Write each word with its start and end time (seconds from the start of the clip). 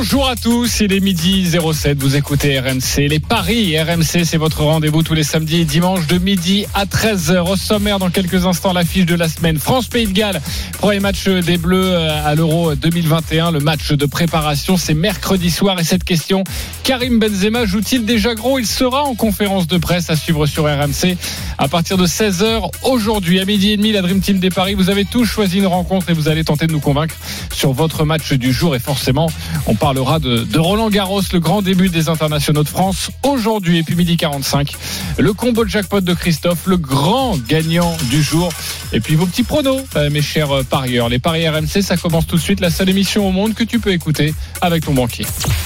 Bonjour 0.00 0.28
à 0.28 0.36
tous, 0.36 0.78
il 0.78 0.92
est 0.92 1.00
midi 1.00 1.44
07, 1.44 1.98
vous 1.98 2.14
écoutez 2.14 2.60
RMC. 2.60 3.08
Les 3.08 3.18
paris 3.18 3.76
RMC, 3.76 4.24
c'est 4.24 4.36
votre 4.36 4.62
rendez-vous 4.62 5.02
tous 5.02 5.14
les 5.14 5.24
samedis 5.24 5.62
et 5.62 5.64
dimanches 5.64 6.06
de 6.06 6.18
midi 6.18 6.66
à 6.72 6.84
13h. 6.84 7.50
Au 7.50 7.56
sommaire, 7.56 7.98
dans 7.98 8.08
quelques 8.08 8.46
instants, 8.46 8.72
l'affiche 8.72 9.06
de 9.06 9.16
la 9.16 9.28
semaine. 9.28 9.58
France-Pays 9.58 10.06
de 10.06 10.12
Galles, 10.12 10.40
premier 10.78 11.00
match 11.00 11.26
des 11.26 11.58
Bleus 11.58 11.96
à 11.96 12.32
l'Euro 12.36 12.76
2021. 12.76 13.50
Le 13.50 13.58
match 13.58 13.90
de 13.90 14.06
préparation, 14.06 14.76
c'est 14.76 14.94
mercredi 14.94 15.50
soir. 15.50 15.80
Et 15.80 15.84
cette 15.84 16.04
question, 16.04 16.44
Karim 16.84 17.18
Benzema 17.18 17.66
joue-t-il 17.66 18.06
déjà 18.06 18.36
gros? 18.36 18.60
Il 18.60 18.66
sera 18.68 19.02
en 19.02 19.16
conférence 19.16 19.66
de 19.66 19.78
presse 19.78 20.10
à 20.10 20.16
suivre 20.16 20.46
sur 20.46 20.62
RMC 20.62 21.16
à 21.58 21.66
partir 21.66 21.96
de 21.96 22.06
16h 22.06 22.70
aujourd'hui. 22.84 23.40
À 23.40 23.44
midi 23.44 23.72
et 23.72 23.76
demi, 23.76 23.90
la 23.90 24.02
Dream 24.02 24.20
Team 24.20 24.38
des 24.38 24.50
paris. 24.50 24.74
Vous 24.74 24.90
avez 24.90 25.04
tous 25.04 25.24
choisi 25.24 25.58
une 25.58 25.66
rencontre 25.66 26.08
et 26.10 26.12
vous 26.12 26.28
allez 26.28 26.44
tenter 26.44 26.68
de 26.68 26.72
nous 26.72 26.78
convaincre 26.78 27.16
sur 27.52 27.72
votre 27.72 28.04
match 28.04 28.32
du 28.32 28.52
jour. 28.52 28.76
Et 28.76 28.78
forcément, 28.78 29.28
on 29.66 29.74
parlera 29.88 30.18
de, 30.18 30.44
de, 30.44 30.58
Roland 30.58 30.90
Garros, 30.90 31.22
le 31.32 31.40
grand 31.40 31.62
début 31.62 31.88
des 31.88 32.10
internationaux 32.10 32.62
de 32.62 32.68
France 32.68 33.10
aujourd'hui 33.22 33.78
et 33.78 33.82
puis 33.82 33.94
midi 33.94 34.18
45. 34.18 34.74
Le 35.16 35.32
combo 35.32 35.64
de 35.64 35.70
jackpot 35.70 36.02
de 36.02 36.12
Christophe, 36.12 36.66
le 36.66 36.76
grand 36.76 37.38
gagnant 37.48 37.96
du 38.10 38.22
jour. 38.22 38.50
Et 38.92 39.00
puis 39.00 39.14
vos 39.14 39.24
petits 39.24 39.44
pronos, 39.44 39.80
euh, 39.96 40.10
mes 40.10 40.20
chers 40.20 40.50
euh, 40.52 40.62
parieurs. 40.62 41.08
Les 41.08 41.18
paris 41.18 41.48
RMC, 41.48 41.80
ça 41.80 41.96
commence 41.96 42.26
tout 42.26 42.36
de 42.36 42.40
suite. 42.42 42.60
La 42.60 42.68
seule 42.68 42.90
émission 42.90 43.26
au 43.26 43.32
monde 43.32 43.54
que 43.54 43.64
tu 43.64 43.78
peux 43.78 43.90
écouter 43.90 44.34
avec 44.60 44.84
ton 44.84 44.92
banquier. 44.92 45.24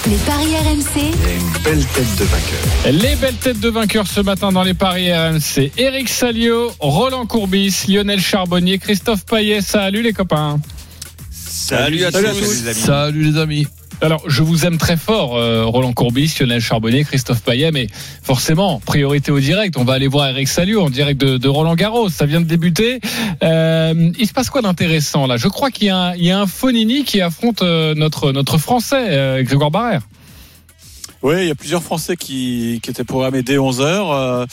Les 0.09 0.15
paris 0.15 0.55
RMC. 0.55 1.01
Et 1.01 1.35
une 1.35 1.61
belle 1.61 1.85
tête 1.87 2.15
de 2.17 2.23
vainqueur. 2.23 3.01
Les 3.01 3.15
belles 3.17 3.35
têtes 3.35 3.59
de 3.59 3.69
vainqueurs 3.69 4.07
ce 4.07 4.21
matin 4.21 4.53
dans 4.53 4.63
les 4.63 4.73
paris 4.73 5.11
RMC. 5.11 5.73
Eric 5.77 6.07
Salio, 6.07 6.71
Roland 6.79 7.25
Courbis, 7.25 7.87
Lionel 7.89 8.21
Charbonnier, 8.21 8.77
Christophe 8.77 9.25
Payet. 9.25 9.59
Salut 9.59 10.01
les 10.01 10.13
copains. 10.13 10.61
Salut 11.29 12.05
à, 12.05 12.11
Salut 12.11 12.27
à 12.27 12.31
tous. 12.31 12.39
tous. 12.39 12.63
les 12.63 12.67
amis. 12.69 12.79
Salut 12.79 13.23
les 13.31 13.37
amis. 13.37 13.67
Alors, 14.01 14.29
je 14.29 14.43
vous 14.43 14.65
aime 14.65 14.77
très 14.77 14.97
fort, 14.97 15.37
euh, 15.37 15.63
Roland 15.65 15.93
Courbis, 15.93 16.33
Lionel 16.39 16.59
Charbonnier, 16.59 17.05
Christophe 17.05 17.41
Payet, 17.41 17.71
mais 17.71 17.87
forcément, 18.21 18.81
priorité 18.85 19.31
au 19.31 19.39
direct. 19.39 19.77
On 19.77 19.85
va 19.85 19.93
aller 19.93 20.07
voir 20.09 20.27
Eric 20.27 20.49
Salio 20.49 20.81
en 20.81 20.89
direct 20.89 21.21
de, 21.21 21.47
Roland 21.47 21.75
Garros. 21.75 22.09
Ça 22.09 22.25
vient 22.25 22.41
de 22.41 22.45
débuter. 22.45 22.99
Euh, 23.43 24.11
il 24.19 24.27
se 24.27 24.33
passe 24.33 24.49
quoi 24.49 24.61
d'intéressant 24.61 25.25
là? 25.25 25.37
Je 25.37 25.47
crois 25.47 25.71
qu'il 25.71 25.87
y, 25.87 25.89
a 25.89 25.97
un- 25.97 26.15
il 26.15 26.25
y 26.25 26.31
a 26.31 26.39
un 26.39 26.47
Fonini 26.47 27.05
qui 27.05 27.21
affronte 27.21 27.61
euh, 27.61 27.93
notre 27.95 28.31
notre 28.33 28.57
Français, 28.57 29.05
euh, 29.09 29.43
Grégoire 29.43 29.71
Barrère. 29.71 30.01
Oui, 31.23 31.35
il 31.43 31.47
y 31.47 31.51
a 31.51 31.55
plusieurs 31.55 31.81
Français 31.81 32.17
qui, 32.17 32.81
qui 32.83 32.89
étaient 32.89 33.05
programmés 33.05 33.43
dès 33.43 33.57
11 33.57 33.79
heures. 33.79 34.11
Euh, 34.11 34.45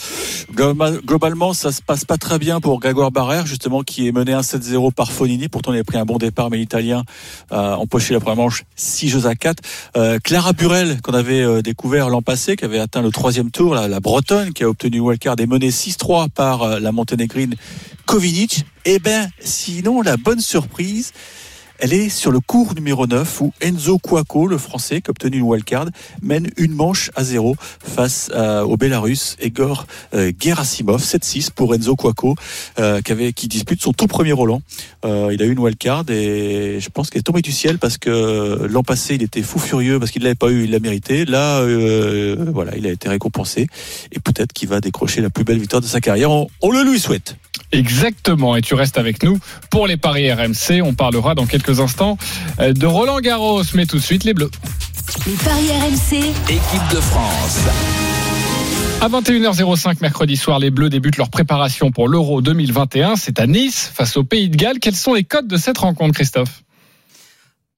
globa- 0.53 1.01
globalement, 1.05 1.51
ça 1.53 1.73
se 1.73 1.81
passe 1.81 2.05
pas 2.05 2.15
très 2.17 2.39
bien 2.39 2.61
pour 2.61 2.79
Grégoire 2.79 3.11
Barrère, 3.11 3.45
justement, 3.45 3.81
qui 3.83 4.07
est 4.07 4.13
mené 4.13 4.31
1-7-0 4.31 4.93
par 4.93 5.11
Fonini. 5.11 5.49
Pourtant, 5.49 5.73
il 5.73 5.79
a 5.79 5.83
pris 5.83 5.97
un 5.97 6.05
bon 6.05 6.17
départ, 6.17 6.49
mais 6.49 6.55
l'Italien 6.55 7.03
a 7.49 7.75
empoché 7.77 8.13
la 8.13 8.21
première 8.21 8.37
manche 8.45 8.63
6 8.77 9.09
jeux 9.09 9.25
à 9.25 9.35
4. 9.35 9.61
Euh, 9.97 10.19
Clara 10.23 10.53
Burel, 10.53 11.01
qu'on 11.01 11.13
avait 11.13 11.41
euh, 11.41 11.61
découvert 11.61 12.07
l'an 12.09 12.21
passé, 12.21 12.55
qui 12.55 12.63
avait 12.63 12.79
atteint 12.79 13.01
le 13.01 13.11
troisième 13.11 13.51
tour, 13.51 13.75
la, 13.75 13.89
la 13.89 13.99
Bretonne, 13.99 14.53
qui 14.53 14.63
a 14.63 14.69
obtenu 14.69 15.01
wildcard, 15.01 15.35
est 15.39 15.47
menée 15.47 15.71
6-3 15.71 16.29
par 16.29 16.63
euh, 16.63 16.79
la 16.79 16.93
Monténégrine 16.93 17.55
Kovinic. 18.05 18.63
Eh 18.85 18.99
ben, 18.99 19.29
sinon, 19.41 20.01
la 20.01 20.15
bonne 20.15 20.39
surprise, 20.39 21.11
elle 21.81 21.93
est 21.93 22.09
sur 22.09 22.31
le 22.31 22.39
cours 22.39 22.75
numéro 22.75 23.07
9 23.07 23.41
où 23.41 23.53
Enzo 23.59 23.97
Cuoco, 23.97 24.45
le 24.45 24.59
français, 24.59 25.01
qui 25.01 25.09
a 25.09 25.11
obtenu 25.11 25.37
une 25.37 25.43
wildcard, 25.43 25.87
mène 26.21 26.47
une 26.57 26.73
manche 26.73 27.09
à 27.15 27.23
zéro 27.23 27.55
face 27.79 28.29
euh, 28.35 28.61
au 28.61 28.77
Bélarus 28.77 29.35
Egor 29.39 29.87
euh, 30.13 30.31
Gerasimov. 30.39 31.01
7-6 31.01 31.49
pour 31.49 31.73
Enzo 31.73 31.95
Cuoco, 31.95 32.35
euh, 32.77 33.01
qui, 33.01 33.47
dispute 33.47 33.81
son 33.81 33.93
tout 33.93 34.05
premier 34.05 34.31
Roland. 34.31 34.61
Euh, 35.05 35.31
il 35.33 35.41
a 35.41 35.45
eu 35.45 35.51
une 35.51 35.59
wildcard 35.59 36.05
et 36.09 36.77
je 36.79 36.89
pense 36.89 37.09
qu'il 37.09 37.19
est 37.19 37.23
tombé 37.23 37.41
du 37.41 37.51
ciel 37.51 37.79
parce 37.79 37.97
que 37.97 38.67
l'an 38.69 38.83
passé, 38.83 39.15
il 39.15 39.23
était 39.23 39.41
fou 39.41 39.57
furieux 39.57 39.99
parce 39.99 40.11
qu'il 40.11 40.21
ne 40.21 40.25
l'avait 40.25 40.35
pas 40.35 40.51
eu, 40.51 40.65
il 40.65 40.71
l'a 40.71 40.79
mérité. 40.79 41.25
Là, 41.25 41.65
voilà, 42.51 42.77
il 42.77 42.85
a 42.85 42.91
été 42.91 43.09
récompensé 43.09 43.67
et 44.11 44.19
peut-être 44.19 44.53
qu'il 44.53 44.69
va 44.69 44.81
décrocher 44.81 45.21
la 45.21 45.31
plus 45.31 45.43
belle 45.43 45.59
victoire 45.59 45.81
de 45.81 45.87
sa 45.87 45.99
carrière. 45.99 46.29
On 46.29 46.71
le 46.71 46.83
lui 46.83 46.99
souhaite. 46.99 47.35
Exactement, 47.71 48.55
et 48.55 48.61
tu 48.61 48.73
restes 48.73 48.97
avec 48.97 49.23
nous 49.23 49.39
pour 49.69 49.87
les 49.87 49.97
paris 49.97 50.31
RMC. 50.31 50.81
On 50.83 50.93
parlera 50.93 51.35
dans 51.35 51.45
quelques 51.45 51.79
instants 51.79 52.17
euh, 52.59 52.73
de 52.73 52.85
Roland 52.85 53.19
Garros, 53.19 53.63
mais 53.73 53.85
tout 53.85 53.97
de 53.97 54.01
suite 54.01 54.23
les 54.23 54.33
Bleus. 54.33 54.51
Les 55.25 55.33
paris 55.33 55.69
RMC. 55.69 56.17
Équipe 56.49 56.89
de 56.91 56.99
France. 56.99 57.59
À 59.01 59.09
21h05 59.09 59.97
mercredi 60.01 60.37
soir, 60.37 60.59
les 60.59 60.69
Bleus 60.69 60.89
débutent 60.89 61.17
leur 61.17 61.29
préparation 61.29 61.91
pour 61.91 62.07
l'Euro 62.07 62.41
2021. 62.41 63.15
C'est 63.15 63.39
à 63.39 63.47
Nice 63.47 63.91
face 63.93 64.15
au 64.15 64.23
Pays 64.23 64.49
de 64.49 64.55
Galles. 64.55 64.79
Quels 64.79 64.95
sont 64.95 65.13
les 65.13 65.23
codes 65.23 65.47
de 65.47 65.57
cette 65.57 65.79
rencontre, 65.79 66.13
Christophe? 66.13 66.63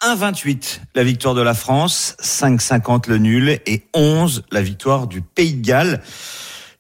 1,28 0.01 0.81
la 0.95 1.03
victoire 1.05 1.33
de 1.33 1.41
la 1.41 1.53
France, 1.53 2.17
5,50 2.21 3.07
le 3.07 3.19
nul 3.19 3.59
et 3.65 3.83
11 3.93 4.43
la 4.51 4.61
victoire 4.61 5.07
du 5.07 5.21
Pays 5.21 5.53
de 5.53 5.65
Galles. 5.65 6.01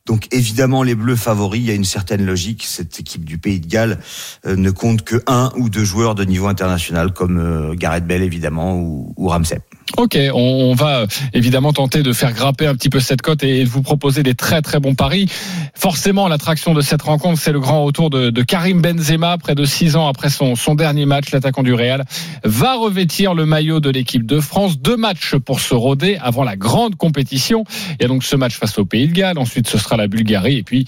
Donc 0.05 0.27
évidemment 0.31 0.83
les 0.83 0.95
Bleus 0.95 1.15
favoris, 1.15 1.61
il 1.61 1.67
y 1.67 1.71
a 1.71 1.75
une 1.75 1.85
certaine 1.85 2.25
logique. 2.25 2.63
Cette 2.65 2.99
équipe 2.99 3.23
du 3.23 3.37
Pays 3.37 3.59
de 3.59 3.67
Galles 3.67 3.99
euh, 4.45 4.55
ne 4.55 4.69
compte 4.69 5.03
que 5.03 5.23
un 5.27 5.51
ou 5.55 5.69
deux 5.69 5.85
joueurs 5.85 6.13
de 6.13 6.25
niveau 6.25 6.47
international 6.47 7.13
comme 7.13 7.37
euh, 7.37 7.73
Gareth 7.73 8.05
Bell 8.05 8.21
évidemment 8.21 8.75
ou, 8.75 9.13
ou 9.15 9.27
Ramsey. 9.29 9.59
Ok, 9.97 10.17
on, 10.33 10.39
on 10.39 10.73
va 10.73 11.01
euh, 11.01 11.07
évidemment 11.33 11.71
tenter 11.71 12.01
de 12.03 12.13
faire 12.13 12.33
grapper 12.33 12.65
un 12.65 12.73
petit 12.73 12.89
peu 12.89 12.99
cette 12.99 13.21
cote 13.21 13.43
et 13.43 13.63
de 13.63 13.69
vous 13.69 13.83
proposer 13.83 14.23
des 14.23 14.33
très 14.33 14.61
très 14.61 14.79
bons 14.79 14.95
paris. 14.95 15.29
Forcément, 15.75 16.27
l'attraction 16.27 16.73
de 16.73 16.81
cette 16.81 17.01
rencontre, 17.03 17.39
c'est 17.39 17.51
le 17.51 17.59
grand 17.59 17.83
retour 17.83 18.09
de, 18.09 18.29
de 18.29 18.41
Karim 18.41 18.81
Benzema, 18.81 19.37
près 19.37 19.55
de 19.55 19.65
six 19.65 19.95
ans 19.95 20.07
après 20.07 20.29
son, 20.29 20.55
son 20.55 20.73
dernier 20.73 21.05
match, 21.05 21.31
l'attaquant 21.31 21.63
du 21.63 21.73
Real, 21.73 22.05
va 22.43 22.75
revêtir 22.75 23.33
le 23.35 23.45
maillot 23.45 23.79
de 23.79 23.89
l'équipe 23.89 24.25
de 24.25 24.39
France. 24.39 24.79
Deux 24.79 24.97
matchs 24.97 25.35
pour 25.35 25.59
se 25.59 25.75
roder 25.75 26.17
avant 26.21 26.43
la 26.43 26.55
grande 26.55 26.95
compétition. 26.95 27.63
Il 27.99 28.01
y 28.01 28.05
a 28.05 28.07
donc 28.07 28.23
ce 28.23 28.35
match 28.35 28.57
face 28.57 28.79
au 28.79 28.85
Pays 28.85 29.07
de 29.07 29.13
Galles, 29.13 29.37
ensuite 29.37 29.67
ce 29.67 29.77
sera 29.77 29.95
la 29.97 30.07
Bulgarie 30.07 30.57
et 30.57 30.63
puis 30.63 30.85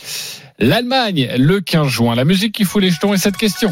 l'Allemagne 0.58 1.30
le 1.38 1.60
15 1.60 1.88
juin. 1.88 2.16
La 2.16 2.26
musique 2.26 2.54
qui 2.54 2.64
fout 2.64 2.82
les 2.82 2.90
jetons 2.90 3.14
et 3.14 3.18
cette 3.18 3.38
question. 3.38 3.72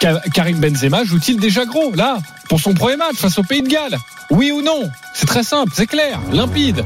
Ka- 0.00 0.20
Karim 0.32 0.58
Benzema 0.60 1.04
joue-t-il 1.04 1.40
déjà 1.40 1.64
gros 1.64 1.92
là 1.94 2.18
pour 2.48 2.60
son 2.60 2.72
premier 2.74 2.96
match 2.96 3.16
face 3.16 3.38
au 3.38 3.42
Pays 3.42 3.62
de 3.62 3.68
Galles? 3.68 3.98
Oui 4.30 4.52
ou 4.52 4.62
non? 4.62 4.88
C'est 5.14 5.26
très 5.26 5.42
simple, 5.42 5.72
c'est 5.74 5.86
clair, 5.86 6.20
limpide. 6.32 6.84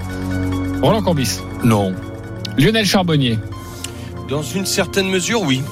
Roland 0.80 1.02
Corbis, 1.02 1.38
Non. 1.64 1.94
Lionel 2.58 2.86
Charbonnier, 2.86 3.38
Dans 4.28 4.42
une 4.42 4.66
certaine 4.66 5.08
mesure, 5.08 5.42
oui. 5.42 5.62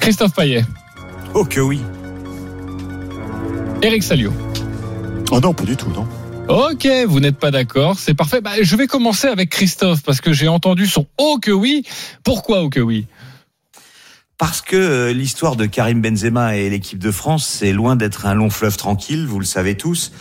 Christophe 0.00 0.34
Payet, 0.34 0.64
Oh 1.34 1.44
que 1.44 1.60
oui. 1.60 1.80
Eric 3.82 4.02
Salio? 4.02 4.32
Oh 5.30 5.40
non, 5.40 5.52
pas 5.54 5.64
du 5.64 5.76
tout, 5.76 5.90
non. 5.90 6.06
Ok, 6.48 6.88
vous 7.06 7.20
n'êtes 7.20 7.36
pas 7.36 7.50
d'accord, 7.50 7.96
c'est 7.98 8.14
parfait. 8.14 8.40
Bah, 8.40 8.52
je 8.62 8.76
vais 8.76 8.86
commencer 8.86 9.26
avec 9.26 9.50
Christophe 9.50 10.02
parce 10.02 10.22
que 10.22 10.32
j'ai 10.32 10.48
entendu 10.48 10.86
son 10.86 11.06
oh 11.18 11.38
que 11.40 11.50
oui. 11.50 11.84
Pourquoi 12.24 12.62
oh 12.62 12.70
que 12.70 12.80
oui 12.80 13.06
Parce 14.38 14.60
que 14.60 14.76
euh, 14.76 15.12
l'histoire 15.12 15.56
de 15.56 15.66
Karim 15.66 16.00
Benzema 16.00 16.54
et 16.56 16.70
l'équipe 16.70 17.00
de 17.00 17.10
France, 17.10 17.44
c'est 17.44 17.72
loin 17.72 17.96
d'être 17.96 18.24
un 18.24 18.34
long 18.34 18.50
fleuve 18.50 18.76
tranquille, 18.76 19.26
vous 19.26 19.40
le 19.40 19.44
savez 19.44 19.76
tous. 19.76 20.12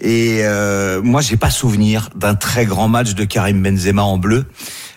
Et 0.00 0.38
euh, 0.44 1.02
moi, 1.02 1.20
j'ai 1.20 1.36
pas 1.36 1.50
souvenir 1.50 2.08
d'un 2.16 2.34
très 2.34 2.64
grand 2.64 2.88
match 2.88 3.14
de 3.14 3.24
Karim 3.24 3.62
Benzema 3.62 4.02
en 4.02 4.16
bleu. 4.16 4.46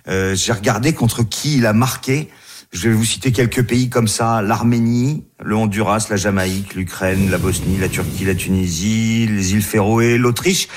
Euh, 0.08 0.34
j'ai 0.34 0.54
regardé 0.54 0.94
contre 0.94 1.24
qui 1.24 1.58
il 1.58 1.66
a 1.66 1.74
marqué. 1.74 2.30
Je 2.72 2.88
vais 2.88 2.96
vous 2.96 3.04
citer 3.04 3.34
quelques 3.34 3.64
pays 3.64 3.90
comme 3.90 4.08
ça 4.08 4.42
l'Arménie, 4.42 5.26
le 5.44 5.58
Honduras, 5.58 6.08
la 6.10 6.16
Jamaïque, 6.16 6.74
l'Ukraine, 6.74 7.30
la 7.30 7.38
Bosnie, 7.40 7.78
la 7.78 7.90
Turquie, 7.90 8.24
la 8.24 8.34
Tunisie, 8.34 9.28
les 9.30 9.54
îles 9.54 9.62
Féroé, 9.62 10.18
l'Autriche. 10.18 10.70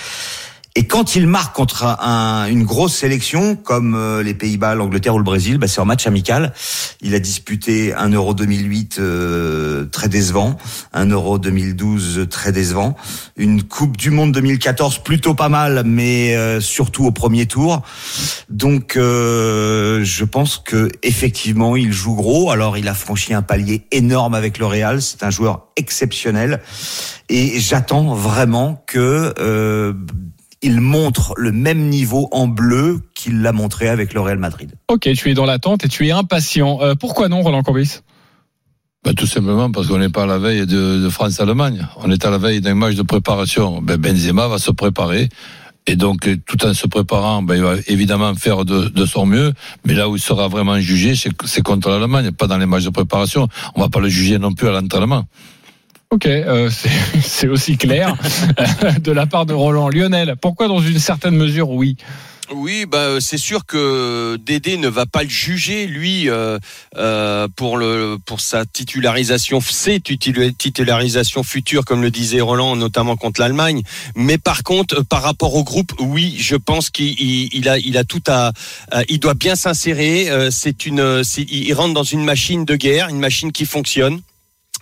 Et 0.78 0.84
quand 0.86 1.16
il 1.16 1.26
marque 1.26 1.56
contre 1.56 1.84
un- 1.84 2.46
une 2.48 2.62
grosse 2.64 2.94
sélection 2.94 3.56
comme 3.56 3.94
euh, 3.94 4.22
les 4.22 4.34
Pays-Bas, 4.34 4.74
l'Angleterre 4.74 5.14
ou 5.14 5.18
le 5.18 5.24
Brésil, 5.24 5.56
bah, 5.56 5.68
c'est 5.68 5.80
en 5.80 5.86
match 5.86 6.06
amical. 6.06 6.52
Il 7.00 7.14
a 7.14 7.18
disputé 7.18 7.94
un 7.94 8.10
Euro 8.10 8.34
2008 8.34 8.98
euh, 8.98 9.86
très 9.86 10.10
décevant, 10.10 10.58
un 10.92 11.06
Euro 11.06 11.38
2012 11.38 12.26
très 12.30 12.52
décevant, 12.52 12.94
une 13.38 13.62
Coupe 13.62 13.96
du 13.96 14.10
Monde 14.10 14.32
2014 14.32 14.98
plutôt 14.98 15.32
pas 15.32 15.48
mal, 15.48 15.82
mais 15.86 16.36
euh, 16.36 16.60
surtout 16.60 17.06
au 17.06 17.10
premier 17.10 17.46
tour. 17.46 17.80
Donc, 18.50 18.96
euh, 18.98 20.04
je 20.04 20.24
pense 20.26 20.58
que 20.58 20.90
effectivement, 21.02 21.76
il 21.76 21.90
joue 21.90 22.14
gros. 22.14 22.50
Alors, 22.50 22.76
il 22.76 22.86
a 22.88 22.94
franchi 22.94 23.32
un 23.32 23.40
palier 23.42 23.86
énorme 23.92 24.34
avec 24.34 24.58
le 24.58 24.66
Real. 24.66 25.00
C'est 25.00 25.22
un 25.22 25.30
joueur 25.30 25.68
exceptionnel, 25.76 26.60
et 27.30 27.58
j'attends 27.60 28.14
vraiment 28.14 28.84
que 28.86 29.32
euh, 29.38 29.94
il 30.62 30.80
montre 30.80 31.34
le 31.36 31.52
même 31.52 31.88
niveau 31.88 32.28
en 32.32 32.48
bleu 32.48 33.00
qu'il 33.14 33.42
l'a 33.42 33.52
montré 33.52 33.88
avec 33.88 34.14
le 34.14 34.20
Real 34.20 34.38
Madrid. 34.38 34.72
Ok, 34.88 35.08
tu 35.14 35.30
es 35.30 35.34
dans 35.34 35.44
l'attente 35.44 35.84
et 35.84 35.88
tu 35.88 36.06
es 36.06 36.10
impatient. 36.10 36.78
Euh, 36.82 36.94
pourquoi 36.94 37.28
non, 37.28 37.42
Roland 37.42 37.62
Corbis 37.62 38.00
Ben, 39.04 39.14
tout 39.14 39.26
simplement 39.26 39.70
parce 39.70 39.86
qu'on 39.86 39.98
n'est 39.98 40.08
pas 40.08 40.24
à 40.24 40.26
la 40.26 40.38
veille 40.38 40.66
de, 40.66 41.02
de 41.02 41.08
France-Allemagne. 41.08 41.86
On 41.96 42.10
est 42.10 42.24
à 42.24 42.30
la 42.30 42.38
veille 42.38 42.60
d'un 42.60 42.74
match 42.74 42.94
de 42.94 43.02
préparation. 43.02 43.80
Ben, 43.82 43.96
Benzema 43.96 44.48
va 44.48 44.58
se 44.58 44.70
préparer 44.70 45.28
Et 45.86 45.94
donc, 45.96 46.28
tout 46.46 46.64
en 46.64 46.74
se 46.74 46.86
préparant, 46.86 47.42
ben, 47.42 47.54
il 47.54 47.62
va 47.62 47.74
évidemment 47.86 48.34
faire 48.34 48.64
de, 48.64 48.88
de 48.88 49.06
son 49.06 49.26
mieux. 49.26 49.52
Mais 49.84 49.94
là 49.94 50.08
où 50.08 50.16
il 50.16 50.22
sera 50.22 50.48
vraiment 50.48 50.80
jugé, 50.80 51.14
c'est 51.14 51.30
c'est 51.44 51.62
contre 51.62 51.90
l'Allemagne, 51.90 52.32
pas 52.32 52.46
dans 52.46 52.58
les 52.58 52.66
matchs 52.66 52.84
de 52.84 52.90
préparation. 52.90 53.46
On 53.74 53.82
va 53.82 53.88
pas 53.88 54.00
le 54.00 54.08
juger 54.08 54.38
non 54.38 54.52
plus 54.52 54.68
à 54.68 54.72
l'entraînement. 54.72 55.26
Ok, 56.10 56.26
euh, 56.26 56.70
c'est 57.22 57.48
aussi 57.48 57.76
clair 57.76 58.14
euh, 58.84 58.92
de 58.92 59.12
la 59.12 59.26
part 59.26 59.44
de 59.46 59.52
Roland. 59.54 59.88
Lionel, 59.88 60.36
pourquoi 60.40 60.68
dans 60.68 60.80
une 60.80 60.98
certaine 61.00 61.34
mesure, 61.36 61.70
oui? 61.70 61.96
Oui, 62.54 62.86
bah, 62.86 62.98
euh, 62.98 63.20
c'est 63.20 63.38
sûr 63.38 63.66
que 63.66 64.36
Dédé 64.36 64.76
ne 64.76 64.86
va 64.86 65.04
pas 65.04 65.24
le 65.24 65.28
juger, 65.28 65.88
lui, 65.88 66.28
pour, 67.56 67.76
le, 67.76 68.18
pour 68.24 68.40
sa 68.40 68.64
titularisation, 68.64 69.60
ses 69.60 69.98
titul- 69.98 70.54
titularisations 70.54 71.42
futures, 71.42 71.84
comme 71.84 72.02
le 72.02 72.12
disait 72.12 72.40
Roland, 72.40 72.76
notamment 72.76 73.16
contre 73.16 73.40
l'Allemagne. 73.40 73.82
Mais 74.14 74.38
par 74.38 74.62
contre, 74.62 75.02
par 75.02 75.22
rapport 75.22 75.56
au 75.56 75.64
groupe, 75.64 75.92
oui, 75.98 76.36
je 76.38 76.54
pense 76.54 76.88
qu'il 76.88 77.20
il- 77.20 77.48
il 77.52 77.68
a, 77.68 77.78
il 77.78 77.98
a 77.98 78.04
tout 78.04 78.22
à. 78.28 78.52
il 79.08 79.18
doit 79.18 79.34
bien 79.34 79.56
s'insérer. 79.56 80.28
C'est 80.52 80.86
une, 80.86 81.22
il 81.36 81.74
rentre 81.74 81.94
dans 81.94 82.04
une 82.04 82.22
machine 82.22 82.64
de 82.64 82.76
guerre, 82.76 83.08
une 83.08 83.18
machine 83.18 83.50
qui 83.50 83.66
fonctionne. 83.66 84.20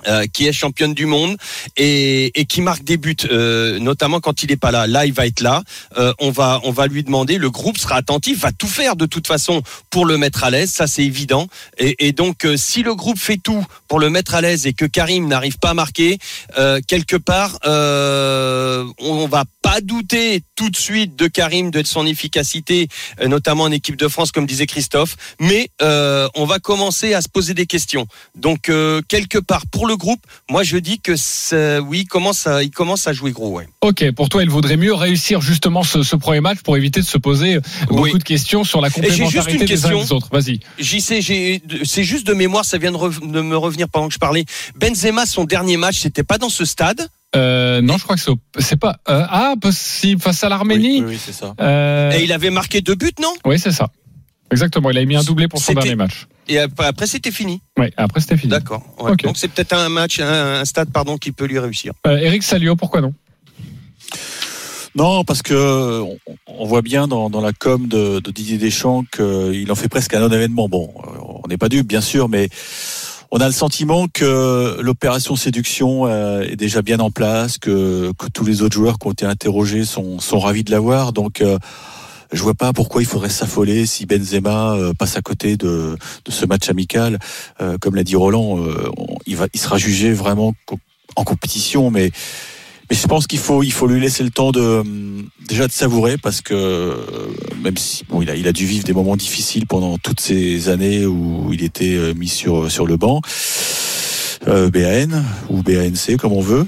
Euh, 0.06 0.27
qui 0.33 0.47
est 0.47 0.53
championne 0.53 0.93
du 0.93 1.06
monde 1.06 1.37
et, 1.77 2.31
qui 2.49 2.61
marque 2.61 2.85
des 2.85 2.97
buts, 2.97 3.17
euh, 3.31 3.79
notamment 3.79 4.21
quand 4.21 4.43
il 4.43 4.53
est 4.53 4.56
pas 4.56 4.71
là. 4.71 4.87
Là, 4.87 5.06
il 5.06 5.12
va 5.12 5.27
être 5.27 5.41
là. 5.41 5.62
Euh, 5.97 6.12
on 6.19 6.31
va, 6.31 6.61
on 6.65 6.73
va 6.73 6.87
lui 6.87 7.03
demander. 7.03 7.39
Le 7.39 7.51
groupe 7.51 7.79
sera 7.79 7.97
attentif, 7.97 8.41
va 8.41 8.53
tout 8.53 8.67
faire 8.67 8.97
de 8.97 9.06
toute 9.06 9.27
façon 9.27 9.62
pour 9.91 10.05
le 10.05 10.19
mettre 10.19 10.45
à 10.45 10.51
l'aise. 10.51 10.71
Ça, 10.71 10.87
c'est 10.87 11.05
évident. 11.05 11.49
Et, 11.79 12.12
donc, 12.12 12.47
si 12.56 12.83
le 12.83 12.95
groupe 12.95 13.19
fait 13.19 13.39
tout 13.43 13.65
pour 13.89 13.99
le 13.99 14.11
mettre 14.11 14.35
à 14.35 14.41
l'aise 14.41 14.67
et 14.67 14.73
que 14.73 14.85
Karim 14.85 15.27
n'arrive 15.27 15.59
pas 15.59 15.71
à 15.71 15.75
marquer, 15.75 16.19
quelque 16.87 17.17
part, 17.17 17.59
euh, 17.67 18.85
on 18.99 19.27
va 19.27 19.45
pas 19.62 19.81
douter 19.81 20.43
tout 20.55 20.71
de 20.71 20.77
suite 20.77 21.17
de 21.17 21.27
Karim, 21.27 21.71
de 21.71 21.83
son 21.83 22.06
efficacité, 22.06 22.89
notamment 23.27 23.65
en 23.65 23.73
équipe 23.73 23.97
de 23.97 24.09
France, 24.09 24.33
comme 24.33 24.47
disait 24.47 24.67
Christophe. 24.67 25.17
Mais 25.41 25.69
on 25.81 26.45
va 26.45 26.59
commencer 26.59 27.15
à 27.15 27.23
se 27.23 27.29
poser 27.29 27.55
des 27.55 27.67
questions. 27.67 28.06
Donc, 28.35 28.71
quelque 29.09 29.39
part, 29.39 29.67
pour 29.67 29.87
le 29.87 29.94
groupe, 29.96 30.20
moi, 30.50 30.62
je 30.62 30.76
dis 30.76 31.00
que 31.00 31.14
oui, 31.81 32.00
il 32.00 32.06
commence 32.06 32.46
à, 32.46 32.62
il 32.62 32.70
commence 32.70 33.06
à 33.06 33.12
jouer 33.12 33.32
gros. 33.32 33.50
Ouais. 33.50 33.69
Ok, 33.81 34.11
pour 34.12 34.29
toi, 34.29 34.43
il 34.43 34.50
vaudrait 34.50 34.76
mieux 34.76 34.94
réussir 34.94 35.41
justement 35.41 35.82
ce, 35.82 36.02
ce 36.02 36.17
premier 36.17 36.41
match 36.41 36.58
pour 36.62 36.76
éviter 36.76 37.00
de 37.00 37.06
se 37.06 37.19
poser 37.19 37.58
beaucoup 37.88 38.02
Oui. 38.02 38.19
de 38.19 38.23
questions 38.25 38.64
sur 38.64 38.81
la 38.81 38.88
j'ai 38.88 39.02
juste 39.02 39.19
une 39.19 39.25
complémentarité 39.25 39.64
des 39.67 39.85
uns 39.87 39.91
et 39.91 39.93
question. 39.93 40.00
des 40.00 40.12
autres. 40.12 40.29
Vas-y. 40.32 40.61
J'y 40.79 41.00
sais, 41.00 41.20
c'est 41.85 42.05
juste 42.05 42.26
de 42.26 42.35
mémoire, 42.35 42.64
ça 42.64 42.79
vient 42.79 42.93
de, 42.93 43.41
me 43.41 43.56
revenir 43.56 43.88
pendant 43.88 44.08
que 44.08 44.14
je 44.14 44.19
parlais. 44.19 44.44
Benzema, 44.76 45.26
son 45.26 45.44
dernier 45.44 45.76
match, 45.76 45.99
c'était 45.99 46.23
pas 46.23 46.38
dans 46.38 46.49
ce 46.49 46.64
stade? 46.64 47.08
Euh, 47.37 47.81
non, 47.81 47.99
je 47.99 48.05
crois 48.05 48.17
que 48.17 48.23
c'est 48.61 48.76
pas. 48.76 48.96
euh, 49.08 49.26
ah, 49.29 49.55
possible 49.61 50.20
face 50.20 50.44
à 50.44 50.49
l'Arménie. 50.49 51.00
Oui, 51.00 51.06
oui, 51.06 51.14
oui, 51.14 51.20
c'est 51.25 51.32
ça. 51.32 51.55
Euh, 51.61 52.12
Et 52.12 52.23
il 52.23 52.32
avait 52.32 52.50
marqué 52.50 52.81
deux 52.81 52.94
buts, 52.94 53.12
non? 53.20 53.35
Oui, 53.44 53.58
c'est 53.58 53.73
ça. 53.73 53.88
Exactement. 54.52 54.91
Il 54.91 54.99
a 54.99 55.05
mis 55.05 55.17
un 55.17 55.25
doublé 55.25 55.49
pour 55.49 55.61
son 55.61 55.73
dernier 55.73 55.96
match. 55.96 56.26
Et 56.49 56.58
après, 56.58 57.06
c'était 57.06 57.31
fini. 57.31 57.61
Oui, 57.79 57.87
après 57.96 58.20
c'était 58.20 58.37
fini. 58.37 58.50
D'accord. 58.50 58.82
Ouais. 59.00 59.17
Donc 59.23 59.37
c'est 59.37 59.49
peut-être 59.49 59.73
un 59.73 59.88
match, 59.88 60.20
un, 60.20 60.61
un 60.61 60.64
stade, 60.64 60.91
pardon, 60.91 61.17
qui 61.17 61.32
peut 61.32 61.46
lui 61.46 61.58
réussir. 61.58 61.93
Euh, 62.06 62.17
Eric 62.19 62.43
Salio, 62.43 62.76
pourquoi 62.76 63.00
non? 63.00 63.14
Non, 64.94 65.25
parce 65.25 65.43
que 65.43 66.00
on, 66.02 66.19
on 66.46 66.67
voit 66.67 66.82
bien 66.82 67.08
dans, 67.08 67.29
dans 67.29 67.41
la 67.41 67.52
com 67.52 67.88
de, 67.88 68.20
de 68.20 68.31
Didier 68.31 68.58
Deschamps 68.58 69.05
qu'il 69.12 69.73
en 69.73 69.75
fait 69.75 69.88
presque 69.88 70.14
un 70.14 70.20
non-événement. 70.20 70.69
Bon, 70.69 70.93
euh, 70.99 71.19
on 71.43 71.49
n'est 71.49 71.56
pas 71.56 71.69
dupe, 71.69 71.88
bien 71.88 72.00
sûr, 72.00 72.29
mais 72.29 72.49
on 73.32 73.38
a 73.38 73.46
le 73.46 73.52
sentiment 73.52 74.06
que 74.06 74.79
l'opération 74.81 75.35
séduction 75.35 76.06
euh, 76.06 76.43
est 76.43 76.55
déjà 76.55 76.82
bien 76.82 77.00
en 77.00 77.11
place, 77.11 77.58
que, 77.58 78.12
que 78.17 78.26
tous 78.32 78.44
les 78.44 78.62
autres 78.62 78.76
joueurs 78.76 79.00
qui 79.00 79.08
ont 79.08 79.12
été 79.12 79.26
interrogés 79.26 79.85
sont, 79.85 80.20
sont 80.20 80.38
ravis 80.38 80.62
de 80.62 80.70
l'avoir. 80.70 81.12
Donc, 81.12 81.41
euh, 81.41 81.58
je 82.34 82.42
vois 82.42 82.54
pas 82.54 82.72
pourquoi 82.72 83.02
il 83.02 83.06
faudrait 83.06 83.31
s'affoler 83.31 83.86
si 83.86 84.06
Benzema 84.06 84.75
euh, 84.75 84.92
passe 84.92 85.16
à 85.16 85.22
côté 85.22 85.56
de, 85.56 85.96
de 86.25 86.31
ce 86.31 86.46
match 86.46 86.69
amical. 86.69 87.19
Euh, 87.60 87.78
comme 87.81 87.94
l'a 87.94 88.04
dit 88.04 88.16
Roland, 88.16 88.58
euh, 88.58 88.90
il, 89.26 89.36
va, 89.36 89.46
il 89.54 89.60
sera 89.60 89.78
jugé 89.78 90.12
vraiment 90.12 90.54
en 91.16 91.25
compétition, 91.25 91.90
mais 91.90 92.10
mais 92.90 92.96
je 92.96 93.06
pense 93.06 93.26
qu'il 93.26 93.38
faut, 93.38 93.62
il 93.62 93.72
faut 93.72 93.86
lui 93.86 93.98
laisser 93.98 94.22
le 94.22 94.31
temps 94.31 94.52
de 94.52 94.82
déjà 95.48 95.66
de 95.66 95.72
savourer 95.72 96.19
parce 96.19 96.42
que 96.42 96.94
même 97.62 97.78
si 97.78 98.04
bon, 98.10 98.20
il 98.20 98.28
a, 98.28 98.36
il 98.36 98.46
a 98.46 98.52
dû 98.52 98.66
vivre 98.66 98.84
des 98.84 98.92
moments 98.92 99.16
difficiles 99.16 99.66
pendant 99.66 99.96
toutes 99.96 100.20
ces 100.20 100.69
années 100.69 101.06
où 101.06 101.50
il 101.50 101.64
était 101.64 102.12
mis 102.14 102.28
sur 102.28 102.70
sur 102.70 102.86
le 102.86 102.98
banc. 102.98 103.22
Euh, 104.48 104.69
BAN 104.69 105.22
ou 105.48 105.62
BANC 105.62 106.19
comme 106.19 106.32
on 106.32 106.42
veut. 106.42 106.66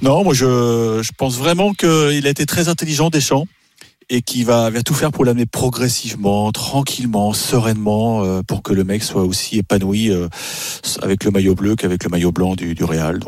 Non, 0.00 0.24
moi 0.24 0.32
je, 0.32 1.00
je 1.02 1.10
pense 1.16 1.36
vraiment 1.36 1.74
qu'il 1.74 2.26
a 2.26 2.30
été 2.30 2.46
très 2.46 2.68
intelligent 2.68 3.10
Deschamps 3.10 3.46
et 4.08 4.22
qu'il 4.22 4.44
va, 4.44 4.70
va 4.70 4.82
tout 4.82 4.94
faire 4.94 5.12
pour 5.12 5.24
l'amener 5.24 5.46
progressivement, 5.46 6.52
tranquillement, 6.52 7.32
sereinement, 7.32 8.24
euh, 8.24 8.42
pour 8.42 8.62
que 8.62 8.72
le 8.72 8.84
mec 8.84 9.02
soit 9.02 9.22
aussi 9.22 9.58
épanoui 9.58 10.10
euh, 10.10 10.28
avec 11.02 11.24
le 11.24 11.30
maillot 11.30 11.54
bleu 11.54 11.76
qu'avec 11.76 12.04
le 12.04 12.10
maillot 12.10 12.32
blanc 12.32 12.54
du, 12.54 12.74
du 12.74 12.84
Real. 12.84 13.18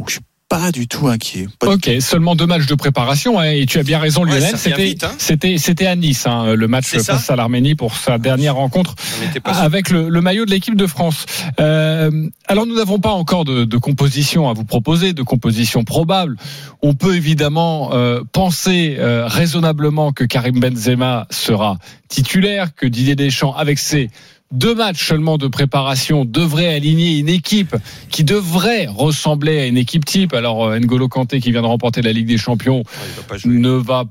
Pas 0.55 0.71
du 0.71 0.87
tout 0.87 1.09
inquiet. 1.09 1.49
Pas 1.59 1.75
Ok, 1.75 1.91
seulement 2.01 2.37
deux 2.37 2.47
matchs 2.47 2.67
de 2.67 2.75
préparation, 2.77 3.41
hein, 3.41 3.51
et 3.51 3.67
tu 3.67 3.81
as 3.81 3.83
bien 3.83 3.99
raison, 3.99 4.23
Lionel. 4.23 4.57
C'était, 4.57 4.95
hein. 5.03 5.11
c'était, 5.19 5.59
c'était 5.59 5.87
à 5.87 5.97
Nice, 5.97 6.27
hein, 6.27 6.55
le 6.55 6.69
match 6.69 6.87
face 6.87 7.29
à 7.29 7.35
l'Arménie 7.35 7.75
pour 7.75 7.97
sa 7.97 8.19
dernière 8.19 8.55
rencontre 8.55 8.95
avec 9.47 9.91
le, 9.91 10.09
le 10.09 10.21
maillot 10.21 10.45
de 10.45 10.51
l'équipe 10.51 10.77
de 10.77 10.87
France. 10.87 11.27
Euh, 11.59 12.29
alors 12.47 12.67
nous 12.67 12.77
n'avons 12.77 13.01
pas 13.01 13.11
encore 13.11 13.45
de, 13.45 13.65
de 13.65 13.77
composition 13.79 14.49
à 14.49 14.53
vous 14.53 14.65
proposer, 14.65 15.13
de 15.13 15.23
composition 15.23 15.83
probable. 15.83 16.37
On 16.83 16.95
peut 16.95 17.17
évidemment 17.17 17.91
euh, 17.93 18.23
penser 18.31 18.97
euh, 18.99 19.27
raisonnablement 19.27 20.13
que 20.13 20.25
Karim 20.25 20.61
Benzema 20.61 21.27
sera 21.31 21.79
titulaire, 22.09 22.75
que 22.77 22.87
Didier 22.87 23.17
Deschamps, 23.17 23.55
avec 23.55 23.79
ses 23.79 24.09
deux 24.55 24.75
matchs 24.75 25.07
seulement 25.07 25.37
de 25.37 25.49
préparation, 25.49 26.25
devrait 26.25 26.73
aligner 26.75 27.19
une 27.19 27.29
équipe 27.29 27.77
qui 28.11 28.25
devrait 28.25 28.87
ressembler 28.87 29.61
à 29.61 29.67
une 29.67 29.77
équipe 29.77 30.05
type. 30.05 30.33
Alors 30.33 30.65
euh, 30.65 30.79
N'Golo 30.79 31.09
Kanté 31.09 31.41
qui 31.41 31.51
vient 31.53 31.63
de 31.63 31.67
remporter 31.67 32.01
la 32.03 32.13
Ligue 32.13 32.27
des 32.27 32.39
Champions 32.39 32.79
Ouais, 32.79 32.85
va 33.29 33.37
jouer. 33.37 33.53
ne 33.59 33.71
va 33.71 34.05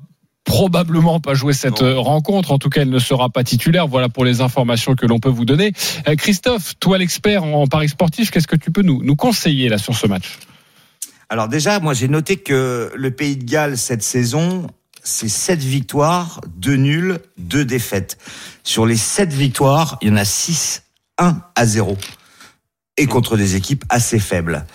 probablement 0.46 1.20
pas 1.22 1.34
jouer 1.36 1.54
cette 1.54 1.82
Non. 1.82 1.88
euh, 1.88 2.00
rencontre. 2.00 2.52
En 2.52 2.60
tout 2.60 2.70
cas, 2.70 2.82
elle 2.82 2.90
ne 2.90 3.00
sera 3.00 3.30
pas 3.30 3.44
titulaire. 3.46 3.88
Voilà 3.88 4.10
pour 4.10 4.26
les 4.26 4.42
informations 4.42 4.94
que 4.96 5.06
l'on 5.06 5.20
peut 5.20 5.30
vous 5.30 5.46
donner. 5.46 5.72
Euh, 6.08 6.16
Christophe, 6.16 6.74
toi 6.80 6.98
l'expert 6.98 7.44
en 7.46 7.66
paris 7.68 7.88
sportif, 7.90 8.30
qu'est-ce 8.30 8.48
que 8.48 8.58
tu 8.58 8.70
peux 8.72 8.82
nous, 8.82 9.02
nous 9.04 9.16
conseiller 9.16 9.70
là 9.70 9.78
sur 9.78 9.96
ce 9.96 10.06
match? 10.08 10.38
Alors 11.30 11.48
déjà, 11.48 11.80
moi 11.80 11.94
j'ai 11.94 12.10
noté 12.10 12.36
que 12.38 12.92
le 12.94 13.12
Pays 13.12 13.38
de 13.38 13.46
Galles 13.46 13.78
cette 13.78 14.04
saison, 14.04 14.68
c'est 15.04 15.28
7 15.28 15.60
victoires, 15.60 16.42
2 16.56 16.76
nuls, 16.76 17.20
2 17.38 17.66
défaites. 17.66 18.18
Sur 18.64 18.86
les 18.86 18.98
7 18.98 19.32
victoires, 19.34 19.98
il 20.02 20.08
y 20.08 20.12
en 20.12 20.16
a 20.16 20.26
6, 20.26 20.84
1 21.18 21.42
à 21.56 21.66
0. 21.66 21.98
Et 22.98 23.08
contre 23.08 23.38
des 23.38 23.56
équipes 23.56 23.84
assez 23.90 24.20
faibles. 24.20 24.66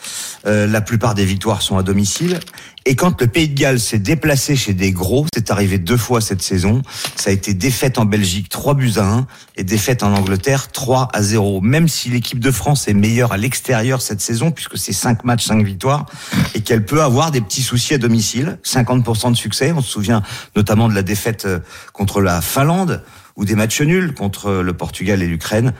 Euh, 0.48 0.66
la 0.66 0.80
plupart 0.80 1.14
des 1.14 1.24
victoires 1.24 1.62
sont 1.62 1.76
à 1.76 1.82
domicile. 1.82 2.40
Et 2.86 2.96
quand 2.96 3.20
le 3.20 3.26
Pays 3.26 3.48
de 3.48 3.54
Galles 3.54 3.80
s'est 3.80 3.98
déplacé 3.98 4.56
chez 4.56 4.72
des 4.72 4.92
gros, 4.92 5.26
c'est 5.34 5.50
arrivé 5.50 5.76
deux 5.76 5.98
fois 5.98 6.22
cette 6.22 6.40
saison, 6.40 6.80
ça 7.16 7.28
a 7.28 7.32
été 7.34 7.52
défaite 7.52 7.98
en 7.98 8.06
Belgique 8.06 8.48
3 8.48 8.72
buts 8.74 8.92
à 8.96 9.04
1 9.04 9.26
et 9.56 9.64
défaite 9.64 10.02
en 10.02 10.14
Angleterre 10.14 10.72
3 10.72 11.08
à 11.12 11.22
0. 11.22 11.60
Même 11.60 11.86
si 11.86 12.08
l'équipe 12.08 12.40
de 12.40 12.50
France 12.50 12.88
est 12.88 12.94
meilleure 12.94 13.32
à 13.32 13.36
l'extérieur 13.36 14.00
cette 14.00 14.22
saison, 14.22 14.50
puisque 14.50 14.78
c'est 14.78 14.94
5 14.94 15.24
matchs, 15.24 15.44
5 15.44 15.62
victoires, 15.62 16.06
et 16.54 16.62
qu'elle 16.62 16.86
peut 16.86 17.02
avoir 17.02 17.30
des 17.30 17.42
petits 17.42 17.62
soucis 17.62 17.94
à 17.94 17.98
domicile, 17.98 18.58
50% 18.64 19.32
de 19.32 19.36
succès. 19.36 19.72
On 19.72 19.82
se 19.82 19.90
souvient 19.90 20.22
notamment 20.56 20.88
de 20.88 20.94
la 20.94 21.02
défaite 21.02 21.44
euh, 21.44 21.58
contre 21.92 22.22
la 22.22 22.40
Finlande 22.40 23.02
ou 23.38 23.44
des 23.44 23.54
matchs 23.54 23.80
nuls 23.80 24.12
contre 24.12 24.50
le 24.50 24.72
Portugal 24.74 25.22
et 25.22 25.26
l'Ukraine. 25.26 25.72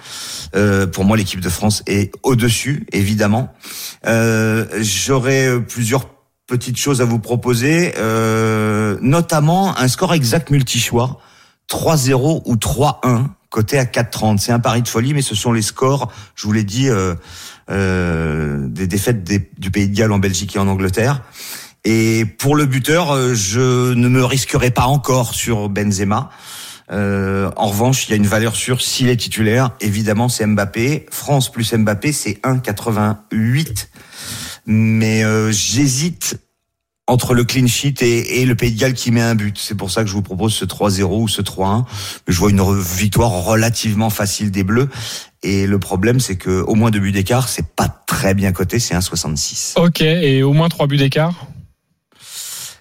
Euh, 0.54 0.86
pour 0.86 1.04
moi, 1.04 1.16
l'équipe 1.16 1.40
de 1.40 1.48
France 1.50 1.82
est 1.86 2.12
au-dessus, 2.22 2.86
évidemment. 2.92 3.52
Euh, 4.06 4.64
J'aurais 4.80 5.48
euh, 5.48 5.58
plusieurs 5.58 6.06
petites 6.46 6.78
choses 6.78 7.02
à 7.02 7.04
vous 7.04 7.18
proposer, 7.18 7.92
euh, 7.98 8.96
notamment 9.02 9.76
un 9.76 9.88
score 9.88 10.14
exact 10.14 10.50
multi-choix, 10.50 11.20
3-0 11.68 12.42
ou 12.46 12.56
3-1, 12.56 13.26
côté 13.50 13.78
à 13.78 13.84
4-30. 13.84 14.38
C'est 14.38 14.52
un 14.52 14.60
pari 14.60 14.80
de 14.80 14.88
folie, 14.88 15.12
mais 15.12 15.20
ce 15.20 15.34
sont 15.34 15.52
les 15.52 15.60
scores, 15.60 16.10
je 16.36 16.46
vous 16.46 16.52
l'ai 16.52 16.64
dit, 16.64 16.88
euh, 16.88 17.16
euh, 17.70 18.66
des 18.68 18.86
défaites 18.86 19.24
du 19.24 19.70
Pays 19.70 19.88
de 19.88 19.94
Galles 19.94 20.12
en 20.12 20.18
Belgique 20.18 20.54
et 20.56 20.58
en 20.58 20.68
Angleterre. 20.68 21.22
Et 21.84 22.24
pour 22.24 22.56
le 22.56 22.66
buteur, 22.66 23.12
euh, 23.12 23.34
je 23.34 23.92
ne 23.94 24.08
me 24.08 24.24
risquerai 24.24 24.70
pas 24.70 24.86
encore 24.86 25.34
sur 25.34 25.68
Benzema. 25.68 26.30
Euh, 26.90 27.50
en 27.56 27.66
revanche, 27.68 28.06
il 28.06 28.10
y 28.10 28.14
a 28.14 28.16
une 28.16 28.26
valeur 28.26 28.56
sûre 28.56 28.80
s'il 28.80 29.08
est 29.08 29.16
titulaire. 29.16 29.70
Évidemment, 29.80 30.28
c'est 30.28 30.46
Mbappé. 30.46 31.06
France 31.10 31.50
plus 31.52 31.72
Mbappé, 31.74 32.12
c'est 32.12 32.40
1,88. 32.44 33.88
Mais 34.66 35.24
euh, 35.24 35.50
j'hésite 35.52 36.38
entre 37.06 37.32
le 37.32 37.42
clean 37.44 37.66
sheet 37.66 38.02
et, 38.02 38.40
et 38.42 38.44
le 38.44 38.54
Pays 38.54 38.70
de 38.72 38.78
Galles 38.78 38.92
qui 38.92 39.10
met 39.10 39.22
un 39.22 39.34
but. 39.34 39.56
C'est 39.58 39.74
pour 39.74 39.90
ça 39.90 40.02
que 40.02 40.08
je 40.08 40.12
vous 40.12 40.20
propose 40.22 40.52
ce 40.54 40.66
3-0 40.66 41.04
ou 41.22 41.26
ce 41.28 41.40
3-1. 41.40 41.84
Je 42.26 42.38
vois 42.38 42.50
une 42.50 42.60
re- 42.60 42.78
victoire 42.78 43.30
relativement 43.30 44.10
facile 44.10 44.50
des 44.50 44.64
Bleus. 44.64 44.88
Et 45.42 45.66
le 45.66 45.78
problème, 45.78 46.20
c'est 46.20 46.36
que 46.36 46.60
au 46.62 46.74
moins 46.74 46.90
deux 46.90 47.00
buts 47.00 47.12
d'écart, 47.12 47.48
c'est 47.48 47.66
pas 47.66 47.88
très 48.06 48.34
bien 48.34 48.52
coté, 48.52 48.78
c'est 48.78 48.94
1,66. 48.94 49.78
Ok, 49.80 50.02
et 50.02 50.42
au 50.42 50.52
moins 50.52 50.68
trois 50.68 50.86
buts 50.86 50.96
d'écart? 50.98 51.46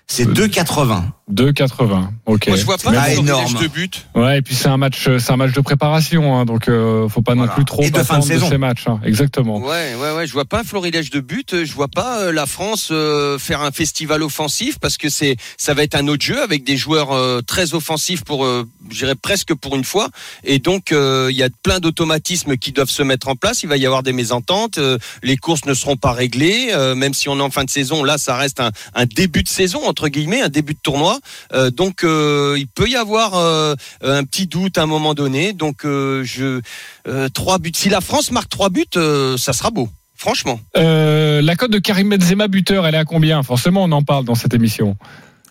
C'est 0.07 0.25
2,80. 0.25 1.03
2,80. 1.33 2.07
Ok. 2.25 2.47
Moi, 2.47 2.55
je 2.57 2.63
vois 2.65 2.77
pas 2.77 2.91
Ah, 2.95 2.99
un 3.01 3.03
florilège 3.03 3.19
énorme. 3.19 3.61
de 3.61 3.67
but. 3.67 4.07
Ouais, 4.15 4.37
et 4.37 4.41
puis 4.41 4.55
c'est 4.55 4.69
un 4.69 4.77
match, 4.77 5.09
c'est 5.19 5.31
un 5.31 5.35
match 5.35 5.51
de 5.51 5.59
préparation, 5.61 6.35
hein, 6.37 6.45
donc 6.45 6.69
euh, 6.69 7.09
faut 7.09 7.21
pas 7.21 7.35
non 7.35 7.47
plus 7.49 7.65
trop 7.65 7.81
Et 7.83 7.89
de 7.89 7.97
fin 7.97 8.19
de 8.19 8.23
attendre 8.25 8.45
de, 8.45 8.49
ces 8.49 8.57
matchs. 8.57 8.87
hein. 8.87 8.99
Exactement. 9.03 9.57
Ouais, 9.59 9.93
ouais, 9.99 10.11
ouais. 10.15 10.25
Je 10.27 10.31
vois 10.31 10.45
pas 10.45 10.61
un 10.61 10.63
florilège 10.63 11.09
de 11.09 11.19
but. 11.19 11.65
Je 11.65 11.73
vois 11.73 11.89
pas 11.89 12.21
euh, 12.21 12.31
la 12.31 12.45
France 12.45 12.89
euh, 12.91 13.37
faire 13.37 13.61
un 13.61 13.71
festival 13.71 14.23
offensif 14.23 14.79
parce 14.79 14.97
que 14.97 15.09
c'est, 15.09 15.35
ça 15.57 15.73
va 15.73 15.83
être 15.83 15.95
un 15.95 16.07
autre 16.07 16.23
jeu 16.23 16.41
avec 16.41 16.63
des 16.63 16.77
joueurs 16.77 17.11
euh, 17.11 17.41
très 17.41 17.73
offensifs 17.73 18.23
pour, 18.23 18.45
euh, 18.45 18.65
je 18.89 18.99
dirais 18.99 19.15
presque 19.15 19.53
pour 19.53 19.75
une 19.75 19.83
fois. 19.83 20.07
Et 20.45 20.59
donc 20.59 20.91
euh, 20.93 21.27
il 21.29 21.35
y 21.37 21.43
a 21.43 21.49
plein 21.61 21.79
d'automatismes 21.79 22.55
qui 22.55 22.71
doivent 22.71 22.89
se 22.89 23.03
mettre 23.03 23.27
en 23.27 23.35
place. 23.35 23.63
Il 23.63 23.69
va 23.69 23.75
y 23.77 23.85
avoir 23.85 24.01
des 24.03 24.13
mésententes. 24.13 24.77
euh, 24.77 24.97
les 25.23 25.35
courses 25.35 25.65
ne 25.65 25.73
seront 25.73 25.97
pas 25.97 26.13
réglées, 26.13 26.69
euh, 26.71 26.95
même 26.95 27.13
si 27.13 27.27
on 27.27 27.37
est 27.37 27.41
en 27.43 27.49
fin 27.49 27.65
de 27.65 27.69
saison. 27.69 28.03
Là, 28.03 28.17
ça 28.17 28.37
reste 28.37 28.61
un, 28.61 28.71
un 28.95 29.05
début 29.05 29.43
de 29.43 29.49
saison 29.49 29.85
entre 29.85 30.07
guillemets, 30.07 30.41
un 30.41 30.49
début 30.49 30.73
de 30.73 30.79
tournoi. 30.81 31.16
Euh, 31.53 31.69
donc 31.69 32.03
euh, 32.03 32.55
il 32.57 32.67
peut 32.67 32.87
y 32.87 32.95
avoir 32.95 33.35
euh, 33.35 33.75
un 34.01 34.23
petit 34.23 34.47
doute 34.47 34.77
à 34.77 34.83
un 34.83 34.85
moment 34.85 35.13
donné. 35.13 35.53
Donc 35.53 35.85
euh, 35.85 36.23
je 36.23 36.61
euh, 37.07 37.29
trois 37.29 37.59
buts. 37.59 37.71
Si 37.75 37.89
la 37.89 38.01
France 38.01 38.31
marque 38.31 38.49
trois 38.49 38.69
buts, 38.69 38.85
euh, 38.95 39.37
ça 39.37 39.53
sera 39.53 39.71
beau. 39.71 39.89
Franchement. 40.15 40.59
Euh, 40.75 41.41
la 41.41 41.55
cote 41.55 41.71
de 41.71 41.79
Karim 41.79 42.09
Benzema 42.09 42.47
buteur, 42.47 42.87
elle 42.87 42.95
est 42.95 42.99
à 42.99 43.05
combien? 43.05 43.43
Forcément, 43.43 43.83
on 43.83 43.91
en 43.91 44.01
parle 44.01 44.25
dans 44.25 44.35
cette 44.35 44.53
émission. 44.53 44.97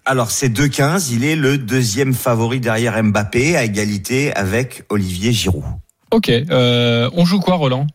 Alors 0.05 0.31
c'est 0.31 0.49
2-15, 0.49 1.09
il 1.13 1.25
est 1.25 1.35
le 1.35 1.59
deuxième 1.59 2.15
favori 2.15 2.61
derrière 2.61 3.03
Mbappé 3.03 3.57
à 3.57 3.65
égalité 3.65 4.33
avec 4.35 4.85
Olivier 4.89 5.33
Giroud. 5.33 5.65
Ok. 6.13 6.29
Euh, 6.31 7.11
on 7.13 7.25
joue 7.25 7.41
quoi, 7.41 7.57
Roland? 7.57 7.87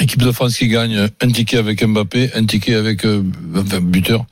Équipe 0.00 0.22
de 0.22 0.32
France 0.32 0.56
qui 0.56 0.68
gagne 0.68 1.08
un 1.20 1.28
ticket 1.28 1.58
avec 1.58 1.84
Mbappé, 1.84 2.30
un 2.34 2.46
ticket 2.46 2.74
avec 2.74 3.04
euh, 3.04 3.22
enfin, 3.56 3.80
buteur, 3.80 4.24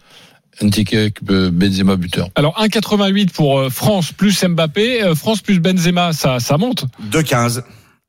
un 0.62 0.70
ticket 0.70 0.98
avec 0.98 1.16
euh, 1.30 1.50
Benzema 1.52 1.96
buteur. 1.96 2.28
Alors 2.34 2.58
1,88 2.60 3.30
pour 3.30 3.58
euh, 3.58 3.70
France 3.70 4.12
plus 4.12 4.44
Mbappé, 4.44 5.02
euh, 5.02 5.14
France 5.14 5.40
plus 5.40 5.60
Benzema, 5.60 6.12
ça, 6.12 6.40
ça 6.40 6.58
monte. 6.58 6.84
2-15. 7.10 7.62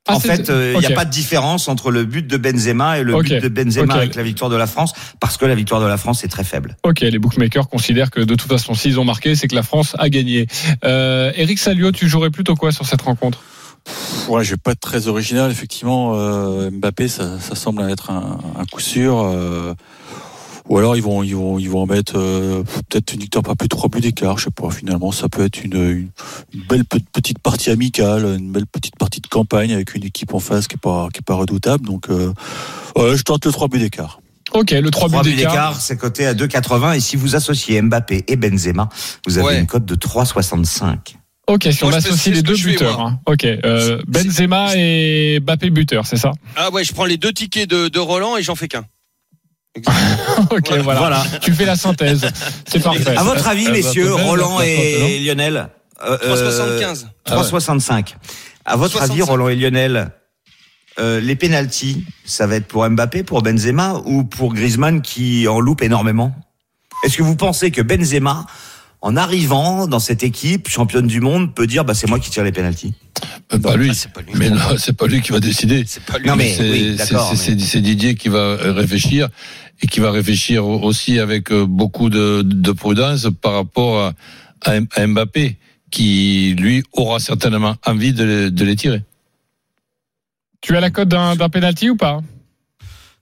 Ah, 0.06 0.16
en 0.16 0.20
fait, 0.20 0.48
euh, 0.48 0.72
il 0.74 0.80
n'y 0.80 0.86
ok. 0.86 0.92
a 0.92 0.94
pas 0.94 1.04
de 1.04 1.10
différence 1.10 1.68
entre 1.68 1.90
le 1.90 2.04
but 2.04 2.26
de 2.26 2.36
Benzema 2.36 2.98
et 2.98 3.04
le 3.04 3.20
but 3.20 3.40
de 3.40 3.48
Benzema 3.48 3.94
avec 3.94 4.14
la 4.14 4.22
victoire 4.22 4.50
de 4.50 4.56
la 4.56 4.66
France, 4.66 4.92
parce 5.20 5.36
que 5.36 5.44
la 5.44 5.54
victoire 5.54 5.80
de 5.80 5.86
la 5.86 5.98
France 5.98 6.24
est 6.24 6.28
très 6.28 6.42
faible. 6.42 6.76
Ok, 6.82 7.00
les 7.00 7.18
bookmakers 7.18 7.68
considèrent 7.68 8.10
que 8.10 8.20
de 8.20 8.34
toute 8.34 8.50
façon, 8.50 8.74
s'ils 8.74 8.98
ont 8.98 9.04
marqué, 9.04 9.34
c'est 9.36 9.46
que 9.46 9.54
la 9.54 9.62
France 9.62 9.94
a 9.98 10.08
gagné. 10.08 10.46
Euh, 10.84 11.32
Eric 11.36 11.58
Salio, 11.58 11.92
tu 11.92 12.08
jouerais 12.08 12.30
plutôt 12.30 12.56
quoi 12.56 12.72
sur 12.72 12.86
cette 12.86 13.02
rencontre? 13.02 13.42
Ouais, 14.28 14.42
je 14.42 14.52
vais 14.52 14.56
pas 14.56 14.72
être 14.72 14.80
très 14.80 15.06
original. 15.06 15.50
Effectivement, 15.50 16.14
euh, 16.14 16.70
Mbappé, 16.70 17.08
ça, 17.08 17.38
ça 17.38 17.54
semble 17.54 17.82
être 17.90 18.10
un, 18.10 18.38
un 18.58 18.64
coup 18.64 18.80
sûr. 18.80 19.22
Ou 20.70 20.78
alors 20.78 20.96
ils 20.96 21.02
vont, 21.02 21.22
ils 21.22 21.36
vont, 21.36 21.58
ils 21.58 21.68
vont 21.68 21.82
en 21.82 21.86
mettre 21.86 22.14
euh, 22.16 22.62
peut-être 22.88 23.12
une 23.12 23.20
victoire 23.20 23.42
pas 23.42 23.54
plus 23.56 23.66
de 23.66 23.76
trois 23.76 23.88
buts 23.90 24.00
d'écart. 24.00 24.38
Je 24.38 24.44
sais 24.44 24.50
pas. 24.50 24.70
Finalement, 24.70 25.12
ça 25.12 25.28
peut 25.28 25.44
être 25.44 25.62
une, 25.62 25.74
une, 25.74 26.08
une 26.54 26.60
belle 26.68 26.84
pe- 26.86 26.96
petite 27.12 27.40
partie 27.40 27.70
amicale, 27.70 28.24
une 28.38 28.52
belle 28.52 28.66
petite 28.66 28.96
partie 28.96 29.20
de 29.20 29.26
campagne 29.26 29.74
avec 29.74 29.94
une 29.94 30.04
équipe 30.04 30.32
en 30.32 30.38
face 30.40 30.66
qui 30.68 30.76
est 30.76 30.80
pas, 30.80 31.08
qui 31.12 31.18
est 31.18 31.26
pas 31.26 31.34
redoutable. 31.34 31.84
Donc, 31.84 32.08
euh, 32.08 32.32
ouais, 32.96 33.16
je 33.16 33.22
tente 33.22 33.44
le 33.44 33.52
trois 33.52 33.68
buts 33.68 33.78
d'écart. 33.80 34.20
Ok, 34.52 34.72
le 34.72 34.90
3 34.90 35.08
3 35.08 35.22
buts 35.22 35.34
d'écart. 35.34 35.80
c'est 35.80 35.96
coté 35.96 36.26
à 36.26 36.34
2,80. 36.34 36.96
Et 36.96 37.00
si 37.00 37.14
vous 37.14 37.36
associez 37.36 37.80
Mbappé 37.82 38.24
et 38.26 38.34
Benzema, 38.36 38.88
vous 39.26 39.38
avez 39.38 39.46
Ouais. 39.46 39.60
une 39.60 39.66
cote 39.66 39.84
de 39.84 39.94
3,65. 39.94 41.14
Ok, 41.46 41.68
si 41.70 41.84
Moi, 41.84 41.92
on 41.92 41.96
associe 41.96 42.34
les 42.34 42.42
deux 42.42 42.56
buteurs. 42.56 43.00
hein. 43.00 43.20
Ok, 43.26 43.44
euh, 43.44 44.00
Benzema 44.08 44.72
et 44.76 45.38
Mbappé 45.40 45.70
buteur, 45.70 46.06
c'est 46.06 46.16
ça? 46.16 46.32
Ah 46.56 46.70
ouais, 46.72 46.82
je 46.84 46.92
prends 46.92 47.04
les 47.04 47.16
deux 47.16 47.32
tickets 47.32 47.68
de, 47.70 47.88
de 47.88 47.98
Roland 48.00 48.36
et 48.36 48.42
j'en 48.42 48.54
fais 48.56 48.68
qu'un. 48.68 48.84
Ok, 50.50 50.72
Voilà. 50.82 51.22
Tu 51.40 51.52
fais 51.52 51.64
la 51.64 51.76
synthèse. 51.76 52.26
C'est 52.68 52.82
parfait. 52.82 53.16
À 53.16 53.22
votre 53.22 53.46
avis, 53.46 53.68
Euh, 53.68 53.72
messieurs, 53.72 54.14
Roland 54.14 54.60
et 54.60 55.20
Lionel 55.20 55.68
euh, 56.02 56.18
euh, 56.24 56.80
3,75. 56.80 57.06
3,65. 57.26 58.14
À 58.64 58.76
votre 58.76 58.92
65. 58.92 59.12
avis, 59.12 59.22
Roland 59.22 59.48
et 59.48 59.56
Lionel, 59.56 60.10
euh, 60.98 61.20
les 61.20 61.36
pénalties, 61.36 62.04
ça 62.24 62.46
va 62.46 62.56
être 62.56 62.66
pour 62.66 62.88
Mbappé, 62.88 63.22
pour 63.22 63.42
Benzema 63.42 64.02
ou 64.04 64.24
pour 64.24 64.54
Griezmann 64.54 65.02
qui 65.02 65.46
en 65.46 65.60
loupe 65.60 65.82
énormément? 65.82 66.34
Est-ce 67.04 67.16
que 67.16 67.22
vous 67.22 67.36
pensez 67.36 67.70
que 67.70 67.80
Benzema, 67.80 68.46
en 69.02 69.16
arrivant 69.16 69.86
dans 69.86 69.98
cette 69.98 70.22
équipe 70.22 70.68
championne 70.68 71.06
du 71.06 71.20
monde, 71.20 71.54
peut 71.54 71.66
dire 71.66 71.84
bah 71.84 71.94
c'est 71.94 72.08
moi 72.08 72.18
qui 72.18 72.30
tire 72.30 72.44
les 72.44 72.52
pénalties 72.52 72.92
Euh, 73.52 73.58
pas 73.58 73.76
lui. 73.76 73.88
Ah, 73.90 73.94
c'est 73.94 74.12
pas 74.12 74.20
lui. 74.22 74.32
Mais 74.34 74.50
non, 74.50 74.58
c'est 74.78 74.92
pas 74.96 75.06
lui 75.06 75.20
qui 75.22 75.32
va 75.32 75.40
décider. 75.40 75.84
C'est 75.86 76.02
pas 76.04 76.18
lui. 76.18 76.28
Non, 76.28 76.36
mais- 76.36 76.52
c'est 76.54 76.70
oui, 76.70 76.94
c'est- 76.98 77.10
d'accord, 77.12 77.28
c'est- 77.34 77.52
mais- 77.52 77.58
c'est- 77.60 77.66
c'est 77.66 77.80
Didier 77.80 78.14
qui 78.14 78.28
va 78.28 78.38
euh, 78.38 78.72
réfléchir 78.72 79.28
et 79.82 79.86
qui 79.86 80.00
va 80.00 80.10
réfléchir 80.10 80.66
aussi 80.66 81.18
avec 81.18 81.50
euh, 81.50 81.64
beaucoup 81.66 82.10
de, 82.10 82.42
de 82.42 82.72
prudence 82.72 83.28
par 83.40 83.54
rapport 83.54 84.12
à, 84.64 85.06
Mbappé, 85.06 85.56
qui 85.90 86.54
lui 86.58 86.82
aura 86.92 87.18
certainement 87.18 87.76
envie 87.86 88.12
de 88.12 88.24
les, 88.24 88.50
de 88.50 88.64
les 88.64 88.76
tirer. 88.76 89.02
Tu 90.60 90.76
as 90.76 90.80
la 90.80 90.90
cote 90.90 91.08
d'un 91.08 91.34
d'un 91.36 91.48
penalty 91.48 91.88
ou 91.90 91.96
pas? 91.96 92.20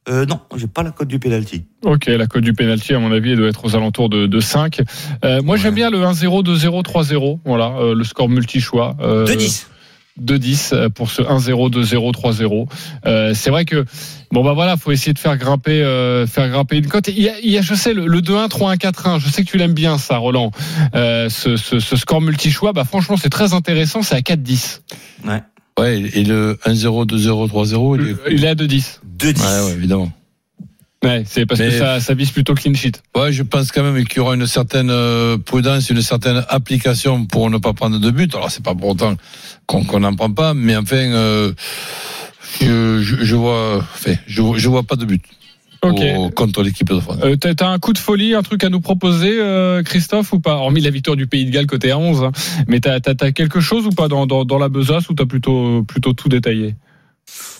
Euh, 0.08 0.26
Non, 0.26 0.40
j'ai 0.56 0.66
pas 0.66 0.82
la 0.82 0.90
cote 0.90 1.08
du 1.08 1.18
pénalty. 1.18 1.64
Ok, 1.84 2.06
la 2.06 2.26
cote 2.26 2.42
du 2.42 2.52
penalty, 2.54 2.94
à 2.94 2.98
mon 2.98 3.12
avis, 3.12 3.32
elle 3.32 3.38
doit 3.38 3.48
être 3.48 3.64
aux 3.64 3.76
alentours 3.76 4.08
de, 4.08 4.26
de 4.26 4.40
5. 4.40 4.80
Euh, 5.24 5.42
moi, 5.42 5.56
j'aime 5.56 5.74
bien 5.74 5.90
le 5.90 5.98
1-0, 5.98 6.44
2-0, 6.44 6.82
3-0. 6.82 7.40
Voilà, 7.44 7.74
euh, 7.78 7.94
le 7.94 8.04
score 8.04 8.28
multi-choix. 8.28 8.96
Euh, 9.00 9.26
2-10. 9.26 9.66
2-10 10.20 10.74
euh, 10.74 10.88
pour 10.88 11.10
ce 11.10 11.22
1-0, 11.22 11.70
2-0, 11.70 12.12
3-0. 12.12 12.68
Euh, 13.06 13.32
c'est 13.34 13.50
vrai 13.50 13.64
que 13.64 13.84
bon 14.32 14.44
bah 14.44 14.52
voilà, 14.52 14.76
faut 14.76 14.90
essayer 14.90 15.12
de 15.12 15.18
faire 15.18 15.36
grimper, 15.36 15.82
euh, 15.82 16.26
faire 16.26 16.48
grimper 16.48 16.78
une 16.78 16.88
cote. 16.88 17.08
Il 17.08 17.20
y 17.20 17.28
a, 17.28 17.38
il 17.40 17.50
y 17.50 17.58
a, 17.58 17.62
je 17.62 17.74
sais, 17.74 17.94
le, 17.94 18.06
le 18.06 18.20
2-1, 18.20 18.48
3-1, 18.48 18.76
4-1. 18.78 19.20
Je 19.20 19.28
sais 19.28 19.44
que 19.44 19.50
tu 19.50 19.56
l'aimes 19.56 19.74
bien 19.74 19.98
ça, 19.98 20.18
Roland. 20.18 20.50
Euh, 20.94 21.28
ce, 21.28 21.56
ce, 21.56 21.78
ce 21.78 21.96
score 21.96 22.20
multi-choix, 22.20 22.72
bah 22.72 22.84
franchement, 22.84 23.16
c'est 23.16 23.30
très 23.30 23.54
intéressant. 23.54 24.02
C'est 24.02 24.16
à 24.16 24.20
4-10. 24.20 24.80
Ouais, 25.26 25.42
et 25.85 26.25
le 26.25 26.58
1-0, 26.64 27.06
2-0, 27.06 27.49
3-0, 27.49 27.99
il 28.00 28.08
est... 28.11 28.16
Il 28.37 28.44
est 28.44 28.49
à 28.49 28.54
2-10. 28.54 28.99
2-10. 29.18 29.40
Ouais, 29.40 29.66
ouais, 29.66 29.73
évidemment. 29.76 30.12
Ouais, 31.04 31.23
c'est 31.28 31.47
parce 31.47 31.61
que 31.61 31.66
Mais- 31.66 31.78
ça, 31.78 32.00
ça 32.00 32.14
vise 32.14 32.30
plutôt 32.32 32.54
clean 32.54 32.75
sheet. 32.75 33.00
Ouais, 33.16 33.32
je 33.32 33.44
pense 33.44 33.70
quand 33.70 33.85
même 33.85 34.04
qu'il 34.04 34.16
y 34.16 34.20
aura 34.20 34.35
une 34.35 34.49
certaine 34.49 34.90
euh, 34.90 35.38
prudence, 35.38 35.90
une 35.90 36.02
certaine 36.02 36.44
application 36.49 37.25
pour 37.25 37.49
ne 37.50 37.58
pas 37.58 37.73
prendre 37.73 37.99
de 38.00 38.11
but. 38.11 38.35
Alors 38.35 38.50
c'est 38.50 38.64
pas 38.64 38.75
pour 38.75 38.88
autant 38.90 39.14
qu'on 39.66 39.85
qu'on 39.85 40.00
n'en 40.00 40.14
prend 40.16 40.32
pas, 40.32 40.54
mais 40.54 40.75
enfin, 40.75 40.97
euh, 40.97 41.52
je, 42.61 43.00
je, 43.00 43.16
je 43.25 43.37
vois, 43.37 43.76
enfin, 43.76 44.14
je, 44.26 44.42
je 44.56 44.68
vois 44.68 44.82
pas 44.82 44.97
de 44.97 45.04
but 45.04 45.23
Ok. 45.82 46.00
au- 46.16 46.30
contre 46.30 46.62
l'équipe 46.62 46.88
de 46.88 46.99
France. 47.00 47.18
Euh, 47.23 47.37
T'as 47.37 47.68
un 47.68 47.78
coup 47.78 47.92
de 47.92 47.99
folie, 47.99 48.35
un 48.35 48.42
truc 48.42 48.64
à 48.64 48.68
nous 48.68 48.80
proposer, 48.80 49.38
euh, 49.40 49.82
Christophe, 49.82 50.32
ou 50.32 50.40
pas? 50.40 50.54
Hormis 50.54 50.80
la 50.80 50.90
victoire 50.90 51.16
du 51.16 51.26
Pays 51.26 51.44
de 51.44 51.50
Galles 51.50 51.66
côté 51.66 51.90
à 51.90 51.99
11. 51.99 52.23
hein. 52.25 52.32
Mais 52.66 52.80
t'as 52.80 52.99
as, 53.04 53.32
quelque 53.32 53.61
chose 53.61 53.87
ou 53.87 53.90
pas 53.90 54.08
dans, 54.08 54.26
dans, 54.26 54.44
dans 54.44 54.58
la 54.58 54.68
besace 54.68 55.08
ou 55.08 55.14
t'as 55.14 55.26
plutôt, 55.26 55.85
plutôt 55.85 56.12
tout 56.12 56.28
détaillé? 56.28 56.75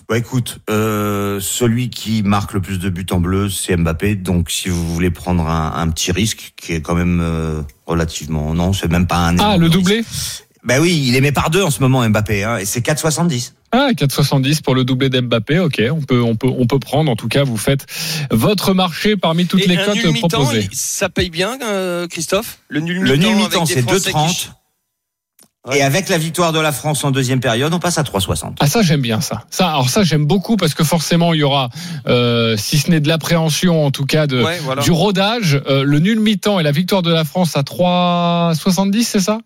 Bah 0.09 0.17
écoute, 0.17 0.61
euh, 0.71 1.39
celui 1.41 1.91
qui 1.91 2.23
marque 2.23 2.55
le 2.55 2.61
plus 2.61 2.79
de 2.79 2.89
buts 2.89 3.05
en 3.11 3.21
bleu, 3.21 3.51
c'est 3.51 3.77
Mbappé. 3.77 4.15
Donc 4.17 4.51
si 4.51 4.71
vous 4.71 4.87
voulez 4.95 5.11
prendre 5.11 5.47
un, 5.47 5.75
un 5.77 5.89
petit 5.91 6.11
risque, 6.13 6.55
qui 6.57 6.73
est 6.73 6.81
quand 6.81 6.95
même 6.95 7.21
euh, 7.23 7.61
relativement, 7.85 8.55
non, 8.55 8.73
c'est 8.73 8.91
même 8.91 9.07
pas 9.07 9.29
un. 9.29 9.39
Ah, 9.39 9.59
le 9.59 9.67
risque. 9.67 9.79
Bah 10.69 10.81
oui, 10.81 11.03
il 11.07 11.17
est 11.17 11.23
mis 11.23 11.33
par 11.33 11.49
deux 11.49 11.63
en 11.63 11.71
ce 11.71 11.81
moment 11.81 12.07
Mbappé, 12.07 12.45
hein, 12.45 12.59
et 12.59 12.67
c'est 12.67 12.81
4,70. 12.85 13.53
Ah, 13.73 13.89
4,70 13.97 14.61
pour 14.63 14.75
le 14.75 14.85
doublé 14.85 15.09
d'Mbappé. 15.09 15.59
Ok, 15.61 15.83
on 15.91 16.03
peut, 16.03 16.21
on 16.21 16.37
peut, 16.37 16.49
on 16.59 16.67
peut 16.67 16.79
prendre. 16.79 17.11
En 17.11 17.17
tout 17.17 17.29
cas, 17.29 17.43
vous 17.43 17.57
faites 17.57 17.87
votre 18.31 18.75
marché 18.75 19.17
parmi 19.17 19.47
toutes 19.47 19.63
Et 19.63 19.67
les 19.67 19.77
cotes 19.77 19.99
proposées. 20.21 20.69
ça 20.73 21.09
paye 21.09 21.31
bien, 21.31 21.57
euh, 21.65 22.07
Christophe? 22.07 22.59
Le 22.69 22.81
nul 22.81 22.99
Le 23.03 23.17
mi-temps 23.17 23.65
c'est 23.65 23.81
Français 23.83 24.11
2,30. 24.11 24.29
qui- 24.35 24.49
Et 25.79 25.83
avec 25.83 26.09
la 26.11 26.17
victoire 26.19 26.53
de 26.53 26.61
la 26.61 26.73
France 26.73 27.03
en 27.05 27.11
deuxième 27.11 27.41
période, 27.41 27.73
on 27.75 27.79
passe 27.79 27.97
à 27.99 28.03
3,60. 28.05 28.57
Ah 28.61 28.67
ça 28.67 28.81
j'aime 28.83 29.01
bien 29.03 29.21
ça. 29.21 29.45
Ça 29.51 29.69
alors 29.69 29.91
ça 29.91 30.03
j'aime 30.03 30.25
beaucoup 30.27 30.57
parce 30.57 30.73
que 30.75 30.85
forcément 30.85 31.35
il 31.35 31.41
y 31.41 31.43
aura 31.43 31.69
euh, 32.07 32.57
si 32.57 32.79
ce 32.79 32.91
n'est 32.91 33.01
de 33.01 33.09
l'appréhension 33.09 33.85
en 33.85 33.91
tout 33.91 34.07
cas 34.07 34.27
de 34.27 34.43
Ouais, 34.43 34.59
voilà. 34.63 34.83
du 34.83 34.91
rodage, 34.93 35.61
euh, 35.69 35.83
le 35.83 35.99
nul 35.99 36.21
mi-temps 36.21 36.59
et 36.61 36.63
la 36.63 36.73
victoire 36.73 37.03
de 37.03 37.13
la 37.13 37.25
France 37.25 37.55
à 37.57 37.63
3,70 37.65 39.03
c'est 39.05 39.21
ça? 39.21 39.41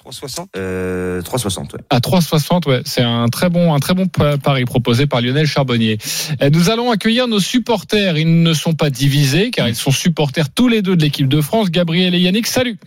360 0.00 0.48
Euh, 0.56 1.20
3,60, 1.22 1.74
ouais. 1.74 1.80
À 1.90 1.98
3,60 2.00 2.68
ouais, 2.68 2.80
c'est 2.84 3.02
un 3.02 3.28
très 3.28 3.50
bon 3.50 3.74
un 3.74 3.78
très 3.80 3.94
bon 3.94 4.06
pa- 4.06 4.38
pari 4.38 4.64
proposé 4.64 5.06
par 5.06 5.20
Lionel 5.20 5.46
Charbonnier. 5.46 5.98
Euh, 6.42 6.50
Nous 6.50 6.70
allons 6.70 6.90
accueillir 6.90 7.28
nos 7.28 7.40
supporters, 7.40 8.16
ils 8.16 8.42
ne 8.42 8.52
sont 8.54 8.72
pas 8.74 8.90
divisés 8.90 9.50
car 9.50 9.68
ils 9.68 9.74
sont 9.76 9.90
supporters 9.90 10.48
tous 10.50 10.68
les 10.68 10.80
deux 10.82 10.96
de 10.96 11.02
l'équipe 11.02 11.28
de 11.28 11.40
France, 11.40 11.70
Gabriel 11.70 12.14
et 12.14 12.18
Yannick. 12.18 12.46
Salut. 12.46 12.78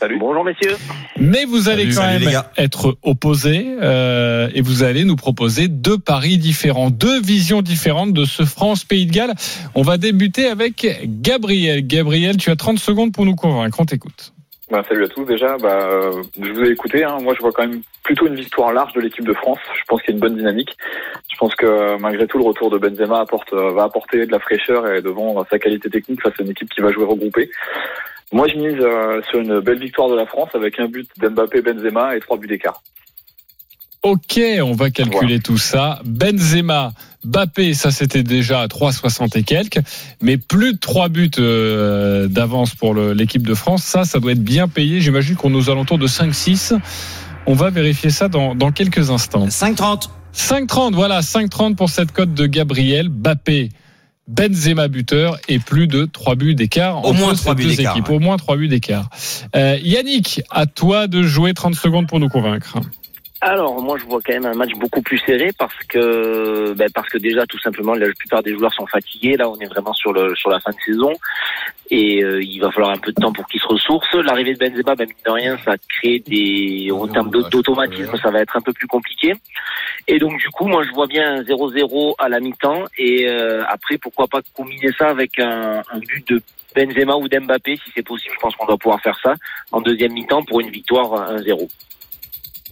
Salut. 0.00 0.18
Bonjour 0.18 0.44
messieurs. 0.44 0.76
Mais 1.18 1.44
vous 1.44 1.68
allez 1.68 1.90
Salut, 1.92 1.94
quand 1.94 2.02
salut, 2.02 2.24
même 2.26 2.42
être 2.56 2.98
opposés 3.02 3.66
euh, 3.80 4.48
et 4.54 4.60
vous 4.60 4.82
allez 4.82 5.04
nous 5.04 5.16
proposer 5.16 5.68
deux 5.68 5.98
paris 5.98 6.36
différents, 6.36 6.90
deux 6.90 7.20
visions 7.20 7.62
différentes 7.62 8.12
de 8.12 8.24
ce 8.24 8.44
France-Pays 8.44 9.06
de 9.06 9.12
Galles. 9.12 9.34
On 9.74 9.82
va 9.82 9.96
débuter 9.96 10.46
avec 10.46 10.86
Gabriel. 11.22 11.86
Gabriel, 11.86 12.36
tu 12.36 12.50
as 12.50 12.56
30 12.56 12.78
secondes 12.78 13.12
pour 13.12 13.24
nous 13.24 13.36
convaincre. 13.36 13.78
On 13.80 13.86
t'écoute. 13.86 14.33
Bah, 14.70 14.82
salut 14.88 15.04
à 15.04 15.08
tous 15.08 15.24
déjà. 15.24 15.58
Bah, 15.58 15.78
euh, 15.82 16.22
je 16.40 16.50
vous 16.50 16.64
ai 16.64 16.70
écouté. 16.70 17.04
Hein. 17.04 17.18
Moi, 17.20 17.34
je 17.34 17.40
vois 17.40 17.52
quand 17.52 17.66
même 17.66 17.82
plutôt 18.02 18.26
une 18.26 18.34
victoire 18.34 18.72
large 18.72 18.94
de 18.94 19.00
l'équipe 19.00 19.24
de 19.24 19.34
France. 19.34 19.58
Je 19.74 19.82
pense 19.86 20.00
qu'il 20.00 20.10
y 20.10 20.12
a 20.12 20.16
une 20.16 20.20
bonne 20.20 20.36
dynamique. 20.36 20.74
Je 21.30 21.36
pense 21.36 21.54
que 21.54 21.66
euh, 21.66 21.98
malgré 21.98 22.26
tout, 22.26 22.38
le 22.38 22.44
retour 22.44 22.70
de 22.70 22.78
Benzema 22.78 23.20
apporte, 23.20 23.52
euh, 23.52 23.72
va 23.72 23.84
apporter 23.84 24.24
de 24.24 24.32
la 24.32 24.38
fraîcheur 24.38 24.90
et 24.90 25.02
devant 25.02 25.38
euh, 25.38 25.44
sa 25.50 25.58
qualité 25.58 25.90
technique 25.90 26.22
face 26.22 26.32
à 26.38 26.42
une 26.42 26.50
équipe 26.50 26.70
qui 26.70 26.80
va 26.80 26.92
jouer 26.92 27.04
regroupée. 27.04 27.50
Moi, 28.32 28.48
je 28.48 28.56
mise 28.56 28.80
euh, 28.80 29.20
sur 29.28 29.40
une 29.40 29.60
belle 29.60 29.78
victoire 29.78 30.08
de 30.08 30.16
la 30.16 30.26
France 30.26 30.48
avec 30.54 30.80
un 30.80 30.86
but 30.86 31.08
d'Mbappé, 31.18 31.60
Benzema 31.60 32.16
et 32.16 32.20
trois 32.20 32.38
buts 32.38 32.48
d'écart. 32.48 32.82
Ok, 34.04 34.38
on 34.62 34.72
va 34.74 34.90
calculer 34.90 35.40
tout 35.40 35.56
ça. 35.56 35.98
Benzema, 36.04 36.92
Bappé, 37.24 37.72
ça 37.72 37.90
c'était 37.90 38.22
déjà 38.22 38.60
à 38.60 38.66
3,60 38.66 39.38
et 39.38 39.42
quelques, 39.44 39.80
mais 40.20 40.36
plus 40.36 40.74
de 40.74 40.78
3 40.78 41.08
buts 41.08 41.30
euh, 41.38 42.28
d'avance 42.28 42.74
pour 42.74 42.94
l'équipe 42.94 43.46
de 43.46 43.54
France. 43.54 43.82
Ça, 43.82 44.04
ça 44.04 44.20
doit 44.20 44.32
être 44.32 44.44
bien 44.44 44.68
payé. 44.68 45.00
J'imagine 45.00 45.36
qu'on 45.36 45.54
est 45.54 45.56
aux 45.56 45.70
alentours 45.70 45.96
de 45.98 46.06
5-6. 46.06 46.78
On 47.46 47.54
va 47.54 47.70
vérifier 47.70 48.10
ça 48.10 48.28
dans, 48.28 48.54
dans 48.54 48.72
quelques 48.72 49.10
instants. 49.10 49.46
5,30. 49.46 50.08
5,30, 50.36 50.92
voilà, 50.92 51.20
5,30 51.22 51.74
pour 51.74 51.88
cette 51.88 52.12
cote 52.12 52.34
de 52.34 52.44
Gabriel, 52.44 53.08
Bappé, 53.08 53.70
Benzema 54.28 54.88
buteur 54.88 55.38
et 55.48 55.58
plus 55.60 55.86
de 55.86 56.04
3 56.04 56.34
buts 56.34 56.54
d'écart 56.54 57.02
Au 57.04 57.08
entre 57.08 57.18
moins 57.20 57.34
ces 57.34 57.40
trois 57.42 57.54
buts 57.54 57.64
deux 57.64 57.76
d'écart, 57.76 57.96
équipes. 57.96 58.08
ouais. 58.10 58.16
Au 58.16 58.20
moins 58.20 58.36
3 58.36 58.56
buts 58.58 58.68
d'écart. 58.68 59.08
Euh, 59.56 59.78
Yannick, 59.82 60.42
à 60.50 60.66
toi 60.66 61.06
de 61.06 61.22
jouer 61.22 61.54
30 61.54 61.74
secondes 61.74 62.06
pour 62.06 62.20
nous 62.20 62.28
convaincre. 62.28 62.76
Alors 63.46 63.78
moi 63.82 63.98
je 63.98 64.06
vois 64.06 64.20
quand 64.24 64.32
même 64.32 64.46
un 64.46 64.54
match 64.54 64.72
beaucoup 64.76 65.02
plus 65.02 65.18
serré 65.18 65.50
parce 65.58 65.74
que 65.86 66.72
ben, 66.72 66.88
parce 66.94 67.10
que 67.10 67.18
déjà 67.18 67.44
tout 67.46 67.58
simplement 67.58 67.92
la 67.92 68.06
plupart 68.06 68.42
des 68.42 68.54
joueurs 68.54 68.72
sont 68.72 68.86
fatigués. 68.86 69.36
Là 69.36 69.50
on 69.50 69.58
est 69.58 69.66
vraiment 69.66 69.92
sur 69.92 70.14
le 70.14 70.34
sur 70.34 70.48
la 70.48 70.60
fin 70.60 70.70
de 70.70 70.76
saison. 70.86 71.12
Et 71.90 72.24
euh, 72.24 72.42
il 72.42 72.58
va 72.60 72.70
falloir 72.70 72.92
un 72.92 72.96
peu 72.96 73.12
de 73.12 73.20
temps 73.20 73.34
pour 73.34 73.46
qu'ils 73.46 73.60
se 73.60 73.66
ressourcent. 73.66 74.22
L'arrivée 74.22 74.54
de 74.54 74.58
Benzema 74.58 74.94
ben, 74.94 75.06
mine 75.06 75.16
de 75.26 75.30
rien 75.30 75.58
ça 75.62 75.74
crée 75.90 76.20
des 76.26 76.90
en 76.90 77.06
termes 77.06 77.28
d'aut- 77.28 77.42
d'automatisme 77.50 78.16
ça 78.16 78.30
va 78.30 78.40
être 78.40 78.56
un 78.56 78.62
peu 78.62 78.72
plus 78.72 78.86
compliqué. 78.86 79.34
Et 80.08 80.18
donc 80.18 80.38
du 80.38 80.48
coup 80.48 80.66
moi 80.66 80.82
je 80.82 80.92
vois 80.92 81.06
bien 81.06 81.34
un 81.34 81.42
0-0 81.42 82.14
à 82.18 82.30
la 82.30 82.40
mi-temps. 82.40 82.84
Et 82.96 83.28
euh, 83.28 83.62
après 83.68 83.98
pourquoi 83.98 84.26
pas 84.26 84.40
combiner 84.54 84.90
ça 84.98 85.08
avec 85.08 85.38
un, 85.38 85.82
un 85.92 85.98
but 85.98 86.26
de 86.28 86.40
Benzema 86.74 87.16
ou 87.16 87.28
d'Mbappé 87.28 87.76
si 87.76 87.92
c'est 87.94 88.02
possible. 88.06 88.32
Je 88.36 88.40
pense 88.40 88.56
qu'on 88.56 88.64
doit 88.64 88.78
pouvoir 88.78 89.02
faire 89.02 89.18
ça 89.22 89.34
en 89.70 89.82
deuxième 89.82 90.14
mi-temps 90.14 90.42
pour 90.44 90.60
une 90.60 90.70
victoire 90.70 91.30
1-0 91.36 91.68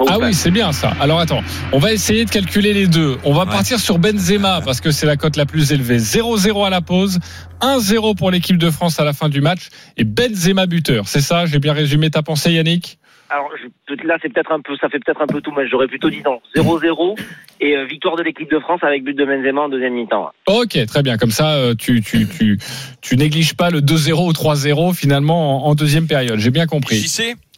Ah 0.08 0.18
oui, 0.18 0.32
c'est 0.34 0.50
bien 0.50 0.72
ça. 0.72 0.92
Alors 1.00 1.20
attends, 1.20 1.42
on 1.72 1.78
va 1.78 1.92
essayer 1.92 2.24
de 2.24 2.30
calculer 2.30 2.72
les 2.72 2.86
deux. 2.86 3.18
On 3.24 3.32
va 3.34 3.44
Ouais. 3.44 3.50
partir 3.50 3.78
sur 3.78 3.98
Benzema 3.98 4.60
parce 4.64 4.80
que 4.80 4.90
c'est 4.90 5.06
la 5.06 5.16
cote 5.16 5.36
la 5.36 5.44
plus 5.46 5.72
élevée. 5.72 5.98
0-0 5.98 6.64
à 6.66 6.70
la 6.70 6.80
pause, 6.80 7.18
1-0 7.60 8.14
pour 8.16 8.30
l'équipe 8.30 8.56
de 8.56 8.70
France 8.70 8.98
à 8.98 9.04
la 9.04 9.12
fin 9.12 9.28
du 9.28 9.40
match 9.40 9.68
et 9.98 10.04
Benzema 10.04 10.66
buteur. 10.66 11.06
C'est 11.08 11.20
ça, 11.20 11.44
j'ai 11.46 11.58
bien 11.58 11.72
résumé 11.74 12.10
ta 12.10 12.22
pensée 12.22 12.52
Yannick? 12.52 12.98
Alors 13.28 13.50
je, 13.88 13.94
là, 14.06 14.16
c'est 14.20 14.30
peut-être 14.32 14.52
un 14.52 14.60
peu, 14.60 14.76
ça 14.80 14.88
fait 14.88 14.98
peut-être 14.98 15.22
un 15.22 15.26
peu 15.26 15.40
tout, 15.40 15.52
mais 15.56 15.66
j'aurais 15.68 15.86
plutôt 15.86 16.10
dit 16.10 16.22
non. 16.24 16.40
0-0 16.56 17.16
et 17.60 17.76
euh, 17.76 17.84
victoire 17.86 18.16
de 18.16 18.22
l'équipe 18.22 18.50
de 18.50 18.58
France 18.58 18.80
avec 18.82 19.04
but 19.04 19.16
de 19.16 19.24
Benzema 19.24 19.62
en 19.62 19.68
deuxième 19.68 19.94
mi-temps. 19.94 20.30
Ok, 20.46 20.78
très 20.86 21.02
bien. 21.02 21.16
Comme 21.16 21.30
ça, 21.30 21.52
euh, 21.54 21.74
tu, 21.74 22.02
tu, 22.02 22.26
tu, 22.28 22.58
tu 23.02 23.16
négliges 23.16 23.54
pas 23.54 23.70
le 23.70 23.80
2-0 23.80 24.28
ou 24.28 24.32
3-0 24.32 24.94
finalement 24.94 25.64
en, 25.66 25.70
en 25.70 25.74
deuxième 25.74 26.06
période. 26.06 26.38
J'ai 26.38 26.50
bien 26.50 26.66
compris. 26.66 27.06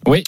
Oui. 0.07 0.23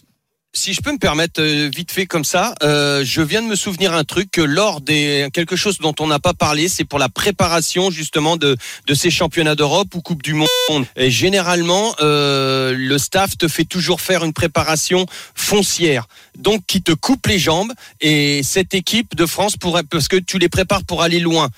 Si 0.56 0.72
je 0.72 0.80
peux 0.80 0.90
me 0.90 0.98
permettre 0.98 1.42
euh, 1.42 1.68
vite 1.68 1.92
fait 1.92 2.06
comme 2.06 2.24
ça, 2.24 2.54
euh, 2.62 3.04
je 3.04 3.20
viens 3.20 3.42
de 3.42 3.46
me 3.46 3.56
souvenir 3.56 3.92
un 3.92 4.04
truc 4.04 4.30
que 4.30 4.40
lors 4.40 4.80
des 4.80 5.28
quelque 5.34 5.54
chose 5.54 5.76
dont 5.76 5.94
on 6.00 6.06
n'a 6.06 6.18
pas 6.18 6.32
parlé, 6.32 6.68
c'est 6.68 6.84
pour 6.84 6.98
la 6.98 7.10
préparation 7.10 7.90
justement 7.90 8.38
de 8.38 8.56
de 8.86 8.94
ces 8.94 9.10
championnats 9.10 9.54
d'Europe 9.54 9.94
ou 9.94 10.00
Coupe 10.00 10.22
du 10.22 10.32
Monde. 10.32 10.48
Et 10.96 11.10
généralement, 11.10 11.94
euh, 12.00 12.74
le 12.74 12.96
staff 12.96 13.36
te 13.36 13.48
fait 13.48 13.66
toujours 13.66 14.00
faire 14.00 14.24
une 14.24 14.32
préparation 14.32 15.04
foncière, 15.34 16.08
donc 16.38 16.62
qui 16.66 16.80
te 16.80 16.92
coupe 16.92 17.26
les 17.26 17.38
jambes. 17.38 17.72
Et 18.00 18.42
cette 18.42 18.72
équipe 18.72 19.14
de 19.14 19.26
France 19.26 19.58
pourrait 19.58 19.82
parce 19.82 20.08
que 20.08 20.16
tu 20.16 20.38
les 20.38 20.48
prépares 20.48 20.84
pour 20.84 21.02
aller 21.02 21.20
loin. 21.20 21.50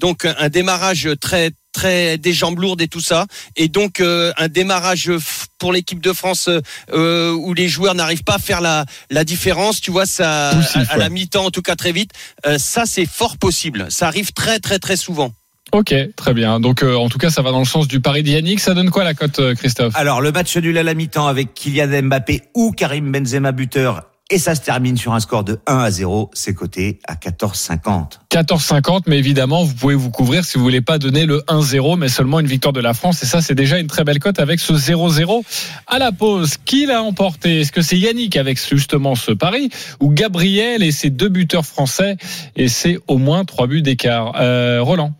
Donc 0.00 0.24
un 0.24 0.48
démarrage 0.48 1.10
très 1.20 1.52
très 1.72 2.18
des 2.18 2.32
jambes 2.32 2.58
lourdes 2.58 2.80
et 2.80 2.88
tout 2.88 3.00
ça 3.00 3.26
et 3.56 3.68
donc 3.68 4.00
euh, 4.00 4.32
un 4.36 4.48
démarrage 4.48 5.10
pour 5.58 5.72
l'équipe 5.72 6.00
de 6.00 6.12
France 6.12 6.48
euh, 6.92 7.32
où 7.32 7.54
les 7.54 7.68
joueurs 7.68 7.94
n'arrivent 7.94 8.24
pas 8.24 8.36
à 8.36 8.38
faire 8.38 8.60
la, 8.60 8.84
la 9.10 9.24
différence 9.24 9.80
tu 9.80 9.90
vois 9.90 10.06
ça 10.06 10.52
Poussif, 10.54 10.90
à, 10.90 10.94
à 10.94 10.96
la 10.96 11.08
mi-temps 11.08 11.44
en 11.44 11.50
tout 11.50 11.62
cas 11.62 11.76
très 11.76 11.92
vite 11.92 12.10
euh, 12.46 12.58
ça 12.58 12.84
c'est 12.86 13.06
fort 13.06 13.36
possible 13.36 13.86
ça 13.90 14.06
arrive 14.06 14.32
très 14.32 14.58
très 14.60 14.78
très 14.78 14.96
souvent 14.96 15.32
Ok, 15.70 15.94
très 16.16 16.32
bien. 16.32 16.60
Donc 16.60 16.82
euh, 16.82 16.94
en 16.94 17.10
tout 17.10 17.18
cas, 17.18 17.28
ça 17.28 17.42
va 17.42 17.50
dans 17.50 17.58
le 17.58 17.66
sens 17.66 17.88
du 17.88 18.00
pari 18.00 18.22
de 18.22 18.30
Yannick. 18.30 18.58
Ça 18.58 18.72
donne 18.72 18.88
quoi 18.90 19.04
la 19.04 19.12
cote, 19.12 19.38
euh, 19.38 19.54
Christophe? 19.54 19.94
Alors, 19.96 20.22
le 20.22 20.32
match 20.32 20.56
nul 20.56 20.78
à 20.78 20.82
la 20.82 20.94
mi-temps 20.94 21.26
avec 21.26 21.52
Kylian 21.52 22.04
Mbappé 22.04 22.44
ou 22.54 22.72
Karim 22.72 23.12
Benzema 23.12 23.52
buteur. 23.52 24.07
Et 24.30 24.36
ça 24.36 24.54
se 24.54 24.60
termine 24.60 24.98
sur 24.98 25.14
un 25.14 25.20
score 25.20 25.42
de 25.42 25.58
1 25.66 25.78
à 25.78 25.90
0. 25.90 26.30
C'est 26.34 26.52
coté 26.52 26.98
à 27.08 27.14
14,50. 27.14 28.18
14,50, 28.30 29.04
mais 29.06 29.16
évidemment, 29.16 29.64
vous 29.64 29.72
pouvez 29.72 29.94
vous 29.94 30.10
couvrir 30.10 30.44
si 30.44 30.58
vous 30.58 30.64
voulez 30.64 30.82
pas 30.82 30.98
donner 30.98 31.24
le 31.24 31.38
1-0, 31.48 31.96
mais 31.96 32.10
seulement 32.10 32.38
une 32.38 32.46
victoire 32.46 32.74
de 32.74 32.80
la 32.80 32.92
France. 32.92 33.22
Et 33.22 33.26
ça, 33.26 33.40
c'est 33.40 33.54
déjà 33.54 33.78
une 33.78 33.86
très 33.86 34.04
belle 34.04 34.18
cote 34.18 34.38
avec 34.38 34.60
ce 34.60 34.74
0-0 34.74 35.42
à 35.86 35.98
la 35.98 36.12
pause. 36.12 36.58
Qui 36.62 36.84
l'a 36.84 37.02
emporté? 37.02 37.60
Est-ce 37.60 37.72
que 37.72 37.80
c'est 37.80 37.96
Yannick 37.96 38.36
avec 38.36 38.58
justement 38.62 39.14
ce 39.14 39.32
pari 39.32 39.70
ou 39.98 40.10
Gabriel 40.10 40.82
et 40.82 40.92
ses 40.92 41.08
deux 41.08 41.30
buteurs 41.30 41.64
français? 41.64 42.18
Et 42.54 42.68
c'est 42.68 42.98
au 43.06 43.16
moins 43.16 43.46
trois 43.46 43.66
buts 43.66 43.80
d'écart. 43.80 44.34
Euh, 44.36 44.82
Roland 44.82 45.14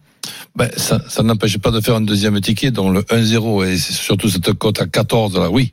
Ben, 0.57 0.71
ça, 0.77 1.03
ça 1.09 1.23
n'empêche 1.23 1.59
pas 1.59 1.71
de 1.71 1.81
faire 1.81 1.97
un 1.97 2.01
deuxième 2.01 2.41
ticket, 2.41 2.71
dont 2.71 2.91
le 2.91 3.03
1-0, 3.03 3.67
et 3.67 3.79
surtout 3.79 4.29
cette 4.29 4.53
cote 4.55 4.81
à 4.81 4.87
14, 4.87 5.38
là, 5.38 5.51
oui. 5.51 5.73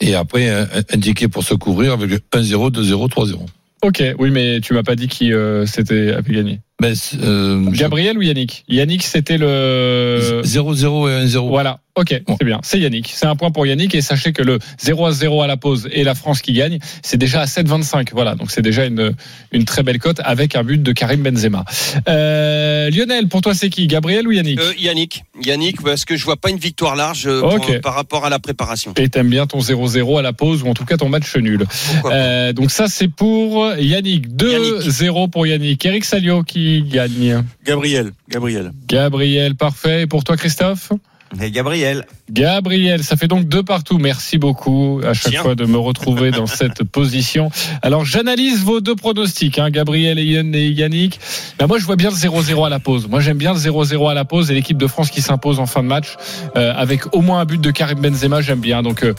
Et 0.00 0.14
après, 0.14 0.48
un, 0.48 1.00
ticket 1.00 1.28
pour 1.28 1.44
se 1.44 1.54
couvrir 1.54 1.92
avec 1.92 2.10
le 2.10 2.18
1-0, 2.18 2.70
2-0, 2.70 3.08
3-0. 3.08 3.38
Ok, 3.82 4.02
oui, 4.18 4.30
mais 4.30 4.60
tu 4.60 4.74
m'as 4.74 4.82
pas 4.82 4.96
dit 4.96 5.08
qui 5.08 5.32
euh, 5.32 5.66
c'était 5.66 6.12
avait 6.12 6.34
gagné. 6.34 6.60
Ben, 6.80 6.94
c'est, 6.94 7.16
euh, 7.22 7.64
Gabriel 7.70 8.18
ou 8.18 8.22
Yannick? 8.22 8.64
Yannick, 8.68 9.02
c'était 9.02 9.38
le 9.38 10.42
0-0 10.44 11.08
et 11.08 11.24
1-0. 11.26 11.48
Voilà, 11.48 11.78
ok, 11.94 12.22
Bon. 12.26 12.36
c'est 12.38 12.44
bien. 12.44 12.60
C'est 12.62 12.78
Yannick. 12.78 13.10
C'est 13.14 13.24
un 13.24 13.34
point 13.34 13.50
pour 13.50 13.66
Yannick 13.66 13.94
et 13.94 14.02
sachez 14.02 14.34
que 14.34 14.42
le 14.42 14.58
0 14.78 15.06
à 15.06 15.12
0 15.12 15.40
à 15.40 15.46
la 15.46 15.56
pause 15.56 15.88
et 15.90 16.04
la 16.04 16.14
France 16.14 16.42
qui 16.42 16.52
gagne, 16.52 16.78
c'est 17.02 17.16
déjà 17.16 17.40
à 17.40 17.46
7,25. 17.46 18.08
Voilà, 18.12 18.34
donc 18.34 18.50
c'est 18.50 18.60
déjà 18.60 18.84
une, 18.84 19.14
une 19.52 19.64
très 19.64 19.82
belle 19.84 19.98
cote 19.98 20.20
avec 20.22 20.54
un 20.54 20.64
but 20.64 20.82
de 20.82 20.92
Karim 20.92 21.22
Benzema. 21.22 21.64
Euh, 22.10 22.90
Lionel, 22.90 23.28
pour 23.28 23.40
toi 23.40 23.54
c'est 23.54 23.70
qui? 23.70 23.86
Gabriel 23.86 24.28
ou 24.28 24.32
Yannick? 24.32 24.60
Euh, 24.60 24.72
Yannick 24.78 25.24
Yannick 25.42 25.80
parce 25.82 26.04
que 26.04 26.14
je 26.16 26.24
vois 26.26 26.36
pas 26.36 26.50
une 26.50 26.58
victoire 26.58 26.94
large 26.94 27.26
euh, 27.26 27.40
pour- 27.40 27.54
Ok. 27.54 27.80
par 27.80 27.94
rapport 27.94 28.26
à 28.26 28.28
la 28.30 28.38
préparation 28.38 28.92
Et 28.98 29.08
t'aimes 29.08 29.30
bien 29.30 29.46
ton 29.46 29.60
0-0 29.60 30.18
à 30.18 30.22
la 30.22 30.34
pause 30.34 30.62
ou 30.62 30.68
en 30.68 30.74
tout 30.74 30.84
cas 30.84 30.98
ton 30.98 31.08
match 31.08 31.34
nul. 31.36 31.64
Euh, 32.04 32.52
donc 32.52 32.70
ça 32.70 32.86
c'est 32.88 33.08
pour 33.08 33.66
Yannick. 33.78 34.28
2-0 34.36 35.30
pour 35.30 35.46
Yannick. 35.46 35.84
Eric 35.86 36.04
Salio 36.04 36.42
qui 36.42 36.65
gagne. 36.82 37.44
Gabriel, 37.64 38.12
Gabriel. 38.28 38.72
Gabriel, 38.88 39.54
parfait. 39.54 40.02
Et 40.02 40.06
pour 40.06 40.24
toi 40.24 40.36
Christophe 40.36 40.92
Et 41.40 41.50
Gabriel. 41.50 42.04
Gabriel, 42.30 43.02
ça 43.04 43.16
fait 43.16 43.28
donc 43.28 43.48
deux 43.48 43.62
partout. 43.62 43.98
Merci 43.98 44.38
beaucoup 44.38 45.00
à 45.04 45.12
chaque 45.14 45.32
Tiens. 45.32 45.42
fois 45.42 45.54
de 45.54 45.64
me 45.64 45.78
retrouver 45.78 46.30
dans 46.30 46.46
cette 46.60 46.82
position. 46.84 47.50
Alors 47.82 48.04
j'analyse 48.04 48.62
vos 48.64 48.80
deux 48.80 48.96
pronostics, 48.96 49.58
hein, 49.58 49.70
Gabriel 49.70 50.18
et 50.18 50.24
Yannick. 50.24 51.20
Ben, 51.58 51.66
moi 51.66 51.78
je 51.78 51.84
vois 51.84 51.96
bien 51.96 52.10
le 52.10 52.16
0-0 52.16 52.66
à 52.66 52.68
la 52.68 52.78
pause. 52.80 53.08
Moi 53.08 53.20
j'aime 53.20 53.38
bien 53.38 53.52
le 53.52 53.58
0-0 53.58 54.10
à 54.10 54.14
la 54.14 54.24
pause 54.24 54.50
et 54.50 54.54
l'équipe 54.54 54.78
de 54.78 54.86
France 54.86 55.10
qui 55.10 55.22
s'impose 55.22 55.58
en 55.60 55.66
fin 55.66 55.82
de 55.82 55.88
match 55.88 56.16
euh, 56.56 56.72
avec 56.76 57.14
au 57.14 57.20
moins 57.22 57.40
un 57.40 57.44
but 57.44 57.60
de 57.60 57.70
Karim 57.70 58.00
Benzema, 58.00 58.40
j'aime 58.40 58.60
bien. 58.60 58.82
Donc 58.82 59.02
euh, 59.04 59.14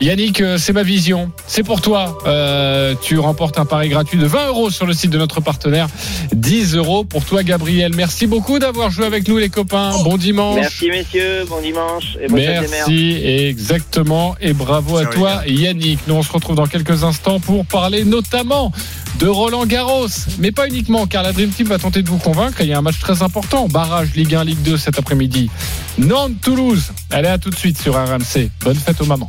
Yannick, 0.00 0.40
euh, 0.40 0.58
c'est 0.58 0.74
ma 0.74 0.82
vision. 0.82 1.30
C'est 1.46 1.62
pour 1.62 1.80
toi. 1.80 2.18
Euh, 2.26 2.94
tu 3.00 3.18
remportes 3.18 3.58
un 3.58 3.64
pari 3.64 3.88
gratuit 3.88 4.18
de 4.18 4.26
20 4.26 4.48
euros 4.48 4.70
sur 4.70 4.84
le 4.84 4.92
site 4.92 5.10
de 5.10 5.18
notre 5.18 5.40
partenaire. 5.40 5.88
10 6.32 6.74
euros 6.74 7.04
pour 7.04 7.24
toi, 7.24 7.42
Gabriel. 7.42 7.92
Merci 7.94 8.26
beaucoup 8.26 8.58
d'avoir 8.58 8.90
joué 8.90 9.06
avec 9.06 9.26
nous, 9.26 9.38
les 9.38 9.48
copains. 9.48 9.92
Bon 10.04 10.18
dimanche. 10.18 10.56
Merci 10.56 10.90
messieurs, 10.90 11.44
bon 11.48 11.60
dimanche 11.62 12.16
et. 12.20 12.28
Merci, 12.28 13.22
exactement. 13.24 14.36
Et 14.40 14.52
bravo 14.52 14.98
à 14.98 15.06
toi, 15.06 15.42
Yannick. 15.46 16.00
Nous, 16.06 16.14
on 16.14 16.22
se 16.22 16.32
retrouve 16.32 16.56
dans 16.56 16.66
quelques 16.66 17.02
instants 17.02 17.40
pour 17.40 17.64
parler 17.64 18.04
notamment 18.04 18.72
de 19.18 19.26
Roland 19.26 19.64
Garros. 19.64 20.08
Mais 20.38 20.52
pas 20.52 20.66
uniquement, 20.66 21.06
car 21.06 21.22
la 21.22 21.32
Dream 21.32 21.50
Team 21.50 21.68
va 21.68 21.78
tenter 21.78 22.02
de 22.02 22.08
vous 22.08 22.18
convaincre. 22.18 22.60
Il 22.60 22.68
y 22.68 22.74
a 22.74 22.78
un 22.78 22.82
match 22.82 22.98
très 22.98 23.22
important. 23.22 23.66
Barrage 23.68 24.14
Ligue 24.14 24.34
1, 24.34 24.44
Ligue 24.44 24.62
2 24.62 24.76
cet 24.76 24.98
après-midi. 24.98 25.50
Nantes-Toulouse. 25.98 26.92
Allez, 27.10 27.28
à 27.28 27.38
tout 27.38 27.50
de 27.50 27.56
suite 27.56 27.80
sur 27.80 27.94
RMC. 27.94 28.50
Bonne 28.62 28.76
fête 28.76 29.00
aux 29.00 29.06
mamans. 29.06 29.28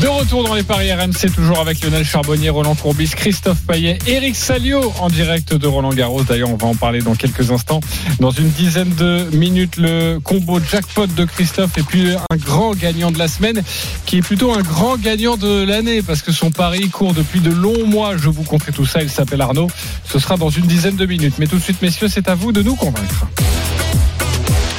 De 0.00 0.08
retour 0.08 0.42
dans 0.42 0.54
les 0.54 0.64
paris 0.64 0.92
RMC, 0.92 1.30
toujours 1.32 1.60
avec 1.60 1.80
Lionel 1.80 2.04
Charbonnier, 2.04 2.50
Roland 2.50 2.74
Courbis, 2.74 3.10
Christophe 3.10 3.60
Payet, 3.68 3.98
Eric 4.08 4.34
Salio 4.34 4.92
en 4.98 5.08
direct 5.08 5.54
de 5.54 5.66
Roland 5.68 5.92
Garros. 5.92 6.24
D'ailleurs, 6.24 6.50
on 6.50 6.56
va 6.56 6.66
en 6.66 6.74
parler 6.74 7.00
dans 7.02 7.14
quelques 7.14 7.52
instants. 7.52 7.80
Dans 8.18 8.32
une 8.32 8.48
dizaine 8.48 8.92
de 8.96 9.28
minutes, 9.32 9.76
le 9.76 10.18
combo 10.18 10.58
jackpot 10.60 11.06
de 11.06 11.24
Christophe 11.24 11.78
et 11.78 11.82
puis 11.82 12.10
un 12.14 12.36
grand 12.36 12.74
gagnant 12.74 13.12
de 13.12 13.18
la 13.18 13.28
semaine 13.28 13.62
qui 14.04 14.18
est 14.18 14.22
plutôt 14.22 14.52
un 14.52 14.62
grand 14.62 14.96
gagnant 14.96 15.36
de 15.36 15.62
l'année 15.62 16.02
parce 16.02 16.22
que 16.22 16.32
son 16.32 16.50
pari 16.50 16.88
court 16.88 17.14
depuis 17.14 17.38
de 17.38 17.50
longs 17.50 17.86
mois. 17.86 18.16
Je 18.16 18.28
vous 18.28 18.42
conterai 18.42 18.72
tout 18.72 18.86
ça. 18.86 19.02
Il 19.02 19.10
s'appelle 19.10 19.40
Arnaud. 19.40 19.68
Ce 20.04 20.18
sera 20.18 20.36
dans 20.36 20.50
une 20.50 20.66
dizaine 20.66 20.96
de 20.96 21.06
minutes. 21.06 21.34
Mais 21.38 21.46
tout 21.46 21.58
de 21.58 21.62
suite, 21.62 21.80
messieurs, 21.80 22.08
c'est 22.08 22.28
à 22.28 22.34
vous 22.34 22.50
de 22.50 22.62
nous 22.62 22.74
convaincre. 22.74 23.26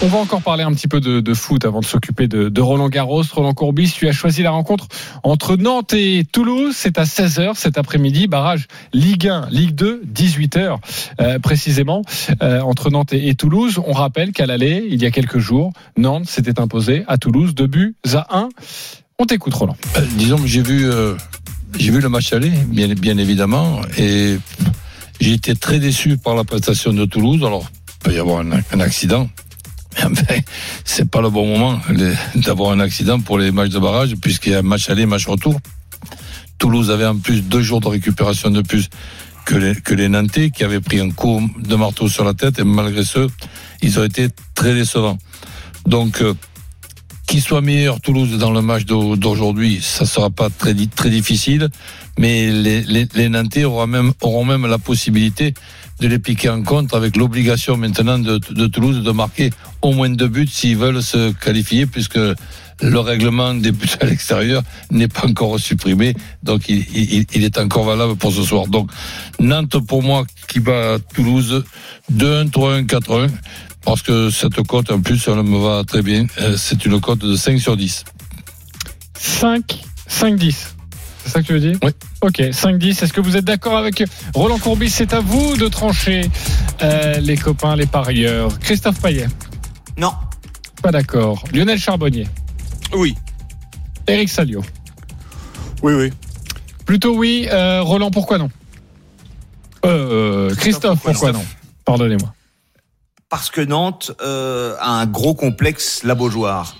On 0.03 0.07
va 0.07 0.17
encore 0.17 0.41
parler 0.41 0.65
un 0.65 0.73
petit 0.73 0.89
peu 0.89 0.99
de, 0.99 1.33
foot 1.33 1.63
avant 1.63 1.79
de 1.79 1.85
s'occuper 1.85 2.27
de, 2.27 2.61
Roland 2.61 2.89
Garros. 2.89 3.23
Roland 3.31 3.53
Courbis, 3.53 3.93
tu 3.95 4.09
as 4.09 4.11
choisi 4.11 4.43
la 4.43 4.51
rencontre 4.51 4.89
entre 5.23 5.55
Nantes 5.55 5.93
et 5.93 6.25
Toulouse. 6.29 6.75
C'est 6.77 6.97
à 6.97 7.05
16h 7.05 7.55
cet 7.55 7.77
après-midi. 7.77 8.27
Barrage 8.27 8.67
Ligue 8.91 9.29
1, 9.29 9.47
Ligue 9.49 9.73
2, 9.75 10.03
18h 10.13 10.77
euh, 11.21 11.39
précisément 11.39 12.01
euh, 12.41 12.59
entre 12.59 12.89
Nantes 12.89 13.13
et, 13.13 13.33
Toulouse. 13.35 13.79
On 13.87 13.93
rappelle 13.93 14.33
qu'à 14.33 14.45
l'aller, 14.45 14.85
il 14.89 15.01
y 15.01 15.05
a 15.05 15.11
quelques 15.11 15.39
jours, 15.39 15.71
Nantes 15.95 16.25
s'était 16.25 16.59
imposé 16.59 17.05
à 17.07 17.17
Toulouse 17.17 17.55
deux 17.55 17.67
buts 17.67 17.95
à 18.13 18.27
1. 18.37 18.49
On 19.19 19.25
t'écoute 19.25 19.53
Roland. 19.53 19.77
Euh, 19.95 20.01
disons 20.17 20.37
que 20.37 20.47
j'ai 20.47 20.63
vu, 20.63 20.85
j'ai 21.79 21.91
vu 21.91 22.01
le 22.01 22.09
match 22.09 22.33
aller, 22.33 22.51
bien, 22.67 22.89
bien 22.89 23.17
évidemment, 23.17 23.79
et 23.97 24.37
j'ai 25.21 25.31
été 25.31 25.55
très 25.55 25.79
déçu 25.79 26.17
par 26.17 26.35
la 26.35 26.43
prestation 26.43 26.91
de 26.91 27.05
Toulouse. 27.05 27.41
Alors, 27.45 27.71
il 27.71 28.09
peut 28.09 28.13
y 28.13 28.19
avoir 28.19 28.43
un 28.43 28.79
accident. 28.81 29.29
Mais 29.97 30.03
enfin, 30.11 30.35
c'est 30.85 31.09
pas 31.09 31.21
le 31.21 31.29
bon 31.29 31.45
moment 31.47 31.79
d'avoir 32.35 32.71
un 32.71 32.79
accident 32.79 33.19
pour 33.19 33.37
les 33.37 33.51
matchs 33.51 33.69
de 33.71 33.79
barrage, 33.79 34.15
puisqu'il 34.21 34.51
y 34.53 34.55
a 34.55 34.61
match 34.61 34.89
aller, 34.89 35.05
match 35.05 35.27
retour. 35.27 35.59
Toulouse 36.59 36.91
avait 36.91 37.05
en 37.05 37.17
plus 37.17 37.41
deux 37.41 37.61
jours 37.61 37.81
de 37.81 37.87
récupération 37.87 38.49
de 38.49 38.61
plus 38.61 38.89
que 39.45 39.55
les, 39.55 39.75
que 39.75 39.93
les 39.93 40.07
Nantais, 40.07 40.51
qui 40.51 40.63
avaient 40.63 40.79
pris 40.79 40.99
un 41.01 41.09
coup 41.11 41.49
de 41.59 41.75
marteau 41.75 42.07
sur 42.07 42.23
la 42.23 42.33
tête, 42.33 42.59
et 42.59 42.63
malgré 42.63 43.03
ce, 43.03 43.27
ils 43.81 43.99
ont 43.99 44.03
été 44.03 44.27
très 44.55 44.73
décevants. 44.73 45.17
Donc, 45.85 46.21
euh, 46.21 46.33
qu'il 47.27 47.41
soit 47.41 47.61
meilleur 47.61 47.99
Toulouse 47.99 48.37
dans 48.37 48.51
le 48.51 48.61
match 48.61 48.85
d'au- 48.85 49.15
d'aujourd'hui, 49.17 49.79
ça 49.81 50.05
sera 50.05 50.29
pas 50.29 50.49
très, 50.49 50.73
très 50.95 51.09
difficile, 51.09 51.67
mais 52.17 52.51
les, 52.51 52.83
les, 53.13 53.29
Nantais 53.29 53.65
auront 53.65 53.87
même, 53.87 54.13
auront 54.21 54.45
même 54.45 54.65
la 54.65 54.77
possibilité 54.77 55.53
de 55.99 56.07
les 56.07 56.19
piquer 56.19 56.49
en 56.49 56.63
contre 56.63 56.95
avec 56.95 57.17
l'obligation 57.17 57.75
maintenant 57.75 58.19
de 58.19 58.67
Toulouse 58.67 59.03
de 59.03 59.11
marquer 59.11 59.49
au 59.83 59.91
moins 59.93 60.09
deux 60.09 60.27
buts 60.27 60.47
s'ils 60.51 60.77
veulent 60.77 61.03
se 61.03 61.31
qualifier 61.33 61.85
puisque 61.85 62.19
le 62.81 62.99
règlement 62.99 63.53
des 63.53 63.71
buts 63.71 63.87
à 64.01 64.05
l'extérieur 64.05 64.63
n'est 64.91 65.07
pas 65.07 65.27
encore 65.27 65.59
supprimé, 65.59 66.15
donc 66.41 66.67
il, 66.69 66.85
il, 66.95 67.25
il 67.33 67.43
est 67.43 67.57
encore 67.57 67.85
valable 67.85 68.15
pour 68.15 68.33
ce 68.33 68.43
soir. 68.43 68.67
Donc 68.67 68.89
Nantes 69.39 69.77
pour 69.85 70.01
moi 70.03 70.25
qui 70.47 70.59
bat 70.59 70.97
Toulouse 71.13 71.63
2-1, 72.11 72.49
3-1, 72.49 72.85
4-1. 72.85 73.29
Parce 73.85 74.01
que 74.01 74.29
cette 74.29 74.61
cote, 74.65 74.91
en 74.91 75.01
plus, 75.01 75.27
elle 75.27 75.43
me 75.43 75.57
va 75.57 75.83
très 75.83 76.01
bien. 76.01 76.25
Euh, 76.39 76.55
C'est 76.55 76.85
une 76.85 77.01
cote 77.01 77.19
de 77.19 77.35
5 77.35 77.59
sur 77.59 77.75
10. 77.75 78.05
5, 79.19 79.81
5, 80.07 80.35
10. 80.37 80.75
C'est 81.25 81.29
ça 81.29 81.41
que 81.41 81.47
tu 81.47 81.53
veux 81.53 81.59
dire? 81.59 81.77
Oui. 81.83 81.91
Ok, 82.21 82.41
5, 82.53 82.77
10. 82.77 83.03
Est-ce 83.03 83.11
que 83.11 83.19
vous 83.19 83.35
êtes 83.35 83.43
d'accord 83.43 83.77
avec 83.77 84.01
Roland 84.33 84.57
Courbis? 84.57 84.89
C'est 84.89 85.13
à 85.13 85.19
vous 85.19 85.57
de 85.57 85.67
trancher, 85.67 86.29
euh, 86.81 87.19
les 87.19 87.35
copains, 87.35 87.75
les 87.75 87.85
parieurs. 87.85 88.57
Christophe 88.59 89.01
Payet, 89.01 89.27
Non. 89.97 90.13
pas 90.81 90.91
d'accord. 90.91 91.43
Lionel 91.53 91.79
Charbonnier, 91.79 92.27
Oui. 92.93 93.15
Eric 94.07 94.29
Salio. 94.29 94.63
Oui, 95.81 95.93
oui. 95.93 96.11
Plutôt 96.85 97.15
oui. 97.15 97.47
Euh, 97.51 97.81
Roland, 97.81 98.11
pourquoi 98.11 98.37
non? 98.37 98.49
Euh, 99.85 100.53
Christophe, 100.55 101.01
pourquoi 101.01 101.31
non? 101.31 101.45
Pardonnez-moi. 101.85 102.33
Parce 103.29 103.49
que 103.49 103.61
Nantes 103.61 104.11
euh, 104.21 104.75
a 104.79 104.91
un 104.91 105.05
gros 105.05 105.33
complexe 105.33 106.03
labojoire. 106.03 106.75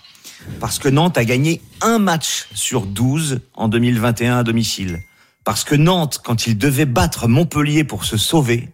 Parce 0.59 0.79
que 0.79 0.89
Nantes 0.89 1.17
a 1.17 1.25
gagné 1.25 1.61
un 1.81 1.99
match 1.99 2.47
sur 2.53 2.85
12 2.85 3.39
en 3.55 3.67
2021 3.69 4.39
à 4.39 4.43
domicile. 4.43 4.99
Parce 5.45 5.63
que 5.63 5.75
Nantes, 5.75 6.19
quand 6.23 6.47
il 6.47 6.57
devait 6.57 6.85
battre 6.85 7.27
Montpellier 7.27 7.83
pour 7.83 8.05
se 8.05 8.17
sauver, 8.17 8.69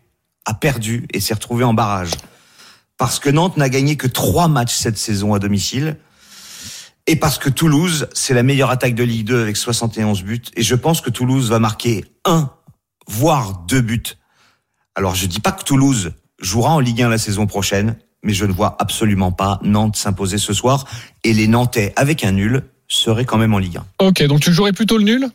a 0.46 0.54
perdu 0.54 1.08
et 1.14 1.20
s'est 1.20 1.34
retrouvé 1.34 1.64
en 1.64 1.74
barrage. 1.74 2.12
Parce 3.00 3.20
que 3.20 3.30
Nantes 3.30 3.56
n'a 3.56 3.70
gagné 3.70 3.96
que 3.96 4.08
trois 4.08 4.50
matchs 4.50 4.76
cette 4.76 4.98
saison 4.98 5.34
à 5.34 5.40
domicile. 5.40 5.96
Et 7.08 7.16
parce 7.16 7.40
que 7.40 7.50
Toulouse, 7.50 8.10
c'est 8.14 8.34
la 8.34 8.44
meilleure 8.44 8.70
attaque 8.70 8.94
de 8.94 9.04
Ligue 9.04 9.26
2 9.26 9.42
avec 9.42 9.56
71 9.56 10.22
buts. 10.22 10.42
Et 10.56 10.62
je 10.62 10.76
pense 10.76 11.00
que 11.00 11.10
Toulouse 11.10 11.50
va 11.50 11.60
marquer 11.60 12.04
un, 12.26 12.52
voire 13.08 13.64
deux 13.68 13.80
buts. 13.80 14.04
Alors 14.96 15.16
je 15.16 15.28
dis 15.28 15.40
pas 15.40 15.54
que 15.54 15.64
Toulouse 15.64 16.12
jouera 16.42 16.72
en 16.72 16.80
Ligue 16.82 17.02
1 17.02 17.10
la 17.10 17.18
saison 17.18 17.48
prochaine, 17.48 17.96
mais 18.22 18.34
je 18.34 18.44
ne 18.46 18.52
vois 18.52 18.76
absolument 18.80 19.32
pas 19.32 19.60
Nantes 19.64 19.96
s'imposer 19.96 20.38
ce 20.38 20.54
soir. 20.54 20.86
Et 21.24 21.32
les 21.32 21.48
Nantais, 21.48 21.94
avec 21.96 22.26
un 22.26 22.34
nul, 22.34 22.64
seraient 22.90 23.26
quand 23.26 23.38
même 23.38 23.54
en 23.54 23.60
Ligue 23.60 23.78
1. 23.78 24.08
Ok, 24.08 24.24
donc 24.24 24.42
tu 24.42 24.52
jouerais 24.52 24.74
plutôt 24.74 24.98
le 24.98 25.06
nul? 25.06 25.30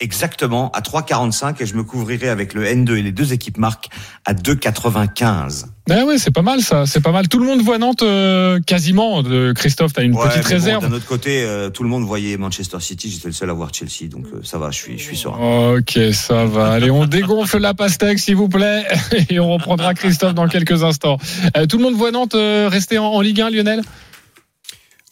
Exactement, 0.00 0.70
à 0.72 0.80
3,45 0.80 1.62
et 1.62 1.66
je 1.66 1.74
me 1.74 1.84
couvrirai 1.84 2.28
avec 2.28 2.54
le 2.54 2.64
N2 2.64 2.96
et 2.96 3.02
les 3.02 3.12
deux 3.12 3.32
équipes 3.32 3.56
marques 3.56 3.88
à 4.24 4.34
2,95. 4.34 5.66
Ah 5.90 6.04
ouais, 6.04 6.18
c'est 6.18 6.32
pas 6.32 6.42
mal 6.42 6.60
ça, 6.60 6.86
c'est 6.86 7.00
pas 7.00 7.12
mal. 7.12 7.28
Tout 7.28 7.38
le 7.38 7.46
monde 7.46 7.60
voit 7.62 7.78
Nantes 7.78 8.02
euh, 8.02 8.58
quasiment. 8.60 9.22
De 9.22 9.52
Christophe, 9.52 9.92
t'as 9.92 10.02
une 10.02 10.14
Ouais, 10.16 10.28
petite 10.28 10.42
bon, 10.42 10.48
réserve. 10.48 10.88
D'un 10.88 10.96
autre 10.96 11.06
côté, 11.06 11.44
euh, 11.44 11.70
tout 11.70 11.84
le 11.84 11.88
monde 11.88 12.04
voyait 12.04 12.36
Manchester 12.36 12.78
City, 12.80 13.10
j'étais 13.10 13.28
le 13.28 13.32
seul 13.34 13.48
à 13.50 13.52
voir 13.52 13.72
Chelsea, 13.72 14.08
donc 14.10 14.26
euh, 14.32 14.40
ça 14.42 14.58
va, 14.58 14.70
je 14.72 14.78
suis, 14.78 14.98
je 14.98 15.02
suis 15.04 15.16
serein. 15.16 15.74
Ok, 15.78 15.96
ça 16.12 16.46
va. 16.46 16.72
Allez, 16.72 16.90
on 16.90 17.06
dégonfle 17.06 17.58
la 17.58 17.74
pastèque, 17.74 18.18
s'il 18.18 18.34
vous 18.36 18.48
plaît, 18.48 18.84
et 19.30 19.38
on 19.38 19.52
reprendra 19.52 19.94
Christophe 19.94 20.34
dans 20.34 20.48
quelques 20.48 20.82
instants. 20.82 21.18
Euh, 21.56 21.66
tout 21.66 21.76
le 21.78 21.84
monde 21.84 21.94
voit 21.94 22.10
Nantes 22.10 22.34
euh, 22.34 22.68
rester 22.68 22.98
en, 22.98 23.04
en 23.06 23.20
Ligue 23.20 23.40
1, 23.40 23.50
Lionel? 23.50 23.82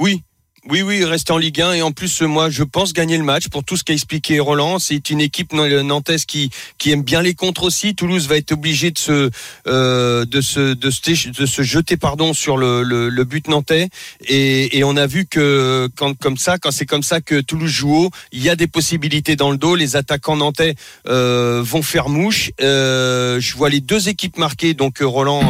Oui. 0.00 0.22
Oui, 0.68 0.82
oui, 0.82 1.04
rester 1.04 1.32
en 1.32 1.38
Ligue 1.38 1.62
1 1.62 1.72
et 1.72 1.82
en 1.82 1.90
plus, 1.90 2.20
moi, 2.20 2.50
je 2.50 2.62
pense 2.62 2.92
gagner 2.92 3.16
le 3.16 3.24
match 3.24 3.48
pour 3.48 3.64
tout 3.64 3.78
ce 3.78 3.84
qu'a 3.84 3.94
expliqué 3.94 4.40
Roland. 4.40 4.78
C'est 4.78 5.08
une 5.08 5.20
équipe 5.22 5.54
nantaise 5.54 6.26
qui 6.26 6.50
aime 6.86 7.02
bien 7.02 7.22
les 7.22 7.32
contres 7.32 7.62
aussi. 7.62 7.94
Toulouse 7.94 8.28
va 8.28 8.36
être 8.36 8.52
obligé 8.52 8.90
de 8.90 8.98
se 8.98 9.30
euh, 9.66 10.26
de 10.26 10.40
se 10.42 11.62
jeter 11.62 11.96
pardon 11.96 12.34
sur 12.34 12.58
le, 12.58 13.24
but 13.24 13.48
nantais 13.48 13.88
et, 14.28 14.82
on 14.84 14.96
a 14.96 15.06
vu 15.06 15.24
que 15.24 15.88
quand 15.96 16.18
comme 16.18 16.36
ça, 16.36 16.58
quand 16.58 16.70
c'est 16.70 16.86
comme 16.86 17.02
ça 17.02 17.20
que 17.20 17.40
Toulouse 17.40 17.70
joue 17.70 17.94
haut, 17.94 18.10
il 18.32 18.42
y 18.42 18.50
a 18.50 18.56
des 18.56 18.66
possibilités 18.66 19.36
dans 19.36 19.50
le 19.50 19.56
dos. 19.56 19.76
Les 19.76 19.96
attaquants 19.96 20.36
nantais 20.36 20.74
euh, 21.08 21.62
vont 21.64 21.82
faire 21.82 22.10
mouche. 22.10 22.50
Euh, 22.60 23.40
je 23.40 23.56
vois 23.56 23.70
les 23.70 23.80
deux 23.80 24.08
équipes 24.10 24.36
marquées. 24.36 24.74
Donc 24.74 24.98
Roland, 25.00 25.42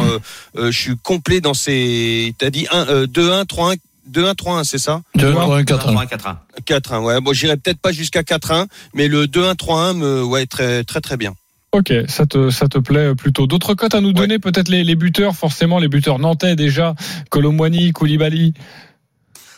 je 0.55 0.71
suis 0.71 0.95
complet 1.03 1.41
dans 1.41 1.53
ces. 1.53 2.33
T'as 2.37 2.49
dit 2.49 2.67
1, 2.71 2.87
euh, 2.87 3.07
2-1, 3.07 3.45
3-1. 3.45 3.75
2-1, 4.11 4.35
3-1, 4.35 4.63
c'est 4.63 4.77
ça 4.77 5.01
2 5.15 5.35
1 5.35 5.63
4 5.63 5.89
1 5.89 6.05
4-1. 6.05 6.35
4-1, 6.65 7.03
ouais. 7.03 7.21
Bon, 7.21 7.33
j'irai 7.33 7.57
peut-être 7.57 7.79
pas 7.79 7.91
jusqu'à 7.91 8.21
4-1, 8.21 8.67
mais 8.93 9.07
le 9.07 9.25
2-1, 9.25 9.55
3-1 9.55 9.97
me, 9.97 10.23
ouais, 10.23 10.45
très, 10.45 10.83
très, 10.83 11.01
très 11.01 11.17
bien. 11.17 11.33
Ok, 11.73 11.93
ça 12.07 12.25
te, 12.25 12.49
ça 12.49 12.67
te 12.67 12.77
plaît 12.77 13.15
plutôt. 13.15 13.47
D'autres 13.47 13.75
cotes 13.75 13.95
à 13.95 14.01
nous 14.01 14.11
donner, 14.11 14.39
peut-être 14.39 14.67
les, 14.67 14.83
les 14.83 14.95
buteurs, 14.95 15.35
forcément 15.35 15.79
les 15.79 15.87
buteurs 15.87 16.19
nantais 16.19 16.57
déjà, 16.57 16.95
Colomwani, 17.29 17.93
Koulibaly. 17.93 18.53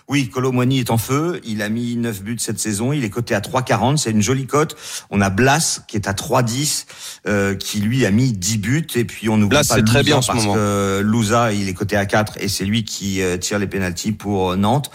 Oui, 0.10 0.30
Colomwani 0.30 0.80
est 0.80 0.90
en 0.92 0.98
feu. 0.98 1.40
Il 1.46 1.62
a 1.62 1.70
mis 1.70 1.96
9 1.96 2.24
buts 2.24 2.36
cette 2.40 2.60
saison. 2.60 2.92
Il 2.94 3.04
est 3.04 3.10
coté 3.10 3.34
à 3.36 3.40
3,40. 3.40 3.98
C'est 3.98 4.12
une 4.12 4.22
jolie 4.22 4.46
cote. 4.48 4.76
On 5.10 5.22
a 5.22 5.30
Blas 5.30 5.82
qui 5.88 5.96
est 5.96 6.08
à 6.08 6.14
3,10, 6.14 6.86
euh, 7.28 7.56
qui 7.56 7.80
lui 7.80 8.06
a 8.06 8.12
mis 8.12 8.34
10 8.34 8.58
buts. 8.58 8.88
Et 8.96 9.06
puis 9.06 9.30
on 9.30 9.36
oublie 9.36 9.48
Blas, 9.48 9.64
pas 9.68 9.76
c'est 9.76 9.84
très 9.84 10.00
Louza 10.00 10.04
bien 10.04 10.18
en 10.18 10.22
ce 10.22 10.28
parce 10.28 10.40
moment. 10.44 10.56
que 10.56 11.02
Louza, 11.04 11.54
il 11.54 11.70
est 11.70 11.74
coté 11.74 11.96
à 11.96 12.06
4 12.06 12.34
et 12.42 12.48
c'est 12.50 12.66
lui 12.66 12.84
qui 12.84 13.22
euh, 13.22 13.38
tire 13.38 13.60
les 13.60 13.68
pénalties 13.68 14.12
pour 14.12 14.52
euh, 14.52 14.56
Nantes. 14.58 14.92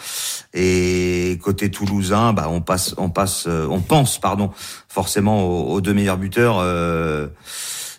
Et 0.54 1.38
côté 1.42 1.70
toulousain, 1.70 2.32
bah 2.32 2.48
on 2.50 2.60
passe, 2.60 2.94
on 2.98 3.10
passe, 3.10 3.44
euh, 3.46 3.66
on 3.70 3.80
pense, 3.80 4.18
pardon, 4.20 4.50
forcément 4.88 5.42
aux, 5.44 5.72
aux 5.74 5.80
deux 5.80 5.94
meilleurs 5.94 6.16
buteurs. 6.18 6.58
euh, 6.60 7.28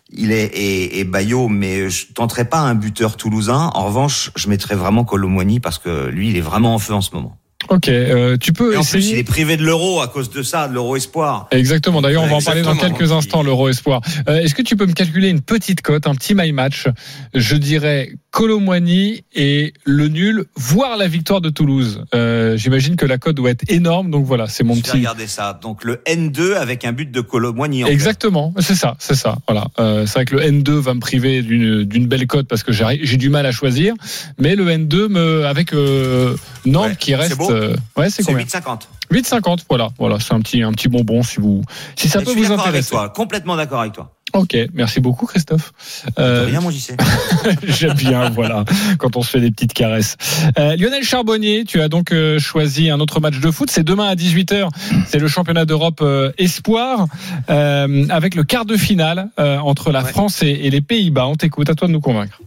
il 0.10 0.32
est 0.32 0.46
et, 0.46 1.00
et 1.00 1.04
Bayo, 1.04 1.48
mais 1.48 1.90
je 1.90 2.12
tenterai 2.14 2.46
pas 2.46 2.60
un 2.60 2.76
buteur 2.76 3.18
toulousain. 3.18 3.70
En 3.74 3.86
revanche, 3.86 4.32
je 4.36 4.50
mettrai 4.50 4.76
vraiment 4.76 5.06
Colomwani 5.06 5.60
parce 5.60 5.78
que 5.78 6.08
lui, 6.08 6.30
il 6.30 6.38
est 6.38 6.42
vraiment 6.42 6.74
en 6.74 6.80
feu 6.80 6.94
en 6.94 7.02
ce 7.02 7.14
moment. 7.14 7.39
Ok, 7.70 7.88
euh, 7.88 8.36
tu 8.38 8.52
peux 8.52 8.74
Et 8.74 8.78
en 8.78 8.84
plus, 8.84 8.98
essayer. 8.98 9.14
il 9.16 9.20
est 9.20 9.24
privé 9.24 9.56
de 9.56 9.64
l'euro 9.64 10.02
à 10.02 10.08
cause 10.08 10.30
de 10.32 10.42
ça, 10.42 10.68
de 10.68 10.74
l'euro 10.74 10.96
espoir. 10.96 11.48
Exactement. 11.52 12.02
D'ailleurs, 12.02 12.24
on 12.24 12.28
va 12.28 12.36
en 12.38 12.42
parler 12.42 12.62
dans 12.64 12.76
quelques 12.76 13.12
instants, 13.12 13.44
l'Euro 13.44 13.70
Espoir. 13.70 14.02
Euh, 14.28 14.40
Est-ce 14.42 14.56
que 14.56 14.62
tu 14.64 14.76
peux 14.76 14.86
me 14.88 14.94
calculer 14.94 15.30
une 15.30 15.42
petite 15.42 15.82
cote, 15.82 16.08
un 16.08 16.16
petit 16.16 16.34
my 16.34 16.52
match 16.52 16.88
Je 17.36 17.56
dirais 17.56 18.12
Colomwani 18.32 19.24
et 19.36 19.74
le 19.86 20.08
nul, 20.08 20.46
voire 20.56 20.98
la 20.98 21.08
victoire 21.08 21.42
de 21.42 21.50
Toulouse. 21.50 22.04
Euh, 22.16 22.58
J'imagine 22.58 22.96
que 22.96 23.06
la 23.06 23.18
cote 23.20 23.36
doit 23.36 23.52
être 23.52 23.70
énorme, 23.70 24.10
donc 24.10 24.26
voilà, 24.26 24.48
c'est 24.48 24.64
mon 24.64 24.74
Je 24.76 24.82
petit. 24.82 24.92
regarder 24.98 25.28
ça. 25.28 25.60
Donc 25.62 25.84
le 25.84 25.98
N2 26.08 26.54
avec 26.56 26.86
un 26.86 26.92
but 26.92 27.12
de 27.12 27.22
Colomwani. 27.22 27.84
Exactement, 27.84 28.54
c'est 28.60 28.76
ça, 28.76 28.96
c'est 29.00 29.16
ça. 29.16 29.38
Voilà, 29.48 29.68
euh, 29.80 30.06
c'est 30.08 30.14
vrai 30.14 30.26
que 30.26 30.36
le 30.36 30.42
N2 30.42 30.72
va 30.80 30.94
me 30.96 31.00
priver 31.00 31.42
d'une 31.44 32.08
belle 32.08 32.26
cote 32.28 32.48
parce 32.48 32.64
que 32.64 32.72
j'ai 32.72 33.18
du 33.18 33.30
mal 33.30 33.46
à 33.46 33.52
choisir, 33.52 33.94
mais 34.40 34.56
le 34.56 34.66
N2 34.66 35.08
me 35.10 35.46
avec 35.46 35.74
euh, 35.74 36.36
Nantes 36.66 36.90
Ouais, 36.90 36.96
qui 37.00 37.14
reste. 37.16 37.36
Euh, 37.60 37.76
ouais, 37.98 38.10
c'est 38.10 38.24
C'est 38.24 38.32
combien 38.32 38.46
8,50. 38.46 38.82
8,50. 39.12 39.60
Voilà, 39.70 39.90
voilà, 39.98 40.20
c'est 40.20 40.34
un 40.34 40.42
petit 40.42 40.62
un 40.62 40.72
petit 40.72 40.88
bonbon 40.88 41.24
si 41.24 41.40
vous 41.40 41.64
si 41.96 42.10
ça 42.10 42.22
Et 42.22 42.24
peut 42.24 42.32
vous 42.32 42.42
d'accord 42.42 42.54
avec 42.54 42.68
intéresser. 42.68 42.90
toi, 42.92 43.10
complètement 43.10 43.56
d'accord 43.56 43.82
avec 43.82 43.94
toi. 43.94 44.12
Ok, 44.34 44.56
merci 44.74 45.00
beaucoup 45.00 45.26
Christophe. 45.26 45.72
Euh, 46.20 46.46
Rien, 46.46 46.62
mon 46.62 46.70
JC. 46.70 46.94
J'aime 47.64 47.94
bien, 47.94 48.30
voilà, 48.30 48.64
quand 48.98 49.18
on 49.18 49.22
se 49.24 49.32
fait 49.32 49.40
des 49.42 49.52
petites 49.52 49.74
caresses. 49.74 50.18
Euh, 50.58 50.76
Lionel 50.76 51.04
Charbonnier, 51.04 51.64
tu 51.66 51.82
as 51.82 51.88
donc 51.90 52.12
euh, 52.12 52.40
choisi 52.40 52.90
un 52.90 53.00
autre 53.00 53.20
match 53.20 53.40
de 53.40 53.52
foot. 53.52 53.70
C'est 53.72 53.84
demain 53.84 54.08
à 54.08 54.16
18h. 54.16 54.70
C'est 55.08 55.20
le 55.20 55.28
championnat 55.28 55.66
d'Europe 55.66 56.00
euh, 56.02 56.32
Espoir 56.38 57.08
euh, 57.50 58.06
avec 58.10 58.36
le 58.36 58.44
quart 58.44 58.66
de 58.66 58.78
finale 58.78 59.30
euh, 59.40 59.58
entre 59.58 59.92
la 59.92 60.00
Ouais. 60.04 60.12
France 60.12 60.44
et, 60.44 60.48
et 60.48 60.70
les 60.70 60.82
Pays-Bas. 60.82 61.28
On 61.28 61.36
t'écoute, 61.36 61.70
à 61.70 61.76
toi 61.76 61.88
de 61.88 61.94
nous 61.94 62.00
convaincre. 62.00 62.40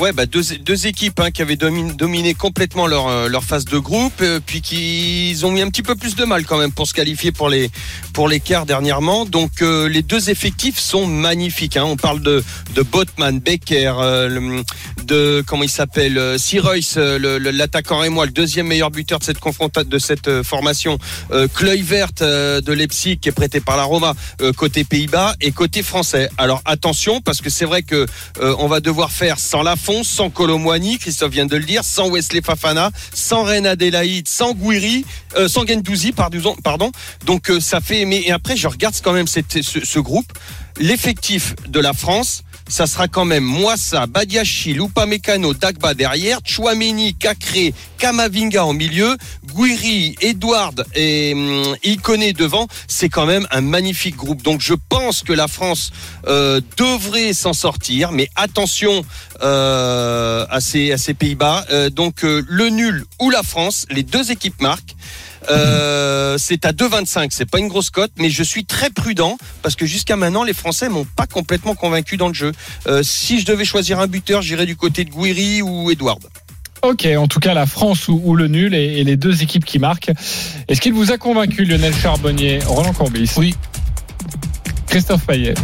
Ouais, 0.00 0.12
bah 0.12 0.26
deux, 0.26 0.42
deux 0.64 0.86
équipes 0.88 1.20
hein, 1.20 1.30
qui 1.30 1.40
avaient 1.42 1.54
dominé, 1.56 1.92
dominé 1.92 2.34
complètement 2.34 2.86
leur, 2.88 3.28
leur 3.28 3.44
phase 3.44 3.64
de 3.64 3.78
groupe, 3.78 4.14
euh, 4.22 4.40
puis 4.44 4.60
qui 4.60 5.36
ont 5.44 5.50
mis 5.52 5.60
un 5.62 5.68
petit 5.68 5.82
peu 5.82 5.94
plus 5.94 6.16
de 6.16 6.24
mal 6.24 6.44
quand 6.46 6.58
même 6.58 6.72
pour 6.72 6.88
se 6.88 6.94
qualifier 6.94 7.30
pour 7.30 7.48
les 7.48 7.70
pour 8.12 8.26
les 8.28 8.40
quarts 8.40 8.66
dernièrement. 8.66 9.24
Donc 9.24 9.62
euh, 9.62 9.88
les 9.88 10.02
deux 10.02 10.30
effectifs 10.30 10.78
sont 10.78 11.06
magnifiques. 11.24 11.76
Hein. 11.78 11.84
On 11.86 11.96
parle 11.96 12.20
de 12.20 12.44
de 12.74 12.82
Botman, 12.82 13.38
Becker, 13.40 13.94
euh, 14.00 14.62
de 15.04 15.42
comment 15.46 15.62
il 15.62 15.70
s'appelle, 15.70 16.18
euh, 16.18 16.38
Sirois, 16.38 16.74
euh, 16.96 17.38
l'attaquant 17.52 18.02
et 18.02 18.10
moi, 18.10 18.26
le 18.26 18.32
deuxième 18.32 18.66
meilleur 18.66 18.90
buteur 18.90 19.20
de 19.20 19.98
cette 19.98 20.42
formation, 20.42 20.98
euh, 21.30 21.48
Kluivert 21.48 22.10
euh, 22.20 22.60
de 22.60 22.72
Leipzig 22.72 23.18
qui 23.20 23.28
est 23.30 23.32
prêté 23.32 23.60
par 23.60 23.76
la 23.76 23.84
Roma 23.84 24.14
côté 24.56 24.84
Pays-Bas 24.84 25.34
et 25.40 25.52
côté 25.52 25.82
français. 25.82 26.28
Alors 26.36 26.60
attention 26.64 27.20
parce 27.20 27.40
que 27.40 27.50
c'est 27.50 27.64
vrai 27.64 27.82
que 27.82 28.06
on 28.40 28.68
va 28.68 28.80
devoir 28.80 29.10
faire 29.10 29.38
sans 29.38 29.62
Lafont, 29.62 30.02
sans 30.04 30.30
Colomwani, 30.30 30.98
Christophe 30.98 31.32
vient 31.32 31.46
de 31.46 31.56
le 31.56 31.64
dire, 31.64 31.84
sans 31.84 32.10
Wesley 32.10 32.42
Fafana, 32.42 32.90
sans 33.12 33.44
Ren 33.44 33.64
Adelaide, 33.64 34.28
sans 34.28 34.52
Gouiri, 34.52 35.04
euh, 35.36 35.48
sans 35.48 35.66
Gendouzi, 35.66 36.12
pardon. 36.12 36.90
Donc 37.24 37.50
ça 37.60 37.80
fait. 37.80 38.04
Mais 38.04 38.22
et 38.26 38.32
après, 38.32 38.56
je 38.56 38.68
regarde 38.68 38.94
quand 39.02 39.12
même 39.12 39.26
ce 39.26 39.98
groupe. 40.00 40.32
L'effectif 40.78 41.54
de 41.68 41.78
la 41.78 41.92
France, 41.92 42.42
ça 42.68 42.86
sera 42.86 43.08
quand 43.08 43.24
même 43.24 43.44
Moissa, 43.44 44.06
Badiachi, 44.06 44.76
Mécano, 45.06 45.54
Dagba 45.54 45.94
derrière, 45.94 46.40
Chouameni, 46.44 47.14
Cacré, 47.14 47.74
Kamavinga 47.98 48.64
en 48.64 48.72
milieu, 48.72 49.16
Guiri, 49.54 50.16
Edouard 50.20 50.74
et 50.94 51.32
hum, 51.34 51.76
devant. 52.36 52.66
C'est 52.88 53.08
quand 53.08 53.26
même 53.26 53.46
un 53.50 53.60
magnifique 53.60 54.16
groupe. 54.16 54.42
Donc 54.42 54.60
je 54.60 54.74
pense 54.88 55.22
que 55.22 55.32
la 55.32 55.46
France 55.46 55.92
euh, 56.26 56.60
devrait 56.76 57.34
s'en 57.34 57.52
sortir, 57.52 58.10
mais 58.10 58.28
attention 58.34 59.04
euh, 59.42 60.46
à 60.50 60.60
ces, 60.60 61.14
Pays-Bas. 61.14 61.66
Euh, 61.70 61.90
donc 61.90 62.22
le 62.22 62.68
nul 62.70 63.04
ou 63.20 63.30
la 63.30 63.42
France, 63.42 63.86
les 63.90 64.02
deux 64.02 64.32
équipes 64.32 64.60
marquent. 64.60 64.96
Euh, 65.50 66.36
c'est 66.38 66.64
à 66.64 66.72
2,25. 66.72 67.28
C'est 67.30 67.48
pas 67.48 67.58
une 67.58 67.68
grosse 67.68 67.90
cote, 67.90 68.12
mais 68.18 68.30
je 68.30 68.42
suis 68.42 68.64
très 68.64 68.90
prudent 68.90 69.36
parce 69.62 69.76
que 69.76 69.86
jusqu'à 69.86 70.16
maintenant, 70.16 70.44
les 70.44 70.52
Français 70.54 70.88
m'ont 70.88 71.04
pas 71.04 71.26
complètement 71.26 71.74
convaincu 71.74 72.16
dans 72.16 72.28
le 72.28 72.34
jeu. 72.34 72.52
Euh, 72.86 73.02
si 73.02 73.40
je 73.40 73.46
devais 73.46 73.64
choisir 73.64 74.00
un 74.00 74.06
buteur, 74.06 74.42
j'irais 74.42 74.66
du 74.66 74.76
côté 74.76 75.04
de 75.04 75.10
Guiri 75.10 75.62
ou 75.62 75.90
Edouard. 75.90 76.18
Ok, 76.82 77.08
en 77.16 77.28
tout 77.28 77.40
cas 77.40 77.54
la 77.54 77.64
France 77.66 78.08
ou, 78.08 78.20
ou 78.24 78.36
le 78.36 78.46
nul 78.46 78.74
et, 78.74 79.00
et 79.00 79.04
les 79.04 79.16
deux 79.16 79.42
équipes 79.42 79.64
qui 79.64 79.78
marquent. 79.78 80.10
Est-ce 80.68 80.80
qu'il 80.80 80.92
vous 80.92 81.12
a 81.12 81.18
convaincu 81.18 81.64
Lionel 81.64 81.94
Charbonnier, 81.94 82.58
Roland 82.66 82.92
Courbis? 82.92 83.30
Oui. 83.36 83.54
Christophe 84.86 85.26
Payet 85.26 85.54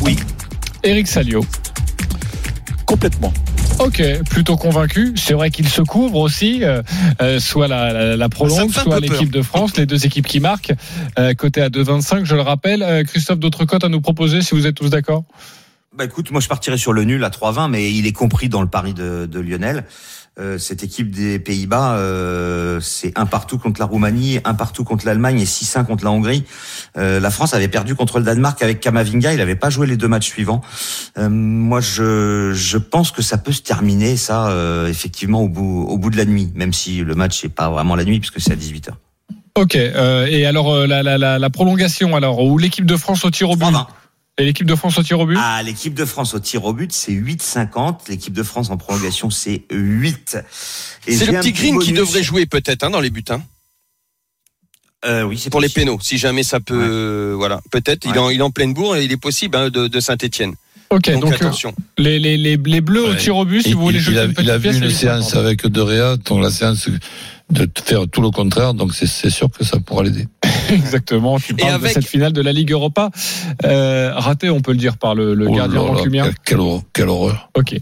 Oui. 0.00 0.16
Eric 0.84 1.08
Salio 1.08 1.44
Complètement. 2.86 3.32
Ok, 3.80 4.02
plutôt 4.30 4.56
convaincu. 4.56 5.14
C'est 5.16 5.34
vrai 5.34 5.50
qu'il 5.50 5.68
se 5.68 5.82
couvre 5.82 6.18
aussi, 6.18 6.62
euh, 6.62 6.82
euh, 7.20 7.40
soit 7.40 7.68
la, 7.68 8.16
la, 8.16 8.28
prolonge, 8.28 8.70
soit 8.70 9.00
l'équipe 9.00 9.30
de 9.30 9.42
France, 9.42 9.76
les 9.76 9.86
deux 9.86 10.06
équipes 10.06 10.26
qui 10.26 10.40
marquent. 10.40 10.72
Euh, 11.18 11.34
côté 11.34 11.60
à 11.60 11.68
2,25, 11.68 12.24
je 12.24 12.34
le 12.34 12.42
rappelle. 12.42 12.82
Euh, 12.82 13.02
Christophe, 13.04 13.38
d'autres 13.38 13.64
cotes 13.64 13.84
à 13.84 13.88
nous 13.88 14.00
proposer 14.00 14.42
si 14.42 14.54
vous 14.54 14.66
êtes 14.66 14.76
tous 14.76 14.90
d'accord? 14.90 15.24
Bah 15.96 16.04
écoute, 16.04 16.30
moi 16.30 16.40
je 16.40 16.48
partirais 16.48 16.78
sur 16.78 16.92
le 16.92 17.04
nul 17.04 17.22
à 17.24 17.30
3,20, 17.30 17.70
mais 17.70 17.92
il 17.92 18.06
est 18.06 18.12
compris 18.12 18.48
dans 18.48 18.62
le 18.62 18.68
pari 18.68 18.94
de, 18.94 19.26
de 19.26 19.40
Lionel. 19.40 19.84
Euh, 20.40 20.58
cette 20.58 20.82
équipe 20.82 21.12
des 21.12 21.38
Pays-Bas, 21.38 21.94
euh, 21.96 22.80
c'est 22.80 23.12
un 23.16 23.24
partout 23.24 23.56
contre 23.56 23.78
la 23.78 23.86
Roumanie, 23.86 24.40
un 24.44 24.54
partout 24.54 24.82
contre 24.82 25.06
l'Allemagne 25.06 25.40
et 25.40 25.44
6-1 25.44 25.84
contre 25.84 26.02
la 26.02 26.10
Hongrie. 26.10 26.42
Euh, 26.98 27.20
la 27.20 27.30
France 27.30 27.54
avait 27.54 27.68
perdu 27.68 27.94
contre 27.94 28.18
le 28.18 28.24
Danemark 28.24 28.60
avec 28.60 28.80
Kamavinga, 28.80 29.32
il 29.32 29.38
n'avait 29.38 29.54
pas 29.54 29.70
joué 29.70 29.86
les 29.86 29.96
deux 29.96 30.08
matchs 30.08 30.26
suivants. 30.26 30.60
Euh, 31.18 31.28
moi, 31.28 31.80
je, 31.80 32.52
je 32.52 32.78
pense 32.78 33.12
que 33.12 33.22
ça 33.22 33.38
peut 33.38 33.52
se 33.52 33.62
terminer, 33.62 34.16
ça, 34.16 34.48
euh, 34.48 34.88
effectivement, 34.88 35.40
au 35.40 35.48
bout, 35.48 35.86
au 35.88 35.98
bout 35.98 36.10
de 36.10 36.16
la 36.16 36.24
nuit, 36.24 36.50
même 36.56 36.72
si 36.72 37.04
le 37.04 37.14
match 37.14 37.44
n'est 37.44 37.50
pas 37.50 37.70
vraiment 37.70 37.94
la 37.94 38.04
nuit, 38.04 38.18
puisque 38.18 38.40
c'est 38.40 38.52
à 38.52 38.56
18h. 38.56 38.90
Ok, 39.56 39.76
euh, 39.76 40.26
et 40.28 40.46
alors 40.46 40.84
la, 40.88 41.04
la, 41.04 41.16
la, 41.16 41.38
la 41.38 41.50
prolongation, 41.50 42.16
alors, 42.16 42.42
ou 42.42 42.58
l'équipe 42.58 42.86
de 42.86 42.96
France 42.96 43.24
au 43.24 43.30
tir 43.30 43.50
au 43.50 43.56
but? 43.56 43.66
3,20. 43.66 43.86
Et 44.36 44.44
l'équipe 44.44 44.66
de 44.66 44.74
France 44.74 44.98
au 44.98 45.02
tir 45.04 45.20
au 45.20 45.26
but 45.26 45.36
Ah, 45.40 45.62
l'équipe 45.62 45.94
de 45.94 46.04
France 46.04 46.34
au 46.34 46.40
tir 46.40 46.64
au 46.64 46.72
but, 46.72 46.92
c'est 46.92 47.12
8,50. 47.12 48.08
L'équipe 48.08 48.32
de 48.32 48.42
France 48.42 48.68
en 48.70 48.76
prolongation, 48.76 49.30
c'est 49.30 49.62
8. 49.70 50.38
Et 51.06 51.14
C'est 51.16 51.26
le 51.26 51.38
petit 51.38 51.52
Green 51.52 51.78
qui 51.78 51.92
devrait 51.92 52.22
jouer 52.24 52.44
peut-être 52.46 52.82
hein, 52.82 52.90
dans 52.90 53.00
les 53.00 53.10
buts. 53.10 53.22
hein, 53.30 53.40
Euh, 55.04 55.22
oui, 55.22 55.38
c'est 55.38 55.50
pour 55.50 55.60
les 55.60 55.68
pénaux, 55.68 55.98
si 56.02 56.18
jamais 56.18 56.42
ça 56.42 56.58
peut, 56.58 56.74
euh, 56.76 57.34
voilà, 57.36 57.60
peut-être. 57.70 58.06
Il, 58.06 58.16
est 58.16 58.18
en, 58.18 58.30
il 58.30 58.40
est 58.40 58.42
en 58.42 58.50
pleine 58.50 58.74
bourre 58.74 58.96
et 58.96 59.04
il 59.04 59.12
est 59.12 59.16
possible 59.18 59.56
hein, 59.56 59.68
de, 59.70 59.86
de 59.86 60.00
Saint-Étienne. 60.00 60.54
Ok, 60.90 61.10
Donc, 61.12 61.22
donc, 61.22 61.32
euh, 61.32 61.36
attention. 61.36 61.74
les, 61.98 62.18
les, 62.18 62.36
les, 62.36 62.56
les 62.56 62.80
bleus 62.80 63.04
au 63.04 63.14
tir 63.14 63.36
au 63.36 63.44
but, 63.44 63.62
si 63.62 63.68
Il, 63.70 63.74
vous 63.76 63.82
voulez 63.82 63.98
il- 63.98 64.02
jeter 64.02 64.16
il 64.16 64.18
a, 64.18 64.24
une 64.24 64.34
il 64.38 64.50
a 64.50 64.58
vu 64.58 64.70
pièce, 64.70 64.82
une 64.82 64.90
séance 64.90 65.34
avec 65.34 65.66
Dorea, 65.66 66.16
donc 66.16 66.42
la 66.42 66.50
séance 66.50 66.88
de 67.50 67.68
faire 67.84 68.08
tout 68.10 68.20
le 68.22 68.30
contraire, 68.30 68.74
donc 68.74 68.94
c'est 68.94 69.06
c'est 69.06 69.30
sûr 69.30 69.48
que 69.50 69.64
ça 69.64 69.78
pourra 69.78 70.02
l'aider. 70.02 70.26
Exactement, 70.70 71.38
tu 71.38 71.54
parles 71.54 71.74
avec- 71.74 71.94
de 71.96 72.00
cette 72.00 72.08
finale 72.10 72.32
de 72.32 72.40
la 72.40 72.52
Ligue 72.52 72.72
Europa. 72.72 73.10
Euh, 73.64 74.12
raté, 74.14 74.48
on 74.50 74.60
peut 74.60 74.72
le 74.72 74.78
dire, 74.78 74.96
par 74.96 75.14
le, 75.14 75.34
le 75.34 75.46
Oh 75.48 75.54
gardien 75.54 75.82
mancunien. 75.82 76.24
quelle, 76.24 76.34
quelle 76.44 76.60
horreur, 76.60 76.82
quelle 76.92 77.08
horreur. 77.08 77.50
Ok. 77.54 77.74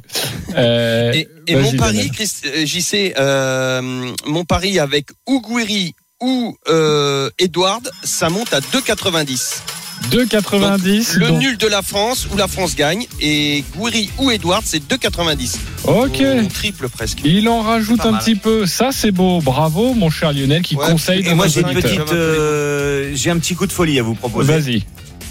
Euh, 0.56 1.12
Et, 1.46 1.56
mon 1.56 1.72
pari, 1.74 2.10
euh, 2.46 2.66
JC, 2.66 3.14
euh, 3.18 4.12
mon 4.26 4.44
pari 4.44 4.78
avec 4.78 5.10
Ouguiri 5.28 5.94
ou 6.20 6.56
euh, 6.68 7.30
Edouard, 7.38 7.80
ça 8.02 8.28
monte 8.30 8.52
à 8.54 8.60
2,90. 8.60 9.60
2,90. 10.10 11.16
Le 11.18 11.28
donc- 11.28 11.40
nul 11.40 11.56
de 11.56 11.66
la 11.66 11.82
France 11.82 12.28
ou 12.32 12.36
la 12.36 12.48
France 12.48 12.74
gagne 12.76 13.06
et 13.20 13.64
Gouiri 13.76 14.10
ou 14.18 14.30
Edouard, 14.30 14.62
c'est 14.64 14.82
2,90. 14.86 15.58
Ok. 15.84 16.22
Triple 16.52 16.88
presque. 16.88 17.20
Il 17.24 17.48
en 17.48 17.62
rajoute 17.62 18.04
un 18.04 18.12
mal. 18.12 18.20
petit 18.22 18.34
peu. 18.34 18.66
Ça, 18.66 18.90
c'est 18.92 19.10
beau. 19.10 19.40
Bravo, 19.40 19.94
mon 19.94 20.10
cher 20.10 20.32
Lionel, 20.32 20.62
qui 20.62 20.76
Ouais, 20.76 20.86
conseille 20.86 21.20
Et 21.20 21.30
de 21.30 21.34
moi, 21.34 21.46
j'ai 21.48 21.60
une 21.60 21.72
petite, 21.72 22.12
euh, 22.12 23.12
j'ai 23.14 23.30
un 23.30 23.38
petit 23.38 23.54
coup 23.54 23.66
de 23.66 23.72
folie 23.72 23.98
à 23.98 24.02
vous 24.02 24.14
proposer. 24.14 24.52
Vas-y. 24.52 24.84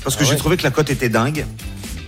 Parce 0.04 0.16
que 0.16 0.24
Ah 0.24 0.28
j'ai 0.30 0.36
trouvé 0.38 0.58
que 0.58 0.64
la 0.64 0.72
cote 0.72 0.90
était 0.90 1.10
dingue. 1.10 1.46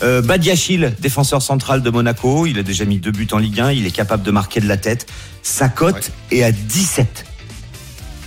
Euh, 0.01 0.21
Badiachil, 0.21 0.93
défenseur 0.99 1.41
central 1.41 1.81
de 1.81 1.89
Monaco, 1.89 2.45
il 2.45 2.59
a 2.59 2.63
déjà 2.63 2.83
mis 2.85 2.97
deux 2.97 3.11
buts 3.11 3.27
en 3.31 3.37
Ligue 3.37 3.59
1, 3.61 3.71
il 3.71 3.85
est 3.85 3.91
capable 3.91 4.23
de 4.23 4.31
marquer 4.31 4.59
de 4.59 4.67
la 4.67 4.75
tête. 4.77 5.05
Sa 5.43 5.69
cote 5.69 6.11
est 6.31 6.43
à 6.43 6.51
17. 6.51 7.25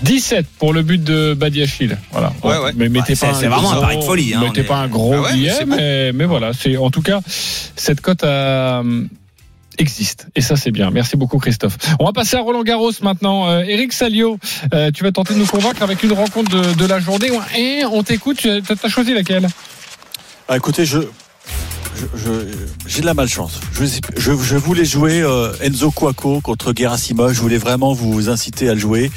17 0.03 0.47
pour 0.59 0.73
le 0.73 0.83
but 0.83 1.03
de 1.03 1.35
Badiachil. 1.35 1.97
Voilà. 2.13 2.33
Ouais, 2.45 2.59
ouais. 2.59 2.73
Mais 2.77 2.89
mettez 2.89 3.13
Ouais, 3.15 3.19
pas 3.19 3.35
c'est- 3.35 3.41
c'est 3.41 3.47
vraiment 3.49 3.71
un 3.73 3.77
gros- 3.77 3.83
pari 3.83 3.97
de 3.99 4.03
folie, 4.03 4.35
hein, 4.35 4.41
mettez 4.43 4.61
est- 4.61 4.65
pas 4.65 4.77
un 4.77 4.89
gros 4.89 5.13
Ah 5.15 5.21
ouais, 5.23 5.29
mais 5.33 5.37
billet, 5.39 5.65
mais, 5.67 6.13
mais 6.13 6.25
voilà. 6.25 6.53
C'est 6.53 6.77
en 6.77 6.91
tout 6.91 7.03
cas 7.03 7.21
cette 7.77 8.01
cote 8.01 8.23
euh, 8.25 9.05
existe 9.79 10.27
et 10.35 10.41
ça 10.41 10.57
c'est 10.57 10.71
bien. 10.71 10.91
Merci 10.91 11.17
beaucoup 11.17 11.39
Christophe. 11.39 11.77
On 11.99 12.05
va 12.05 12.13
passer 12.13 12.37
à 12.37 12.41
Roland 12.41 12.63
Garros 12.63 12.93
maintenant. 13.03 13.49
Euh, 13.49 13.61
Eric 13.67 13.93
Salio, 13.93 14.39
euh, 14.75 14.91
tu 14.95 15.03
vas 15.05 15.13
tenter 15.13 15.35
de 15.35 15.39
nous 15.39 15.47
convaincre 15.47 15.83
avec 15.83 16.03
une 16.03 16.13
rencontre 16.13 16.51
de, 16.51 16.75
de 16.75 16.87
la 16.87 16.99
journée. 17.01 17.31
Et 17.59 17.83
on 17.91 18.03
t'écoute. 18.03 18.39
Tu 18.39 18.49
as 18.49 18.89
choisi 18.89 19.13
laquelle? 19.15 19.47
Ah, 20.49 20.57
écoutez, 20.57 20.87
je. 20.87 20.99
J'ai 22.87 23.01
de 23.01 23.07
la 23.07 23.15
malchance. 23.15 23.61
Je, 23.73 23.85
je, 24.17 24.33
je 24.33 24.57
voulais 24.57 24.85
jouer 24.85 25.21
euh, 25.23 25.53
Enzo 25.61 25.91
Cuoco 25.91 26.41
contre 26.41 26.73
Gerasimov. 26.77 27.33
Je 27.33 27.41
voulais 27.41 27.59
vraiment 27.59 27.93
vous 27.93 28.29
inciter 28.29 28.69
à 28.69 28.75
le 28.75 28.81
jouer 28.81 29.11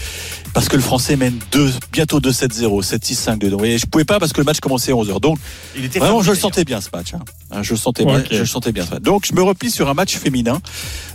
parce 0.53 0.67
que 0.67 0.75
le 0.75 0.81
Français 0.81 1.15
mène 1.15 1.37
2, 1.51 1.71
bientôt 1.91 2.19
2-7-0, 2.19 2.83
7-6-5-2. 2.83 3.37
Donc, 3.39 3.51
vous 3.51 3.57
voyez, 3.57 3.77
je 3.77 3.85
pouvais 3.85 4.05
pas 4.05 4.19
parce 4.19 4.33
que 4.33 4.41
le 4.41 4.45
match 4.45 4.59
commençait 4.59 4.91
à 4.91 4.95
11h. 4.95 5.19
Donc, 5.21 5.37
Il 5.75 5.85
était 5.85 5.99
Vraiment, 5.99 6.21
je 6.21 6.31
le 6.31 6.37
sentais 6.37 6.63
bien 6.65 6.81
ce 6.81 6.89
match. 6.93 7.13
hein. 7.13 7.61
Je 7.61 7.71
le 7.71 7.77
sentais 7.77 8.03
Ouais, 8.03 8.21
bien. 8.21 8.25
Je 8.31 8.37
le 8.39 8.45
sentais 8.45 8.71
bien. 8.71 8.85
ce 8.85 8.91
match. 8.91 9.01
Donc, 9.03 9.25
je 9.27 9.33
me 9.33 9.41
replie 9.43 9.69
sur 9.71 9.89
un 9.89 9.93
match 9.93 10.17
féminin. 10.17 10.59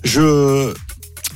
Je 0.04 0.72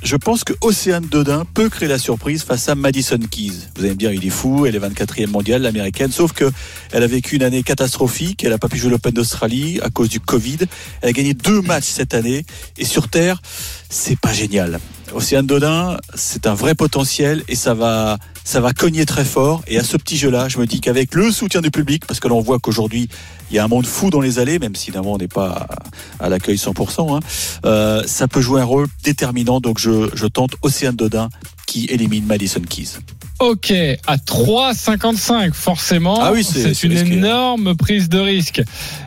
je 0.03 0.17
pense 0.17 0.45
que 0.45 0.53
Océane 0.61 1.07
Dodin 1.07 1.45
peut 1.55 1.69
créer 1.69 1.89
la 1.89 1.99
surprise 1.99 2.43
face 2.43 2.69
à 2.69 2.75
Madison 2.75 3.19
Keys. 3.19 3.53
Vous 3.77 3.83
allez 3.83 3.91
me 3.91 3.97
dire, 3.97 4.13
il 4.13 4.25
est 4.25 4.31
fou, 4.31 4.67
elle 4.67 4.77
est 4.77 4.79
24e 4.79 5.29
mondiale, 5.29 5.63
l'américaine, 5.63 6.11
sauf 6.11 6.33
que 6.33 6.51
elle 6.93 7.03
a 7.03 7.07
vécu 7.07 7.37
une 7.37 7.43
année 7.43 7.63
catastrophique, 7.63 8.45
elle 8.45 8.51
n'a 8.51 8.59
pas 8.59 8.69
pu 8.69 8.79
jouer 8.79 8.91
l'Open 8.91 9.13
d'Australie 9.13 9.81
à 9.83 9.91
cause 9.91 10.09
du 10.09 10.21
Covid. 10.21 10.59
Elle 11.03 11.09
a 11.09 11.13
gagné 11.13 11.35
deux 11.35 11.61
matchs 11.63 11.87
cette 11.87 12.15
année 12.15 12.45
et 12.77 12.85
sur 12.85 13.09
Terre, 13.09 13.41
c'est 13.91 14.19
pas 14.19 14.33
génial. 14.33 14.81
Océane 15.13 15.47
Dodin, 15.47 15.97
c'est 16.15 16.47
un 16.47 16.55
vrai 16.55 16.75
potentiel 16.75 17.43
et 17.49 17.57
ça 17.57 17.75
va, 17.75 18.19
ça 18.49 18.63
va 18.63 18.73
cogner 18.73 19.05
très 19.05 19.27
fort. 19.27 19.63
Et 19.67 19.79
à 19.79 19.85
ce 19.85 19.99
petit 19.99 20.17
jeu-là, 20.17 20.49
je 20.49 20.57
me 20.57 20.65
dis 20.65 20.81
qu'avec 20.81 21.15
le 21.15 21.31
soutien 21.31 21.61
du 21.61 21.71
public, 21.71 22.07
parce 22.07 22.19
que 22.19 22.29
l'on 22.29 22.41
voit 22.41 22.59
qu'aujourd'hui, 22.59 23.07
il 23.51 23.57
y 23.57 23.59
a 23.59 23.65
un 23.65 23.69
monde 23.69 23.85
fou 23.85 24.09
dans 24.09 24.23
les 24.23 24.39
allées, 24.39 24.59
même 24.59 24.75
si 24.75 24.89
évidemment 24.89 25.13
on 25.13 25.19
n'est 25.19 25.29
pas 25.29 25.67
à, 26.19 26.31
l'accueil 26.31 26.57
100%, 26.57 27.15
hein, 27.15 27.21
euh, 27.67 28.03
ça 28.07 28.27
peut 28.27 28.41
jouer 28.41 28.63
un 28.63 28.65
rôle 28.65 28.87
déterminant. 29.05 29.61
Donc 29.61 29.79
je, 29.79 30.09
je 30.15 30.25
tente 30.27 30.53
Océane 30.63 30.97
Dodin 30.97 31.29
qui 31.67 31.85
élimine 31.91 32.25
Madison 32.25 32.63
Keys. 32.67 32.97
Ok, 33.39 33.71
à 34.07 34.17
3,55 34.17 35.53
forcément. 35.53 36.19
Ah 36.19 36.33
oui, 36.33 36.43
c'est- 36.43 36.83
une 36.85 36.93
risqué. 36.93 37.13
énorme 37.13 37.77
prise 37.77 38.09
de 38.09 38.19
risque. 38.19 38.63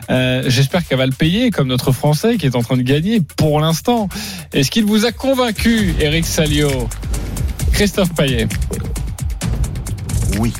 Euh, 0.08 0.44
J'espère 0.46 0.86
qu'elle 0.86 0.98
va 0.98 1.06
le 1.06 1.12
payer, 1.12 1.50
comme 1.50 1.66
notre 1.66 1.90
Français 1.90 2.36
qui 2.36 2.46
est 2.46 2.54
en 2.54 2.62
train 2.62 2.76
de 2.76 2.82
gagner 2.82 3.20
pour 3.36 3.58
l'instant. 3.58 4.08
Est-ce 4.52 4.70
qu'il 4.70 4.84
vous 4.84 5.04
a 5.04 5.10
convaincu, 5.10 5.96
Eric 5.98 6.26
Salio? 6.26 6.70
Christophe 7.72 8.14
Payet 8.14 8.46
Oui. 10.38 10.52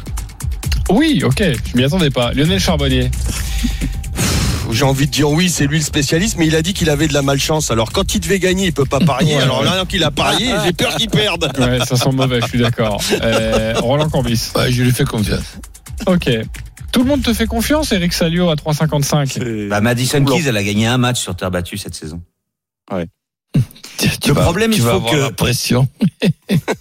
Oui, 0.91 1.23
ok, 1.25 1.43
je 1.43 1.77
m'y 1.77 1.85
attendais 1.85 2.11
pas. 2.11 2.33
Lionel 2.33 2.59
Charbonnier 2.61 3.11
J'ai 4.71 4.85
envie 4.85 5.07
de 5.07 5.11
dire 5.13 5.31
oui, 5.31 5.49
c'est 5.49 5.67
lui 5.67 5.79
le 5.79 5.85
spécialiste, 5.85 6.37
mais 6.39 6.47
il 6.47 6.55
a 6.57 6.63
dit 6.63 6.73
qu'il 6.75 6.91
avait 6.91 7.09
de 7.09 7.15
la 7.15 7.23
malchance. 7.23 7.71
Alors 7.71 7.93
quand 7.93 8.15
il 8.15 8.21
devait 8.21 8.39
gagner, 8.39 8.67
il 8.67 8.73
peut 8.73 8.85
pas 8.85 9.01
parier. 9.01 9.37
Ouais, 9.37 9.43
Alors 9.43 9.61
ouais. 9.61 9.65
là 9.67 9.85
qu'il 9.89 10.03
a 10.05 10.11
parié, 10.11 10.53
j'ai 10.65 10.73
peur 10.73 10.95
qu'il 10.97 11.09
perde. 11.11 11.51
Ouais, 11.59 11.79
ça 11.85 11.97
sent 11.97 12.11
mauvais, 12.13 12.41
je 12.43 12.47
suis 12.49 12.59
d'accord. 12.59 13.01
Euh, 13.23 13.75
Roland 13.79 14.09
Corbis. 14.09 14.51
Ouais, 14.57 14.71
je 14.73 14.83
lui 14.83 14.93
fais 14.93 15.05
confiance. 15.05 15.57
Ok. 16.07 16.31
Tout 16.91 17.01
le 17.03 17.07
monde 17.07 17.23
te 17.23 17.33
fait 17.33 17.47
confiance, 17.47 17.93
Eric 17.93 18.13
Salio, 18.13 18.51
à 18.51 18.55
3,55 18.55 19.27
C'est- 19.33 19.69
Bah, 19.69 19.81
Madison. 19.81 20.23
Keys, 20.25 20.47
elle 20.47 20.57
a 20.59 20.63
gagné 20.63 20.87
un 20.87 20.99
match 20.99 21.21
sur 21.21 21.35
terre 21.35 21.51
battue 21.51 21.79
cette 21.79 21.95
saison. 21.95 22.21
Tu 22.91 22.97
Le 24.27 24.33
vas- 24.33 24.43
problème, 24.43 24.71
tu 24.71 24.79
il 24.79 24.83
faut 24.83 24.89
avoir 24.89 25.13
que- 25.13 25.17
la 25.17 25.31
pression. 25.33 25.89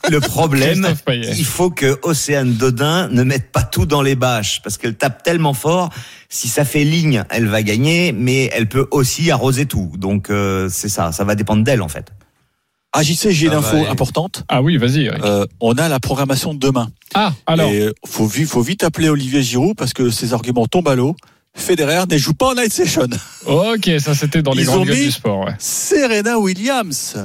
Le 0.10 0.20
problème, 0.20 0.88
il 1.08 1.46
faut 1.46 1.70
que 1.70 2.00
Océane 2.04 2.54
Dodin 2.54 3.08
ne 3.10 3.24
mette 3.24 3.52
pas 3.52 3.64
tout 3.64 3.86
dans 3.86 4.02
les 4.02 4.16
bâches 4.16 4.62
parce 4.64 4.78
qu'elle 4.78 4.96
tape 4.96 5.24
tellement 5.24 5.54
fort. 5.54 5.90
Si 6.30 6.48
ça 6.48 6.66
fait 6.66 6.84
ligne, 6.84 7.24
elle 7.30 7.48
va 7.48 7.64
gagner, 7.64 8.12
mais 8.12 8.50
elle 8.54 8.68
peut 8.68 8.88
aussi 8.92 9.32
arroser 9.32 9.66
tout. 9.66 9.92
Donc 9.98 10.30
euh, 10.30 10.70
c'est 10.72 10.90
ça, 10.90 11.12
ça 11.12 11.24
va 11.24 11.36
dépendre 11.36 11.64
d'elle 11.64 11.82
en 11.82 11.88
fait. 11.90 12.08
Ah, 12.94 13.04
j'y 13.04 13.16
sais, 13.16 13.32
j'ai 13.32 13.46
une 13.46 13.54
va 13.54 13.60
info 13.60 13.78
aller. 13.78 13.88
importante. 13.88 14.44
Ah 14.50 14.62
oui, 14.62 14.76
vas-y. 14.76 15.08
Euh, 15.08 15.46
on 15.62 15.74
a 15.78 15.88
la 15.88 16.02
programmation 16.02 16.54
de 16.54 16.60
demain. 16.60 16.92
Ah, 17.14 17.34
alors. 17.48 17.72
Et 17.72 17.90
faut, 18.06 18.28
faut 18.28 18.62
vite 18.62 18.84
appeler 18.84 19.08
Olivier 19.08 19.42
Giroud 19.42 19.76
parce 19.78 19.94
que 19.94 20.10
ses 20.10 20.34
arguments 20.34 20.68
tombent 20.68 20.90
à 20.90 20.96
l'eau. 20.96 21.16
Federer 21.56 22.04
ne 22.10 22.18
joue 22.18 22.34
pas 22.34 22.48
en 22.52 22.56
night 22.56 22.72
session. 22.74 23.08
Ok, 23.46 23.90
ça 24.00 24.16
c'était 24.16 24.42
dans 24.42 24.54
les 24.54 24.64
Ils 24.64 24.66
grandes 24.68 24.82
ont 24.82 24.86
mis- 24.86 25.06
du 25.06 25.12
sport. 25.12 25.46
Ouais. 25.46 25.56
Serena 25.60 26.40
Williams. 26.40 27.18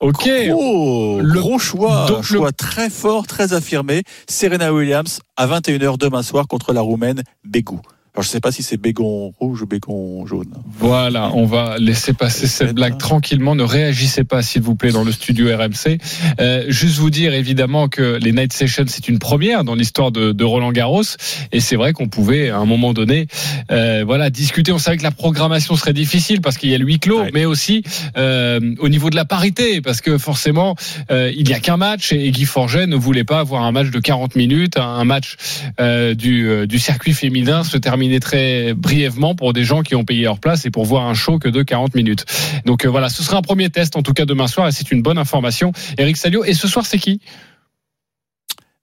Ok. 0.00 0.28
Gros, 0.48 1.20
Le- 1.20 1.40
gros 1.40 1.58
choix. 1.58 2.06
donc 2.08 2.22
choix 2.24 2.52
très 2.52 2.90
fort, 2.90 3.26
très 3.26 3.52
affirmé. 3.52 4.02
Serena 4.28 4.72
Williams 4.72 5.20
à 5.36 5.46
21h 5.46 5.96
demain 5.98 6.22
soir 6.22 6.46
contre 6.46 6.72
la 6.72 6.80
Roumaine 6.80 7.22
Bégou. 7.44 7.80
Alors 8.16 8.22
je 8.22 8.28
sais 8.28 8.38
pas 8.40 8.52
si 8.52 8.62
c'est 8.62 8.76
Bégon 8.76 9.34
rouge 9.40 9.62
ou 9.62 9.66
Bégon 9.66 10.24
jaune. 10.24 10.54
Voilà, 10.78 11.32
on 11.34 11.46
va 11.46 11.78
laisser 11.78 12.12
passer 12.12 12.46
cette 12.46 12.72
blague 12.72 12.96
tranquillement. 12.96 13.56
Ne 13.56 13.64
réagissez 13.64 14.22
pas, 14.22 14.40
s'il 14.40 14.62
vous 14.62 14.76
plaît, 14.76 14.92
dans 14.92 15.02
le 15.02 15.10
studio 15.10 15.48
RMC. 15.48 15.98
Euh, 16.40 16.64
juste 16.68 16.98
vous 16.98 17.10
dire 17.10 17.34
évidemment 17.34 17.88
que 17.88 18.16
les 18.22 18.30
night 18.30 18.52
sessions 18.52 18.84
c'est 18.86 19.08
une 19.08 19.18
première 19.18 19.64
dans 19.64 19.74
l'histoire 19.74 20.12
de, 20.12 20.30
de 20.30 20.44
Roland 20.44 20.70
Garros, 20.70 21.02
et 21.50 21.58
c'est 21.58 21.74
vrai 21.74 21.92
qu'on 21.92 22.06
pouvait 22.06 22.50
à 22.50 22.58
un 22.58 22.66
moment 22.66 22.92
donné, 22.92 23.26
euh, 23.72 24.04
voilà, 24.06 24.30
discuter. 24.30 24.70
On 24.70 24.78
savait 24.78 24.96
que 24.98 25.02
la 25.02 25.10
programmation 25.10 25.74
serait 25.74 25.92
difficile 25.92 26.40
parce 26.40 26.56
qu'il 26.56 26.70
y 26.70 26.74
a 26.76 26.78
le 26.78 26.84
huis 26.84 27.00
clos, 27.00 27.20
Ouais. 27.22 27.30
mais 27.34 27.46
aussi 27.46 27.82
euh, 28.16 28.60
au 28.78 28.88
niveau 28.88 29.10
de 29.10 29.16
la 29.16 29.24
parité, 29.24 29.80
parce 29.80 30.00
que 30.00 30.18
forcément 30.18 30.76
euh, 31.10 31.32
il 31.36 31.46
n'y 31.48 31.52
a 31.54 31.58
qu'un 31.58 31.76
match 31.78 32.12
et 32.12 32.30
Guy 32.30 32.44
Forget 32.44 32.86
ne 32.86 32.94
voulait 32.96 33.24
pas 33.24 33.40
avoir 33.40 33.64
un 33.64 33.72
match 33.72 33.90
de 33.90 33.98
40 33.98 34.36
minutes, 34.36 34.76
un 34.76 35.04
match 35.04 35.36
euh, 35.80 36.14
du, 36.14 36.46
euh, 36.48 36.66
du 36.66 36.78
circuit 36.78 37.12
féminin 37.12 37.64
se 37.64 37.76
terminer 38.04 38.20
très 38.20 38.74
brièvement 38.74 39.34
pour 39.34 39.54
des 39.54 39.64
gens 39.64 39.82
qui 39.82 39.94
ont 39.94 40.04
payé 40.04 40.24
leur 40.24 40.38
place 40.38 40.66
et 40.66 40.70
pour 40.70 40.84
voir 40.84 41.06
un 41.06 41.14
show 41.14 41.38
que 41.38 41.48
de 41.48 41.62
40 41.62 41.94
minutes. 41.94 42.26
Donc 42.66 42.84
euh, 42.84 42.90
voilà, 42.90 43.08
ce 43.08 43.22
sera 43.22 43.38
un 43.38 43.42
premier 43.42 43.70
test 43.70 43.96
en 43.96 44.02
tout 44.02 44.12
cas 44.12 44.26
demain 44.26 44.46
soir 44.46 44.68
et 44.68 44.72
c'est 44.72 44.90
une 44.92 45.00
bonne 45.00 45.16
information. 45.16 45.72
Eric 45.96 46.18
Salio, 46.18 46.44
et 46.44 46.52
ce 46.52 46.68
soir 46.68 46.84
c'est 46.84 46.98
qui? 46.98 47.20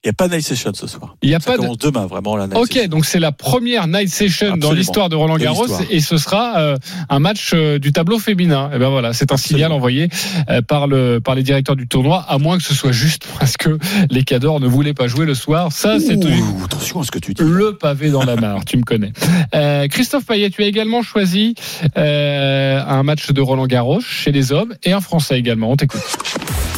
Il 0.04 0.08
n'y 0.08 0.10
a 0.10 0.14
pas 0.14 0.28
de 0.28 0.34
night 0.34 0.44
session 0.44 0.72
ce 0.74 0.88
soir. 0.88 1.16
Il 1.22 1.30
n'y 1.30 1.36
a 1.36 1.40
Ça 1.40 1.52
pas 1.52 1.58
de... 1.58 1.62
commence 1.62 1.78
demain 1.78 2.08
vraiment 2.08 2.36
la 2.36 2.48
night 2.48 2.58
Ok, 2.58 2.72
session. 2.74 2.88
donc 2.88 3.06
c'est 3.06 3.20
la 3.20 3.32
première 3.32 3.86
night 3.86 4.10
session 4.10 4.58
dans 4.58 4.72
l'histoire 4.72 5.10
de 5.10 5.16
Roland 5.16 5.36
De 5.38 5.44
Garros 5.44 5.68
et 5.92 6.00
ce 6.00 6.18
sera 6.18 6.58
euh, 6.60 6.78
un 7.10 7.20
match 7.20 7.52
euh, 7.54 7.78
du 7.78 7.92
tableau 7.92 8.18
féminin. 8.18 8.72
Et 8.74 8.80
ben 8.80 8.90
voilà, 8.90 9.14
c'est 9.14 9.32
un 9.32 9.38
signal 9.38 9.72
envoyé 9.72 10.10
euh, 10.50 10.64
par 10.64 10.88
le 10.88 11.20
par 11.20 11.36
les 11.36 11.44
directeurs 11.44 11.76
du 11.76 11.88
tournoi, 11.88 12.26
à 12.28 12.40
moins 12.40 12.58
que 12.58 12.64
ce 12.64 12.74
soit 12.74 12.92
juste 12.92 13.28
parce 13.40 13.58
que 13.58 13.78
les 14.10 14.24
cadors 14.24 14.60
ne 14.60 14.68
voulaient 14.68 14.96
pas 14.96 15.06
jouer 15.06 15.28
le 15.28 15.36
soir. 15.36 15.72
Ça, 15.72 16.00
c'est 16.00 16.18
attention 16.64 17.02
à 17.02 17.04
ce 17.04 17.12
que 17.12 17.20
tu 17.20 17.36
dis. 17.36 17.44
le 17.44 17.78
pavé 17.78 18.10
dans 18.10 18.24
la 18.24 18.36
mare, 18.38 18.66
tu 18.66 18.78
me 18.78 18.84
connais. 18.84 19.14
Euh, 19.54 19.88
Christophe 19.88 20.26
Payet, 20.26 20.50
tu 20.50 20.64
as 20.64 20.68
également 20.68 21.04
choisi 21.04 21.54
euh, 21.96 22.82
un 22.84 23.04
match 23.04 23.30
de 23.30 23.40
Roland 23.42 23.68
Garros 23.68 24.02
chez 24.02 24.32
les 24.32 24.52
hommes 24.52 24.74
et 24.84 24.94
un 24.94 25.02
Français 25.02 25.38
également. 25.38 25.70
On 25.70 25.76
t'écoute. 25.76 26.02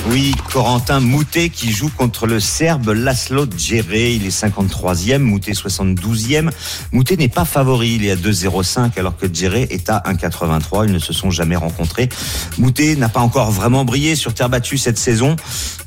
Oui, 0.10 0.36
Corentin 0.52 1.00
Moutet 1.00 1.48
qui 1.48 1.72
joue 1.72 1.89
contre 1.89 2.28
le 2.28 2.42
Serbe 2.42 2.89
Laszlo 2.89 3.46
Djere. 3.46 3.96
Il 3.96 4.26
est 4.26 4.38
53e, 4.38 5.20
Moutet 5.20 5.54
72e. 5.54 6.50
Moutet 6.92 7.16
n'est 7.16 7.30
pas 7.30 7.46
favori, 7.46 7.94
il 7.96 8.06
est 8.06 8.12
à 8.12 8.16
2,05 8.18 9.00
alors 9.00 9.16
que 9.16 9.34
Djere 9.34 9.56
est 9.56 9.89
à 9.89 10.04
1,83. 10.06 10.88
Ils 10.88 10.92
ne 10.92 11.00
se 11.00 11.13
sont 11.13 11.32
jamais 11.32 11.56
rencontrés. 11.56 12.10
Moutet 12.58 12.98
n'a 12.98 13.08
pas 13.08 13.22
encore 13.22 13.52
vraiment 13.52 13.86
brillé 13.86 14.16
sur 14.18 14.34
terre 14.34 14.50
battue 14.50 14.78
cette 14.78 14.98
saison. 14.98 15.38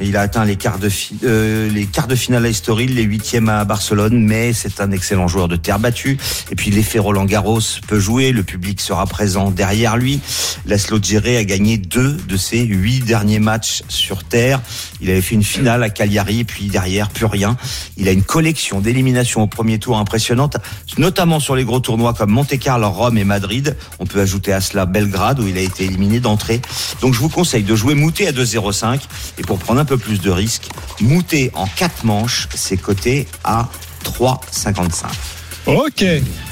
Il 0.00 0.16
a 0.16 0.22
atteint 0.22 0.46
les 0.46 0.56
quarts 0.56 0.78
de, 0.78 0.90
euh, 1.24 1.68
les 1.70 1.84
quarts 1.84 2.08
de 2.08 2.16
finale 2.16 2.46
à 2.46 2.48
Estoril, 2.48 2.94
les 2.94 3.02
huitièmes 3.02 3.50
à 3.50 3.66
Barcelone, 3.66 4.18
mais 4.18 4.54
c'est 4.54 4.80
un 4.80 4.92
excellent 4.92 5.28
joueur 5.28 5.46
de 5.46 5.56
terre 5.56 5.78
battue. 5.78 6.16
Et 6.50 6.56
puis 6.56 6.70
l'effet 6.70 6.98
Roland 6.98 7.26
Garros 7.26 7.60
peut 7.86 8.00
jouer, 8.00 8.32
le 8.32 8.44
public 8.44 8.80
sera 8.80 9.04
présent 9.06 9.50
derrière 9.50 9.98
lui. 9.98 10.20
Laszlo 10.64 10.98
Djere 11.02 11.38
a 11.38 11.44
gagné 11.44 11.76
deux 11.76 12.16
de 12.28 12.36
ses 12.38 12.64
huit 12.64 13.00
derniers 13.00 13.40
matchs 13.40 13.82
terre. 14.14 14.60
Il 15.00 15.10
avait 15.10 15.20
fait 15.20 15.34
une 15.34 15.42
finale 15.44 15.82
à 15.82 15.90
Cagliari 15.90 16.44
puis 16.44 16.66
derrière 16.66 17.08
plus 17.08 17.26
rien. 17.26 17.56
Il 17.96 18.08
a 18.08 18.12
une 18.12 18.22
collection 18.22 18.80
d'éliminations 18.80 19.42
au 19.42 19.46
premier 19.46 19.78
tour 19.78 19.98
impressionnante, 19.98 20.56
notamment 20.98 21.40
sur 21.40 21.56
les 21.56 21.64
gros 21.64 21.80
tournois 21.80 22.14
comme 22.14 22.30
Monte 22.30 22.58
Carlo, 22.58 22.88
Rome 22.90 23.18
et 23.18 23.24
Madrid. 23.24 23.76
On 23.98 24.06
peut 24.06 24.20
ajouter 24.20 24.52
à 24.52 24.60
cela 24.60 24.86
Belgrade 24.86 25.40
où 25.40 25.46
il 25.46 25.58
a 25.58 25.62
été 25.62 25.84
éliminé 25.84 26.20
d'entrée. 26.20 26.60
Donc 27.00 27.14
je 27.14 27.18
vous 27.18 27.28
conseille 27.28 27.64
de 27.64 27.74
jouer 27.74 27.94
Moutet 27.94 28.28
à 28.28 28.32
2,05 28.32 29.00
et 29.38 29.42
pour 29.42 29.58
prendre 29.58 29.80
un 29.80 29.84
peu 29.84 29.98
plus 29.98 30.20
de 30.20 30.30
risques, 30.30 30.68
Moutet 31.00 31.50
en 31.54 31.66
4 31.66 32.04
manches, 32.04 32.48
c'est 32.54 32.76
coté 32.76 33.26
à 33.44 33.68
3,55. 34.04 35.35
Ok, 35.66 36.04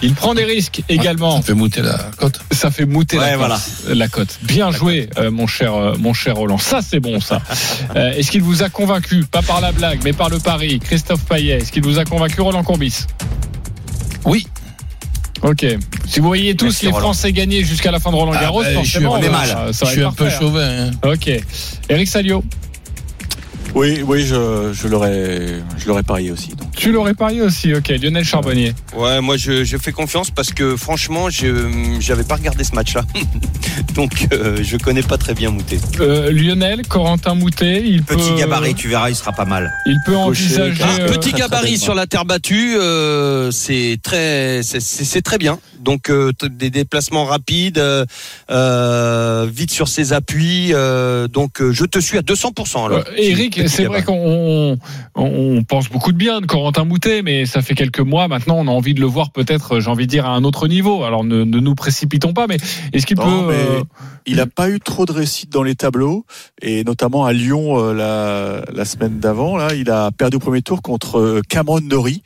il 0.03 0.14
prend 0.14 0.35
des 0.35 0.44
risques 0.44 0.83
également. 0.88 1.37
Ça 1.37 1.42
fait 1.42 1.55
monter 1.55 1.83
la 1.83 1.98
cote. 2.16 2.40
Ça 2.50 2.70
fait 2.72 2.85
mouter 2.85 3.16
Ouais, 3.18 3.31
la, 3.31 3.37
voilà. 3.37 3.55
cote, 3.55 3.94
la 3.96 4.09
cote. 4.09 4.38
Bien 4.42 4.72
joué, 4.72 5.09
euh, 5.18 5.31
mon 5.31 5.46
cher, 5.46 5.72
euh, 5.74 5.94
mon 5.98 6.12
cher 6.14 6.35
Roland. 6.37 6.59
Ça, 6.59 6.81
c'est 6.83 7.00
bon, 7.00 7.20
ça. 7.20 7.40
Euh, 7.96 8.11
est-ce 8.12 8.31
qu'il 8.33 8.42
vous 8.42 8.62
a 8.64 8.68
convaincu, 8.70 9.24
pas 9.24 9.42
par 9.42 9.61
la 9.61 9.70
blague, 9.70 10.00
mais 10.05 10.12
par 10.12 10.29
le 10.29 10.38
pari, 10.40 10.81
Christophe 10.81 11.24
Payet 11.27 11.59
Est-ce 11.59 11.70
qu'il 11.70 11.85
vous 11.85 11.98
a 12.00 12.05
convaincu, 12.05 12.40
Roland 12.40 12.64
Courbis? 12.64 13.05
Oui. 14.24 14.46
Ok. 15.42 15.64
Si 16.09 16.18
vous 16.20 16.27
voyez 16.27 16.57
tous 16.57 16.64
Merci, 16.66 16.87
les 16.87 16.90
Roland. 16.92 17.05
Français 17.12 17.33
gagner 17.33 17.62
jusqu'à 17.62 17.90
la 17.92 18.00
fin 18.00 18.11
de 18.11 18.16
Roland 18.16 18.33
Ah, 18.35 18.40
Garros, 18.40 18.62
bah, 18.62 18.68
je 18.83 18.88
suis- 18.88 19.00
forcément, 19.00 19.12
on 19.12 19.22
est 19.22 19.29
mal. 19.29 19.46
ça- 19.48 19.72
ça 19.72 19.87
Je 19.87 19.90
suis 19.92 20.03
un 20.03 20.12
peu 20.12 20.27
hein. 20.27 20.31
chauvin. 20.31 20.87
hein. 20.87 20.90
Ok. 21.05 21.31
Eric 21.88 22.09
Salio, 22.09 22.42
Oui, 23.74 24.02
oui, 24.06 24.24
je, 24.24 24.72
je 24.72 24.87
l'aurais, 24.88 25.62
je 25.78 25.88
l'aurais 25.88 26.04
parié 26.04 26.30
aussi. 26.30 26.50
donc. 26.50 26.70
tu 26.76 26.92
l'aurais 26.92 27.14
parié 27.14 27.42
aussi. 27.42 27.74
Ok. 27.74 27.88
Lionel 27.88 28.24
Charbonnier. 28.24 28.72
Ouais, 28.96 29.20
moi 29.20 29.37
je, 29.37 29.64
je 29.64 29.76
fais 29.76 29.90
confiance 29.90 30.30
parce 30.30 30.52
que 30.52 30.76
franchement, 30.76 31.28
je 31.28 31.96
j'avais 31.98 32.22
pas 32.24 32.37
regardé 32.37 32.62
ce 32.62 32.74
match-là, 32.74 33.02
donc 33.94 34.28
euh, 34.32 34.58
je 34.62 34.76
connais 34.76 35.02
pas 35.02 35.18
très 35.18 35.34
bien 35.34 35.50
Moutet. 35.50 35.78
Euh, 36.00 36.30
Lionel, 36.30 36.87
Corentin 36.87 37.34
Moutet, 37.34 37.82
il 37.84 38.02
Petit 38.04 38.30
peut, 38.30 38.38
gabarit, 38.38 38.74
tu 38.74 38.88
verras, 38.88 39.10
il 39.10 39.16
sera 39.16 39.32
pas 39.32 39.44
mal. 39.44 39.72
il 39.87 39.98
peut 40.06 40.12
Gaucher, 40.12 40.44
envisager. 40.44 40.82
Ah, 40.84 41.00
euh, 41.00 41.06
Petit 41.08 41.30
très, 41.30 41.30
très 41.30 41.40
gabarit 41.40 41.78
sur 41.78 41.94
la 41.94 42.06
terre 42.06 42.24
battue, 42.24 42.76
euh, 42.78 43.50
très, 44.02 44.60
c'est 44.62 45.22
très 45.22 45.38
bien. 45.38 45.58
Donc 45.85 46.11
euh, 46.11 46.33
des 46.51 46.70
déplacements 46.70 47.25
rapides, 47.25 47.79
euh, 47.79 48.05
euh, 48.51 49.47
vite 49.53 49.70
sur 49.70 49.88
ses 49.88 50.12
appuis. 50.12 50.73
euh, 50.73 51.29
donc 51.29 51.61
euh, 51.61 51.73
je 51.73 51.85
te 51.85 51.99
suis 51.99 52.18
à 52.18 52.23
200%. 52.23 52.87
Alors. 52.87 52.99
Euh, 52.99 53.03
Eric, 53.16 53.68
c'est 53.68 53.85
vrai 53.85 54.03
qu'on 54.03 54.79
on 55.14 55.62
pense 55.64 55.88
beaucoup 55.88 56.12
de 56.12 56.16
bien 56.16 56.40
de 56.40 56.47
Corentin 56.47 56.85
Moutet, 56.85 57.23
mais 57.23 57.47
ça 57.47 57.62
fait 57.62 57.75
quelques 57.75 58.01
mois 58.01 58.29
maintenant, 58.29 58.57
on 58.59 58.66
a 58.68 58.70
envie 58.70 58.94
de 58.94 59.01
le 59.01 59.07
voir 59.07 59.31
peut-être, 59.31 59.81
j'ai 59.81 59.90
envie 59.90 60.07
de 60.07 60.11
dire, 60.11 60.27
à 60.27 60.31
un 60.31 60.44
autre 60.44 60.68
niveau. 60.68 61.05
Alors 61.05 61.25
ne, 61.25 61.44
ne 61.44 61.59
nous 61.61 61.75
précipitons 61.75 62.33
pas, 62.33 62.47
mais 62.47 62.57
est-ce 62.92 63.07
qu'il 63.07 63.16
peut 63.16 63.23
euh, 63.27 63.83
Il 64.27 64.37
n'a 64.37 64.47
pas 64.47 64.70
eu 64.70 64.81
trop 64.81 65.05
de 65.07 65.12
réussite 65.12 65.51
dans 65.53 65.62
les 65.62 65.75
tableaux 65.75 66.25
et 66.62 66.85
notamment 66.85 67.25
à 67.25 67.33
Lyon 67.33 67.79
euh, 67.79 67.92
la, 67.94 68.64
la 68.73 68.85
semaine 68.85 69.18
d'avant. 69.18 69.57
Là, 69.57 69.75
il 69.75 69.90
a 69.90 70.11
perdu 70.11 70.37
au 70.37 70.40
premier 70.40 70.62
tour 70.62 70.83
contre 70.83 71.42
Cameron 71.49 71.81
Norrie, 71.81 72.23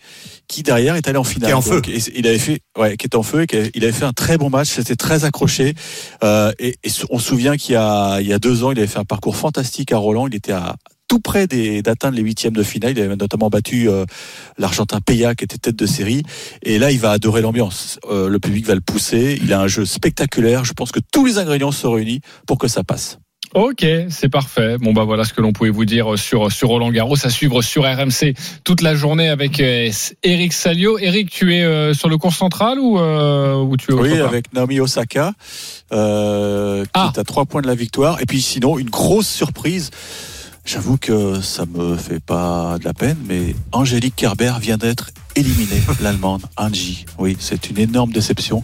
qui 0.49 0.63
derrière 0.63 0.97
est 0.97 1.07
allé 1.09 1.19
en 1.19 1.25
finale. 1.25 1.49
Qui 1.49 1.53
est 1.53 1.55
en 1.55 1.75
Donc, 1.77 1.89
et 1.89 1.99
il 2.17 2.27
avait 2.27 2.39
fait, 2.39 2.61
ouais, 2.79 2.97
qui 2.97 3.07
est 3.07 3.15
en 3.15 3.23
feu 3.23 3.43
et 3.43 3.47
qui 3.47 3.57
a- 3.57 3.69
il 3.75 3.85
avait 3.85 3.93
fait 3.93 4.05
un 4.07 4.13
très 4.13 4.39
bon 4.39 4.49
match. 4.51 4.69
C'était 4.69 4.97
très 4.97 5.25
accroché. 5.25 5.75
Euh, 6.25 6.53
et, 6.59 6.77
et 6.83 6.91
on 7.11 7.19
se 7.19 7.29
souvient 7.29 7.57
qu'il 7.57 7.75
y 7.75 7.77
a, 7.77 8.21
il 8.21 8.27
y 8.27 8.33
a 8.33 8.39
deux 8.39 8.65
ans, 8.65 8.73
il 8.73 8.79
avait 8.79 8.87
fait 8.89 8.99
un 8.99 9.05
parcours 9.05 9.37
fantastique 9.37 9.93
à 9.93 9.99
Roland. 9.99 10.27
Il 10.27 10.35
était 10.35 10.53
à 10.53 10.77
tout 11.07 11.21
près 11.21 11.47
des- 11.47 11.81
d'atteindre 11.83 12.17
les 12.17 12.23
huitièmes 12.23 12.53
de 12.55 12.63
finale. 12.63 12.93
Il 12.97 13.01
avait 13.01 13.17
notamment 13.17 13.49
battu 13.49 13.89
euh, 13.89 14.05
l'Argentin 14.59 15.01
Peya, 15.01 15.35
qui 15.35 15.45
était 15.45 15.57
tête 15.59 15.77
de 15.77 15.87
série. 15.87 16.23
Et 16.63 16.79
là, 16.79 16.91
il 16.93 16.99
va 17.01 17.11
adorer 17.13 17.41
l'ambiance. 17.43 17.99
Euh, 18.11 18.29
le 18.29 18.39
public 18.39 18.67
va 18.67 18.75
le 18.75 18.81
pousser. 18.81 19.39
Il 19.43 19.53
a 19.53 19.61
un 19.61 19.69
jeu 19.69 19.85
spectaculaire. 19.87 20.65
Je 20.65 20.73
pense 20.73 20.93
que 20.93 21.01
tous 21.13 21.25
les 21.25 21.39
ingrédients 21.39 21.73
sont 21.73 21.93
réunis 21.93 22.21
pour 22.47 22.59
que 22.59 22.69
ça 22.69 22.85
passe. 22.85 23.19
Ok, 23.55 23.85
c'est 24.11 24.29
parfait. 24.29 24.77
Bon 24.79 24.93
bah 24.93 25.05
voilà 25.05 25.25
ce 25.25 25.33
que 25.33 25.41
l'on 25.41 25.53
pouvait 25.53 25.71
vous 25.71 25.87
dire 25.87 26.19
sur 26.19 26.53
sur 26.53 26.69
Roland 26.69 26.91
Garros 26.91 27.17
à 27.25 27.31
suivre 27.31 27.63
sur 27.63 27.85
RMC 27.85 28.35
toute 28.63 28.83
la 28.83 28.95
journée 28.95 29.29
avec 29.29 29.59
euh, 29.61 29.91
Eric 30.23 30.53
Salio. 30.53 30.99
Eric, 30.99 31.31
tu 31.31 31.55
es 31.57 31.63
euh, 31.63 31.95
sur 31.95 32.09
le 32.11 32.19
cours 32.19 32.35
central 32.35 32.79
ou 32.79 32.99
euh, 32.99 33.55
ou 33.57 33.77
tu 33.79 33.93
es 33.93 33.95
Oui, 33.95 34.19
avec 34.21 34.53
Naomi 34.53 34.81
Osaka, 34.81 35.33
euh, 35.93 36.85
qui 36.85 36.91
Ah. 36.95 37.11
est 37.15 37.19
à 37.19 37.25
trois 37.25 37.47
points 37.47 37.63
de 37.63 37.67
la 37.67 37.75
victoire. 37.75 38.21
Et 38.21 38.27
puis 38.27 38.43
sinon, 38.43 38.79
une 38.79 38.91
grosse 38.91 39.29
surprise. 39.29 39.91
J'avoue 40.69 40.99
que 40.99 41.41
ça 41.41 41.65
me 41.65 41.97
fait 41.97 42.21
pas 42.21 42.77
de 42.79 42.85
la 42.85 42.93
peine, 42.93 43.17
mais 43.27 43.55
Angélique 43.73 44.15
Kerber 44.15 44.53
vient 44.61 44.77
d'être 44.77 45.13
éliminée, 45.35 45.81
l'allemande 46.03 46.43
Angie. 46.59 47.07
Oui, 47.19 47.39
c'est 47.41 47.71
une 47.71 47.79
énorme 47.79 48.13
déception 48.13 48.63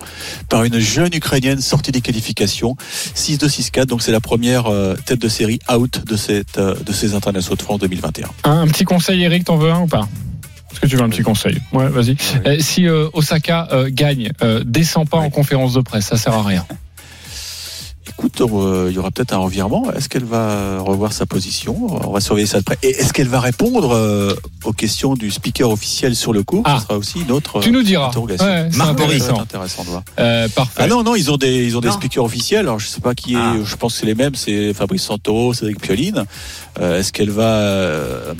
par 0.51 0.65
une 0.65 0.79
jeune 0.81 1.15
ukrainienne 1.15 1.63
sortie 1.63 1.93
des 1.93 2.03
qualifications, 2.03 2.77
6-2, 3.17 3.49
6-4. 3.49 3.87
Donc 3.87 4.03
c'est 4.03 4.13
la 4.13 4.21
première 4.21 4.67
euh, 4.67 4.95
tête 5.07 5.19
de 5.19 5.29
série 5.29 5.61
out 5.75 6.05
de 6.05 6.17
cette 6.19 6.59
euh, 6.59 6.75
de 6.85 6.93
ces 6.93 7.15
internationaux 7.15 7.57
de 7.57 7.63
France 7.63 7.81
2021. 7.81 8.29
un, 8.45 8.61
un 8.61 8.67
petit 8.67 8.85
conseil, 8.85 9.23
Eric, 9.23 9.45
t'en 9.45 9.57
veux 9.57 9.71
un 9.71 9.81
ou 9.81 9.87
pas? 9.87 10.07
Est-ce 10.73 10.81
que 10.81 10.87
tu 10.87 10.97
veux 10.97 11.03
un 11.05 11.09
petit 11.09 11.23
conseil? 11.23 11.59
Ouais, 11.73 11.89
vas-y. 11.89 12.17
Euh, 12.45 12.59
si 12.61 12.87
euh, 12.87 13.09
Osaka 13.15 13.69
euh, 13.73 13.89
gagne, 13.91 14.31
euh, 14.43 14.63
descends 14.67 15.07
pas 15.07 15.17
en 15.17 15.31
conférence 15.31 15.73
de 15.73 15.81
presse, 15.81 16.05
ça 16.09 16.19
sert 16.19 16.35
à 16.35 16.43
rien. 16.43 16.67
Écoute, 18.19 18.41
euh, 18.41 18.87
il 18.91 18.95
y 18.95 18.99
aura 18.99 19.11
peut-être 19.11 19.33
un 19.35 19.39
revirement. 19.39 19.91
Est-ce 19.93 20.09
qu'elle 20.09 20.25
va 20.25 20.79
revoir 20.79 21.13
sa 21.13 21.27
position? 21.27 21.77
On 22.07 22.13
va 22.13 22.21
surveiller 22.21 22.47
ça 22.47 22.61
de 22.61 22.65
près. 22.65 22.79
Et 22.83 22.91
est-ce 22.91 23.13
qu'elle 23.13 23.29
va 23.29 23.41
répondre 23.41 23.93
euh, 23.95 24.35
aux 24.65 24.73
questions 24.73 25.15
du 25.15 25.31
speaker 25.33 25.69
officiel 25.71 26.15
sur 26.15 26.33
le 26.33 26.45
cours 26.45 26.63
Ah. 26.65 26.77
Ce 26.79 26.85
sera 26.87 26.97
aussi 26.97 27.21
une 27.23 27.33
autre 27.33 27.61
Tu 27.61 27.73
nous 27.73 27.83
diras. 27.83 28.09
interrogation. 28.09 28.47
Ouais, 28.47 28.69
c'est 28.71 28.81
intéressant. 28.81 29.41
intéressant 29.41 29.83
de 29.85 29.89
voir. 29.89 30.03
Euh, 30.21 30.49
parfait. 30.49 30.73
Ah 30.83 30.87
non, 30.87 31.03
non, 31.03 31.17
ils 31.17 31.31
ont 31.33 31.37
des, 31.37 31.65
ils 31.67 31.77
ont 31.77 31.81
des 31.81 31.89
Non. 31.89 31.95
speakers 31.95 32.25
officiels. 32.25 32.61
Alors 32.61 32.79
je 32.79 32.87
sais 32.87 33.01
pas 33.01 33.15
qui 33.15 33.35
est. 33.35 33.39
Ah. 33.39 33.55
Je 33.65 33.75
pense 33.77 33.95
que 33.95 34.01
c'est 34.01 34.07
les 34.07 34.15
mêmes. 34.15 34.37
C'est 34.37 34.73
Fabrice 34.75 35.03
Santoro, 35.03 35.53
Cédric 35.53 35.81
Pioline. 35.81 36.25
Euh, 36.81 37.01
est-ce 37.01 37.13
qu'elle 37.13 37.31
va 37.31 37.43
euh, 37.43 38.33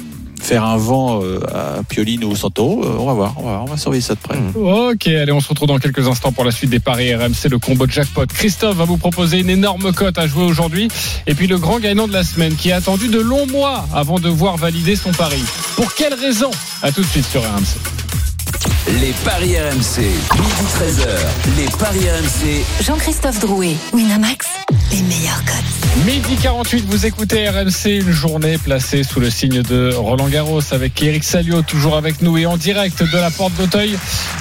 faire 0.45 0.65
un 0.65 0.77
vent 0.77 1.23
euh, 1.23 1.41
à 1.53 1.83
Pioline 1.89 2.25
ou 2.25 2.37
Santoro 2.37 2.85
Euh, 2.85 2.97
On 2.99 3.07
va 3.07 3.15
voir. 3.15 3.35
On 3.39 3.65
va, 3.65 3.77
surveiller 3.77 4.03
ça 4.03 4.15
de 4.15 4.21
près. 4.21 4.37
Mm. 4.39 4.53
Ok, 4.57 5.07
allez, 5.07 5.33
on 5.33 5.41
se 5.41 5.49
retrouve 5.49 5.69
dans 5.69 5.79
quelques 5.79 6.07
instants 6.07 6.33
pour 6.33 6.45
la 6.45 6.51
suite 6.51 6.71
des 6.71 6.81
paris 6.81 7.15
RMC, 7.15 7.49
le 7.51 7.59
combo 7.59 7.87
jackpot. 7.89 8.27
Christophe 8.27 8.77
va 8.77 8.85
vous 8.85 8.99
proposer 8.99 9.41
une 9.41 9.51
énorme 9.51 9.93
cote 9.93 10.19
à 10.19 10.27
jouer 10.27 10.45
aujourd'hui. 10.45 10.89
Et 11.27 11.35
puis 11.35 11.47
le 11.47 11.59
grand 11.59 11.79
gagnant 11.79 12.07
de 12.07 12.13
la 12.13 12.25
semaine 12.25 12.55
qui 12.55 12.71
a 12.73 12.77
attendu 12.77 13.09
de 13.09 13.21
longs 13.21 13.47
mois 13.47 13.87
avant 13.95 14.19
de 14.19 14.29
voir 14.29 14.57
valider 14.57 14.97
son 14.97 15.13
pari. 15.13 15.43
Pour 15.77 15.95
quelle 15.95 16.15
raison? 16.15 16.51
À 16.83 16.93
tout 16.93 17.01
de 17.01 17.07
suite 17.07 17.27
sur 17.27 17.43
RMC. 17.43 18.34
Les 19.01 19.13
paris 19.25 19.57
RMC, 19.59 20.01
midi 20.01 20.65
13h. 20.79 21.57
Les 21.57 21.67
paris 21.79 22.11
RMC, 22.11 22.65
Jean-Christophe 22.85 23.41
Drouet, 23.41 23.77
Winamax, 23.93 24.47
les 24.93 25.03
meilleurs 25.03 25.45
cotes. 25.45 26.07
Midi 26.07 26.37
48, 26.43 26.85
vous 26.89 27.07
écoutez 27.07 27.49
RMC, 27.49 28.01
une 28.01 28.11
journée 28.11 28.59
placée 28.59 29.05
sous 29.05 29.21
le 29.21 29.31
signe 29.31 29.63
de 29.63 29.93
Roland 29.95 30.29
Garros 30.29 30.61
avec 30.73 31.01
Eric 31.03 31.25
Salio, 31.25 31.63
toujours 31.63 31.97
avec 31.97 32.21
nous 32.21 32.37
et 32.37 32.47
en 32.47 32.57
direct 32.57 33.03
de 33.03 33.17
la 33.17 33.31
porte 33.31 33.55
d'Auteuil. 33.55 33.97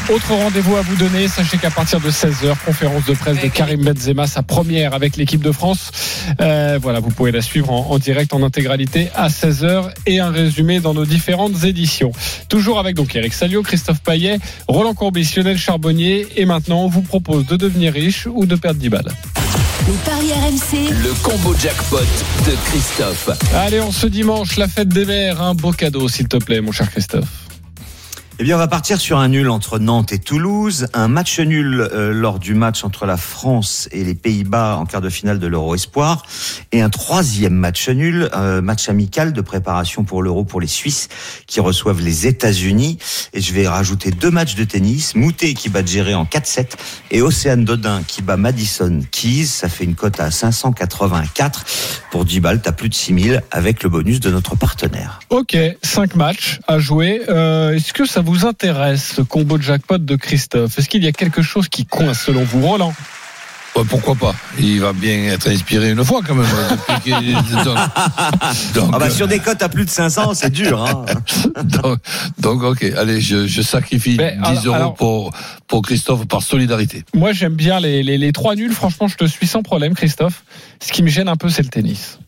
Autre 0.09 0.33
rendez-vous 0.33 0.75
à 0.75 0.81
vous 0.81 0.95
donner, 0.95 1.27
sachez 1.27 1.57
qu'à 1.57 1.69
partir 1.69 2.01
de 2.01 2.09
16h, 2.09 2.55
conférence 2.65 3.05
de 3.05 3.13
presse 3.13 3.39
de 3.39 3.47
Karim 3.47 3.83
Benzema, 3.83 4.27
sa 4.27 4.41
première 4.41 4.93
avec 4.93 5.15
l'équipe 5.15 5.41
de 5.41 5.51
France. 5.51 5.91
Euh, 6.41 6.79
voilà, 6.81 6.99
vous 6.99 7.11
pouvez 7.11 7.31
la 7.31 7.41
suivre 7.41 7.71
en, 7.71 7.91
en 7.91 7.99
direct, 7.99 8.33
en 8.33 8.43
intégralité 8.43 9.09
à 9.15 9.29
16h 9.29 9.91
et 10.05 10.19
un 10.19 10.31
résumé 10.31 10.79
dans 10.79 10.93
nos 10.93 11.05
différentes 11.05 11.63
éditions. 11.63 12.11
Toujours 12.49 12.79
avec 12.79 12.95
donc 12.95 13.15
Eric 13.15 13.33
Salio, 13.33 13.61
Christophe 13.61 14.01
Payet, 14.01 14.12
Roland 14.67 14.93
Courbis, 14.93 15.33
Lionel 15.35 15.57
Charbonnier 15.57 16.27
et 16.35 16.45
maintenant 16.45 16.83
on 16.83 16.87
vous 16.87 17.01
propose 17.01 17.45
de 17.45 17.55
devenir 17.55 17.93
riche 17.93 18.27
ou 18.31 18.45
de 18.45 18.55
perdre 18.55 18.79
10 18.79 18.89
balles. 18.89 19.11
Les 19.85 19.93
paris 20.05 20.31
RMC, 20.31 20.93
le 21.03 21.13
combo 21.23 21.53
jackpot 21.59 21.97
de 22.45 22.55
Christophe. 22.69 23.29
Allez, 23.53 23.81
on 23.81 23.91
se 23.91 24.07
dimanche, 24.07 24.55
la 24.55 24.67
fête 24.69 24.87
des 24.87 25.05
mères, 25.05 25.41
un 25.41 25.55
beau 25.55 25.71
cadeau 25.71 26.07
s'il 26.07 26.27
te 26.27 26.37
plaît, 26.37 26.61
mon 26.61 26.71
cher 26.71 26.89
Christophe. 26.89 27.42
Eh 28.43 28.45
bien, 28.45 28.55
on 28.55 28.59
va 28.59 28.67
partir 28.67 28.99
sur 28.99 29.19
un 29.19 29.29
nul 29.29 29.49
entre 29.49 29.79
Nantes 29.79 30.11
et 30.11 30.19
Toulouse, 30.19 30.87
un 30.93 31.07
match 31.07 31.39
nul 31.39 31.79
euh, 31.79 32.11
lors 32.11 32.39
du 32.39 32.55
match 32.55 32.83
entre 32.83 33.05
la 33.05 33.15
France 33.15 33.87
et 33.93 34.03
les 34.03 34.15
Pays-Bas 34.15 34.75
en 34.75 34.85
quart 34.85 34.99
de 34.99 35.07
finale 35.07 35.39
de 35.39 35.47
l'Euro 35.47 35.75
Espoir, 35.75 36.25
et 36.73 36.81
un 36.81 36.89
troisième 36.89 37.53
match 37.53 37.87
nul, 37.87 38.29
euh, 38.35 38.61
match 38.61 38.89
amical 38.89 39.31
de 39.31 39.39
préparation 39.39 40.03
pour 40.03 40.21
l'Euro 40.21 40.43
pour 40.43 40.59
les 40.59 40.67
Suisses 40.67 41.07
qui 41.47 41.61
reçoivent 41.61 42.01
les 42.01 42.27
États-Unis. 42.27 42.97
Et 43.31 43.39
je 43.39 43.53
vais 43.53 43.65
rajouter 43.65 44.11
deux 44.11 44.29
matchs 44.29 44.55
de 44.55 44.65
tennis, 44.65 45.15
Moutet 45.15 45.53
qui 45.53 45.69
bat 45.69 45.85
Géré 45.85 46.13
en 46.13 46.25
4-7 46.25 46.71
et 47.11 47.21
Océane 47.21 47.63
Dodin 47.63 48.01
qui 48.05 48.21
bat 48.21 48.35
Madison 48.35 48.99
Keys. 49.09 49.45
Ça 49.45 49.69
fait 49.69 49.85
une 49.85 49.95
cote 49.95 50.19
à 50.19 50.31
584 50.31 51.63
pour 52.11 52.25
10 52.25 52.41
balles. 52.41 52.61
T'as 52.61 52.73
plus 52.73 52.89
de 52.89 52.93
6000 52.93 53.41
avec 53.51 53.83
le 53.83 53.89
bonus 53.89 54.19
de 54.19 54.29
notre 54.31 54.57
partenaire. 54.57 55.21
Ok, 55.29 55.57
5 55.81 56.17
matchs 56.17 56.59
à 56.67 56.79
jouer. 56.79 57.21
Euh, 57.29 57.73
Est-ce 57.73 57.93
que 57.93 58.05
ça 58.05 58.19
vous 58.19 58.32
intéresse, 58.45 59.13
ce 59.15 59.21
combo 59.21 59.57
de 59.57 59.63
jackpot 59.63 59.97
de 59.97 60.15
Christophe? 60.15 60.77
Est-ce 60.79 60.89
qu'il 60.89 61.03
y 61.03 61.07
a 61.07 61.11
quelque 61.11 61.41
chose 61.41 61.67
qui 61.69 61.85
coince 61.85 62.21
selon 62.21 62.43
vous, 62.43 62.65
Roland? 62.65 62.93
Ouais, 63.75 63.81
pourquoi 63.89 64.13
pas? 64.13 64.35
Il 64.59 64.81
va 64.81 64.93
bien 64.93 65.15
être 65.31 65.49
inspiré 65.49 65.89
une 65.89 66.05
fois 66.05 66.21
quand 66.25 66.35
même. 66.35 66.45
donc, 67.65 67.75
donc, 68.75 68.89
Ah 68.93 68.99
bah 68.99 69.09
sur 69.09 69.27
des 69.27 69.39
cotes 69.39 69.63
à 69.63 69.69
plus 69.69 69.83
de 69.85 69.89
500, 69.89 70.35
c'est 70.35 70.51
dur. 70.51 70.83
Hein. 70.83 71.05
donc, 71.63 71.97
donc, 72.37 72.61
ok, 72.61 72.83
allez, 72.95 73.19
je, 73.19 73.47
je 73.47 73.61
sacrifie 73.63 74.15
Mais 74.17 74.37
10 74.37 74.45
alors- 74.45 74.65
euros 74.65 74.75
alors- 74.75 74.93
pour, 74.93 75.31
pour 75.67 75.81
Christophe 75.81 76.27
par 76.27 76.43
solidarité. 76.43 77.03
Moi, 77.15 77.33
j'aime 77.33 77.55
bien 77.55 77.79
les, 77.79 78.03
les, 78.03 78.19
les 78.19 78.31
trois 78.31 78.53
nuls. 78.55 78.73
Franchement, 78.73 79.07
je 79.07 79.15
te 79.15 79.25
suis 79.25 79.47
sans 79.47 79.63
problème, 79.63 79.95
Christophe. 79.95 80.43
Ce 80.79 80.91
qui 80.91 81.01
me 81.01 81.09
gêne 81.09 81.27
un 81.27 81.35
peu, 81.35 81.49
c'est 81.49 81.63
le 81.63 81.69
tennis. 81.69 82.19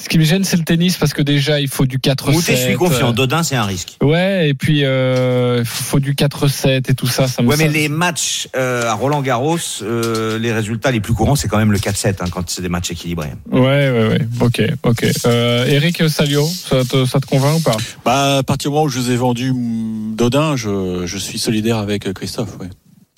Ce 0.00 0.08
qui 0.08 0.18
me 0.18 0.24
gêne, 0.24 0.44
c'est 0.44 0.56
le 0.56 0.64
tennis 0.64 0.96
parce 0.96 1.12
que 1.14 1.22
déjà, 1.22 1.60
il 1.60 1.68
faut 1.68 1.86
du 1.86 1.98
4-7. 1.98 2.32
Moutet, 2.32 2.56
je 2.56 2.62
suis 2.62 2.74
confiant. 2.74 3.10
euh, 3.10 3.12
Dodin, 3.12 3.42
c'est 3.42 3.56
un 3.56 3.64
risque. 3.64 3.96
Ouais, 4.02 4.48
et 4.48 4.54
puis 4.54 4.84
euh, 4.84 5.58
il 5.60 5.64
faut 5.66 6.00
du 6.00 6.14
4-7 6.14 6.90
et 6.90 6.94
tout 6.94 7.06
ça. 7.06 7.28
ça 7.28 7.42
me 7.42 7.48
Ouais, 7.48 7.56
mais 7.58 7.68
les 7.68 7.88
matchs 7.88 8.48
euh, 8.56 8.88
à 8.88 8.94
Roland 8.94 9.22
Garros, 9.22 9.58
euh, 9.82 10.38
les 10.38 10.52
résultats 10.52 10.90
les 10.90 11.00
plus 11.00 11.12
courants, 11.14 11.36
c'est 11.36 11.48
quand 11.48 11.58
même 11.58 11.72
le 11.72 11.78
4-7 11.78 12.16
hein, 12.20 12.24
quand 12.30 12.48
c'est 12.50 12.62
des 12.62 12.68
matchs 12.68 12.90
équilibrés. 12.90 13.30
Ouais, 13.50 13.60
ouais, 13.60 14.08
ouais. 14.08 14.20
Ok, 14.40 14.62
ok. 14.82 15.06
Euh, 15.26 15.66
Eric 15.66 16.08
Salio, 16.08 16.46
ça 16.46 16.84
te, 16.84 17.04
ça 17.04 17.20
te 17.20 17.26
convainc 17.26 17.58
ou 17.58 17.62
pas? 17.62 17.76
Bah, 18.04 18.38
à 18.38 18.42
partir 18.42 18.70
du 18.70 18.74
moment 18.74 18.86
où 18.86 18.88
je 18.88 18.98
vous 18.98 19.10
ai 19.10 19.16
vendu 19.16 19.52
mm, 19.52 20.16
Dodin, 20.16 20.56
je, 20.56 21.02
je 21.06 21.18
suis 21.18 21.38
solidaire 21.38 21.78
avec 21.78 22.06
euh, 22.06 22.12
Christophe. 22.12 22.58
Ouais. 22.60 22.68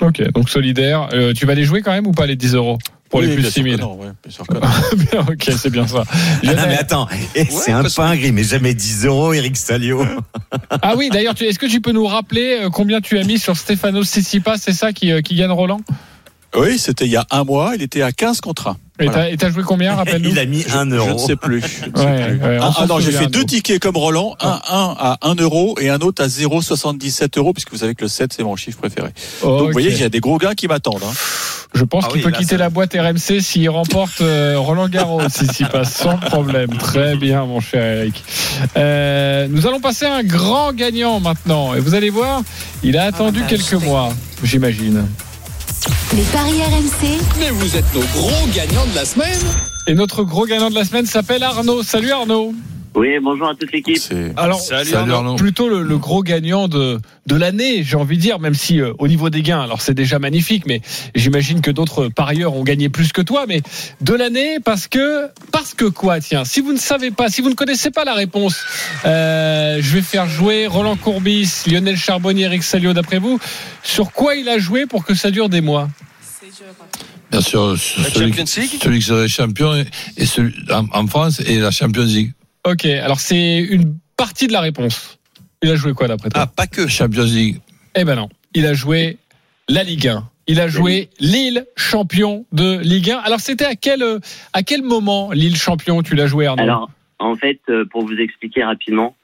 Ok, 0.03 0.23
donc 0.33 0.49
solidaire. 0.49 1.09
Euh, 1.13 1.33
tu 1.33 1.47
vas 1.47 1.55
les 1.55 1.65
jouer 1.65 1.81
quand 1.83 1.93
même 1.93 2.07
ou 2.07 2.13
pas 2.13 2.27
les 2.27 2.35
10 2.37 2.55
euros 2.55 2.79
pour 3.11 3.21
Oui, 3.21 3.27
les 3.27 3.35
plus 3.35 3.43
bien 3.43 3.49
de 3.49 3.53
sûr 3.55 3.63
6 3.65 3.71
que 3.71 3.77
000 3.77 3.89
non, 3.89 3.95
ouais, 4.01 4.11
bien 4.25 4.33
sûr 4.33 4.47
que 4.47 4.55
non. 5.17 5.21
Ok, 5.29 5.51
c'est 5.57 5.71
bien 5.71 5.87
ça. 5.87 6.03
Ah 6.11 6.55
non, 6.55 6.63
mais 6.67 6.77
attends, 6.79 7.07
eh, 7.37 7.45
c'est 7.45 7.71
un 7.71 7.85
pain 7.85 8.17
gris, 8.17 8.33
mais 8.33 8.43
jamais 8.43 8.75
10 8.75 9.07
euros, 9.07 9.33
Eric 9.33 9.57
Salio. 9.57 10.05
Ah 10.83 10.95
oui, 10.97 11.11
d'ailleurs, 11.13 11.35
tu- 11.37 11.45
est-ce 11.45 11.59
que 11.61 11.67
tu 11.67 11.81
peux 11.81 11.93
nous 11.93 12.07
rappeler 12.07 12.59
euh, 12.65 12.71
combien 12.71 13.01
tu 13.01 13.19
as 13.19 13.23
mis 13.25 13.39
sur 13.39 13.57
Stefano 13.57 14.03
Tsitsipas 14.03 14.57
C'est 14.59 14.73
ça 14.73 14.93
qui, 14.93 15.13
euh, 15.13 15.21
qui 15.21 15.37
gagne 15.37 15.51
Roland? 15.53 15.81
Oui, 16.57 16.79
c'était 16.79 17.05
il 17.07 17.11
y 17.13 17.17
a 17.17 17.27
un 17.31 17.45
mois. 17.45 17.73
Il 17.75 17.83
était 17.83 18.03
à 18.03 18.13
15 18.13 18.41
contre 18.41 18.69
1. 18.69 18.77
Et 19.01 19.07
Voilà. 19.07 19.37
t'as- 19.37 19.51
joué 19.51 19.65
combien 19.65 19.95
Rappelle-nous. 19.97 20.31
Il 20.31 20.39
a 20.39 20.47
mis 20.47 20.65
1 20.73 20.85
Je 20.85 20.85
ne 20.85 20.97
euro. 20.97 21.09
Je 21.09 21.13
ne 21.15 21.19
sais 21.19 21.35
plus. 21.37 21.61
ouais, 21.97 22.39
on 22.43 22.63
Ah, 22.63 22.73
ah 22.79 22.87
non, 22.87 23.01
j'ai 23.01 23.11
fait 23.11 23.27
deux 23.27 23.45
tickets 23.45 23.83
comme 23.83 23.97
Roland, 23.97 24.37
un, 24.41 24.61
un 24.71 24.95
à 24.97 25.19
1 25.23 25.35
euro 25.35 25.75
et 25.81 25.89
un 25.91 25.99
autre 25.99 26.23
à 26.23 26.29
0,77 26.29 27.37
euros, 27.39 27.53
puisque 27.53 27.73
vous 27.73 27.79
savez 27.79 27.97
que 27.97 28.03
le 28.03 28.09
7, 28.09 28.33
c'est 28.37 28.45
mon 28.45 28.55
chiffre 28.55 28.79
préféré. 28.79 29.09
Donc 29.43 29.67
vous 29.67 29.73
voyez, 29.73 29.91
il 29.91 29.99
y 30.01 30.05
a 30.05 30.09
des 30.09 30.21
gros 30.21 30.39
gains 30.39 30.55
qui 30.55 30.69
m'attendent. 30.69 31.03
hein. 31.05 31.13
Je 31.75 31.83
pense 31.83 32.05
Ah 32.07 32.09
qu'il 32.11 32.19
oui, 32.19 32.23
peut 32.23 32.31
là, 32.31 32.39
quitter 32.39 32.55
ça- 32.55 32.59
la 32.59 32.71
boîte 32.71 32.95
RMC 32.95 33.41
s'il 33.41 33.69
remporte 33.69 34.21
euh, 34.21 34.55
Roland 34.57 34.89
Garros, 34.89 35.23
Tsitsipas, 35.29 35.83
sans 35.87 36.19
problème. 36.19 36.71
Très 36.79 37.17
bien, 37.17 37.47
mon 37.47 37.59
cher 37.59 37.83
Eric. 37.99 38.23
Euh, 38.77 39.49
nous 39.51 39.67
allons 39.67 39.81
passer 39.81 40.05
à 40.07 40.15
un 40.15 40.23
grand 40.23 40.73
gagnant 40.73 41.19
maintenant. 41.19 41.75
Et 41.75 41.81
vous 41.81 41.95
allez 41.97 42.11
voir, 42.11 42.43
il 42.85 42.97
a 42.97 43.03
attendu 43.07 43.41
bah, 43.41 43.47
quelques 43.49 43.73
mois, 43.73 44.15
j'imagine. 44.45 45.05
Les 46.15 46.23
paris 46.25 46.63
RMC, 46.63 47.19
Mais 47.39 47.51
vous 47.51 47.77
êtes 47.77 47.95
nos 47.95 48.01
gros 48.01 48.47
gagnants 48.55 48.87
de 48.87 48.95
la 48.95 49.05
semaine. 49.05 49.41
Et 49.87 49.95
notre 49.95 50.23
gros 50.23 50.47
gagnant 50.47 50.71
de 50.71 50.75
la 50.75 50.85
semaine 50.85 51.07
s'appelle 51.07 51.43
Arnaud. 51.43 51.83
Salut 51.83 52.11
Arnaud. 52.11 52.55
Oui, 52.97 53.09
bonjour 53.21 53.49
à 53.49 53.55
toute 53.57 53.73
l'équipe. 53.73 53.99
C'est 53.99 54.33
Alors, 54.37 54.61
Salut, 54.61 54.89
Salut 54.89 55.11
Arnaud. 55.11 55.15
Arnaud. 55.15 55.35
plutôt 55.37 55.69
le, 55.69 55.83
le 55.83 55.99
gros 55.99 56.23
gagnant 56.23 56.69
de, 56.69 57.01
de 57.27 57.35
l'année, 57.35 57.83
j'ai 57.83 57.97
envie 57.97 58.17
de 58.17 58.23
dire, 58.23 58.39
même 58.39 58.55
si 58.55 58.81
euh, 58.81 58.93
au 59.01 59.09
niveau 59.09 59.31
des 59.31 59.43
gains, 59.43 59.61
alors 59.61 59.83
c'est 59.83 59.95
déjà 59.95 60.21
magnifique, 60.21 60.65
mais 60.67 60.81
j'imagine 61.17 61.61
que 61.61 61.73
d'autres 61.73 62.07
parieurs 62.09 62.55
ont 62.55 62.63
gagné 62.63 62.89
plus 62.89 63.13
que 63.13 63.21
toi, 63.21 63.47
mais 63.49 63.63
de 64.01 64.15
l'année 64.15 64.59
parce 64.65 64.87
que 64.87 65.29
parce 65.51 65.75
que 65.75 65.87
quoi 65.87 66.21
Tiens, 66.21 66.45
si 66.45 66.61
vous 66.61 66.73
ne 66.73 66.79
savez 66.79 67.11
pas, 67.11 67.29
si 67.31 67.41
vous 67.41 67.51
ne 67.51 67.55
connaissez 67.57 67.91
pas 67.91 68.05
la 68.05 68.15
réponse, 68.15 68.63
euh, 69.05 69.79
je 69.81 69.95
vais 69.95 70.03
faire 70.03 70.29
jouer 70.29 70.69
Roland 70.69 70.97
Courbis, 70.97 71.65
Lionel 71.67 71.97
Charbonnier, 71.97 72.45
Eric 72.45 72.63
Salio, 72.63 72.93
d'après 72.93 73.19
vous, 73.19 73.41
sur 73.83 74.13
quoi 74.13 74.37
il 74.37 74.49
a 74.49 74.59
joué 74.59 74.87
pour 74.87 75.05
que 75.05 75.15
ça 75.15 75.33
dure 75.33 75.49
des 75.49 75.61
mois? 75.63 75.89
Bien 77.33 77.41
sûr, 77.41 77.71
La 77.73 77.79
celui, 78.11 78.33
Champions 78.33 78.45
League 78.63 78.71
celui 78.81 78.99
qui 79.01 79.05
serait 79.05 79.27
champion 79.29 79.75
et, 79.75 79.85
et 80.17 80.27
celui, 80.27 80.55
en, 80.71 80.87
en 80.93 81.07
France 81.09 81.41
et 81.45 81.59
la 81.59 81.73
Champions 81.73 82.05
League. 82.05 82.33
Ok, 82.67 82.87
alors 82.87 83.21
c'est 83.21 83.59
une 83.59 83.99
partie 84.17 84.47
de 84.47 84.53
la 84.53 84.61
réponse. 84.61 85.19
Il 85.63 85.71
a 85.71 85.77
joué 85.77 85.93
quoi 85.93 86.09
d'après 86.09 86.31
toi? 86.31 86.43
Ah, 86.43 86.47
pas 86.47 86.67
que. 86.67 86.87
Champions 86.89 87.25
League. 87.25 87.61
Eh 87.95 88.05
ben 88.05 88.17
non, 88.17 88.29
il 88.55 88.67
a 88.67 88.75
joué 88.75 89.19
la 89.69 89.83
Ligue 89.83 90.09
1. 90.09 90.29
Il 90.47 90.61
a 90.61 90.69
joué 90.69 91.09
Lille 91.21 91.67
champion 91.77 92.45
de 92.53 92.79
Ligue 92.81 93.11
1. 93.11 93.19
Alors 93.19 93.41
c'était 93.41 93.65
à 93.65 93.77
quel 93.77 94.03
euh, 94.03 94.19
à 94.53 94.63
quel 94.63 94.83
moment 94.83 95.33
Lille 95.33 95.57
champion 95.57 96.03
tu 96.03 96.15
l'as 96.15 96.27
joué 96.27 96.47
Arnaud? 96.47 96.63
Alors, 96.63 96.91
en 97.19 97.37
fait, 97.37 97.61
euh, 97.69 97.85
pour 97.87 98.07
vous 98.07 98.17
expliquer 98.17 98.65
rapidement, 98.65 99.17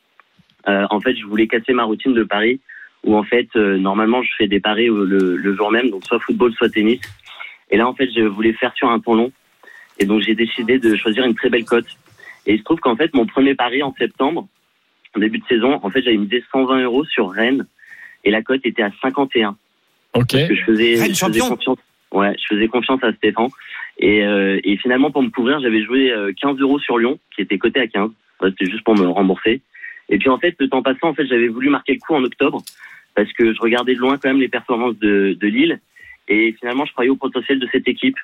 euh, 0.68 0.86
en 0.90 1.00
fait, 1.00 1.14
je 1.16 1.24
voulais 1.26 1.46
casser 1.46 1.72
ma 1.72 1.84
routine 1.84 2.14
de 2.14 2.24
paris 2.24 2.60
où 3.04 3.16
en 3.16 3.22
fait, 3.22 3.48
euh, 3.56 3.78
normalement, 3.78 4.22
je 4.22 4.30
fais 4.36 4.46
des 4.46 4.60
paris 4.60 4.86
le, 4.86 5.36
le 5.36 5.56
jour 5.56 5.70
même, 5.70 5.90
donc 5.90 6.04
soit 6.06 6.20
football, 6.20 6.52
soit 6.54 6.68
tennis. 6.68 7.00
Et 7.70 7.76
là, 7.76 7.88
en 7.88 7.94
fait, 7.94 8.08
je 8.14 8.22
voulais 8.22 8.52
faire 8.54 8.72
sur 8.74 8.90
un 8.90 9.00
temps 9.00 9.14
long. 9.14 9.32
Et 9.98 10.06
donc, 10.06 10.22
j'ai 10.22 10.34
décidé 10.34 10.78
de 10.78 10.96
choisir 10.96 11.24
une 11.24 11.34
très 11.34 11.50
belle 11.50 11.64
cote. 11.64 11.86
Et 12.50 12.54
il 12.54 12.58
se 12.58 12.64
trouve 12.64 12.80
qu'en 12.80 12.96
fait, 12.96 13.14
mon 13.14 13.26
premier 13.26 13.54
pari 13.54 13.80
en 13.80 13.94
septembre, 13.94 14.48
en 15.16 15.20
début 15.20 15.38
de 15.38 15.44
saison, 15.46 15.78
en 15.84 15.88
fait, 15.88 16.02
j'avais 16.02 16.16
misé 16.16 16.42
120 16.50 16.82
euros 16.82 17.04
sur 17.04 17.30
Rennes. 17.30 17.64
Et 18.24 18.32
la 18.32 18.42
cote 18.42 18.62
était 18.64 18.82
à 18.82 18.90
51. 19.00 19.50
Ok. 20.14 20.32
Parce 20.32 20.48
que 20.48 20.56
je 20.56 20.64
faisais, 20.64 20.96
Rennes 20.96 21.14
je 21.14 21.24
faisais 21.24 21.38
champion 21.38 21.48
confiance. 21.48 21.78
Ouais, 22.10 22.34
je 22.36 22.56
faisais 22.56 22.66
confiance 22.66 23.04
à 23.04 23.12
Stéphane. 23.12 23.46
Et, 23.98 24.24
euh, 24.24 24.58
et 24.64 24.76
finalement, 24.78 25.12
pour 25.12 25.22
me 25.22 25.30
couvrir, 25.30 25.60
j'avais 25.60 25.84
joué 25.84 26.10
euh, 26.10 26.32
15 26.42 26.58
euros 26.58 26.80
sur 26.80 26.98
Lyon, 26.98 27.20
qui 27.36 27.42
était 27.42 27.56
coté 27.56 27.78
à 27.78 27.86
15. 27.86 28.10
Ouais, 28.40 28.50
C'était 28.50 28.68
juste 28.68 28.82
pour 28.82 28.96
me 28.96 29.06
rembourser. 29.06 29.60
Et 30.08 30.18
puis 30.18 30.28
en 30.28 30.38
fait, 30.38 30.56
le 30.58 30.68
temps 30.68 30.82
passant, 30.82 31.10
en 31.10 31.14
fait, 31.14 31.26
j'avais 31.26 31.46
voulu 31.46 31.70
marquer 31.70 31.92
le 31.92 32.00
coup 32.00 32.16
en 32.16 32.24
octobre 32.24 32.64
parce 33.14 33.32
que 33.32 33.54
je 33.54 33.60
regardais 33.60 33.94
de 33.94 34.00
loin 34.00 34.18
quand 34.18 34.28
même 34.28 34.40
les 34.40 34.48
performances 34.48 34.98
de, 34.98 35.36
de 35.38 35.46
Lille. 35.46 35.78
Et 36.26 36.52
finalement, 36.58 36.84
je 36.84 36.90
croyais 36.90 37.10
au 37.10 37.16
potentiel 37.16 37.60
de 37.60 37.68
cette 37.70 37.86
équipe. 37.86 38.16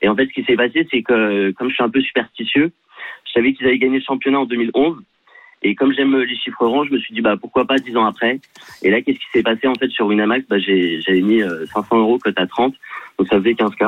Et 0.00 0.08
en 0.08 0.14
fait, 0.14 0.26
ce 0.26 0.32
qui 0.32 0.44
s'est 0.44 0.54
passé, 0.54 0.86
c'est 0.92 1.02
que 1.02 1.50
comme 1.52 1.70
je 1.70 1.74
suis 1.74 1.82
un 1.82 1.90
peu 1.90 2.00
superstitieux, 2.02 2.70
savais 3.34 3.52
qu'ils 3.52 3.66
avaient 3.66 3.78
gagné 3.78 3.98
le 3.98 4.04
championnat 4.04 4.40
en 4.40 4.46
2011. 4.46 4.96
Et 5.66 5.74
comme 5.74 5.94
j'aime 5.94 6.14
les 6.16 6.36
chiffres 6.36 6.66
ronds, 6.66 6.84
je 6.84 6.92
me 6.92 6.98
suis 6.98 7.14
dit 7.14 7.22
bah 7.22 7.36
pourquoi 7.40 7.66
pas 7.66 7.76
dix 7.78 7.96
ans 7.96 8.04
après? 8.04 8.38
Et 8.82 8.90
là, 8.90 9.00
qu'est-ce 9.00 9.18
qui 9.18 9.24
s'est 9.32 9.42
passé 9.42 9.66
en 9.66 9.74
fait 9.74 9.88
sur 9.90 10.06
Winamax? 10.06 10.46
Bah, 10.48 10.58
j'ai 10.58 11.00
j'avais 11.00 11.22
mis 11.22 11.42
euh, 11.42 11.64
500 11.72 11.98
euros 11.98 12.18
cote 12.18 12.38
à 12.38 12.46
30, 12.46 12.74
donc 13.18 13.28
ça 13.28 13.38
faisait 13.38 13.54
15 13.54 13.70
k 13.74 13.84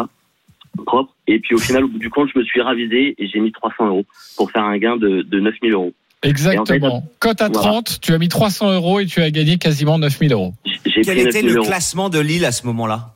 propre. 0.85 1.15
Et 1.27 1.39
puis 1.39 1.55
au 1.55 1.59
final, 1.59 1.85
au 1.85 1.89
bout 1.89 1.99
du 1.99 2.11
compte, 2.11 2.31
je 2.35 2.39
me 2.39 2.45
suis 2.45 2.61
ravisé 2.61 3.15
et 3.19 3.27
j'ai 3.27 3.41
mis 3.41 3.53
300 3.53 3.87
euros 3.89 4.05
pour 4.37 4.51
faire 4.51 4.65
un 4.65 4.77
gain 4.79 4.97
de, 4.97 5.23
de 5.23 5.41
9000 5.41 5.73
euros. 5.73 5.93
Exactement. 6.23 7.05
Cote 7.19 7.41
à 7.41 7.49
voilà. 7.49 7.69
30, 7.71 8.01
tu 8.01 8.13
as 8.13 8.19
mis 8.19 8.29
300 8.29 8.73
euros 8.75 9.01
et 9.01 9.07
tu 9.07 9.21
as 9.21 9.31
gagné 9.31 9.59
quasiment 9.59 9.99
9000 9.99 10.33
euros. 10.33 10.55
J'ai 10.85 11.03
Quel 11.03 11.17
pris 11.17 11.21
était 11.21 11.43
9000 11.43 11.47
le 11.47 11.57
euros. 11.57 11.67
classement 11.67 12.09
de 12.11 12.19
Lille 12.21 12.45
à 12.45 12.53
ce 12.53 12.67
moment-là? 12.67 13.13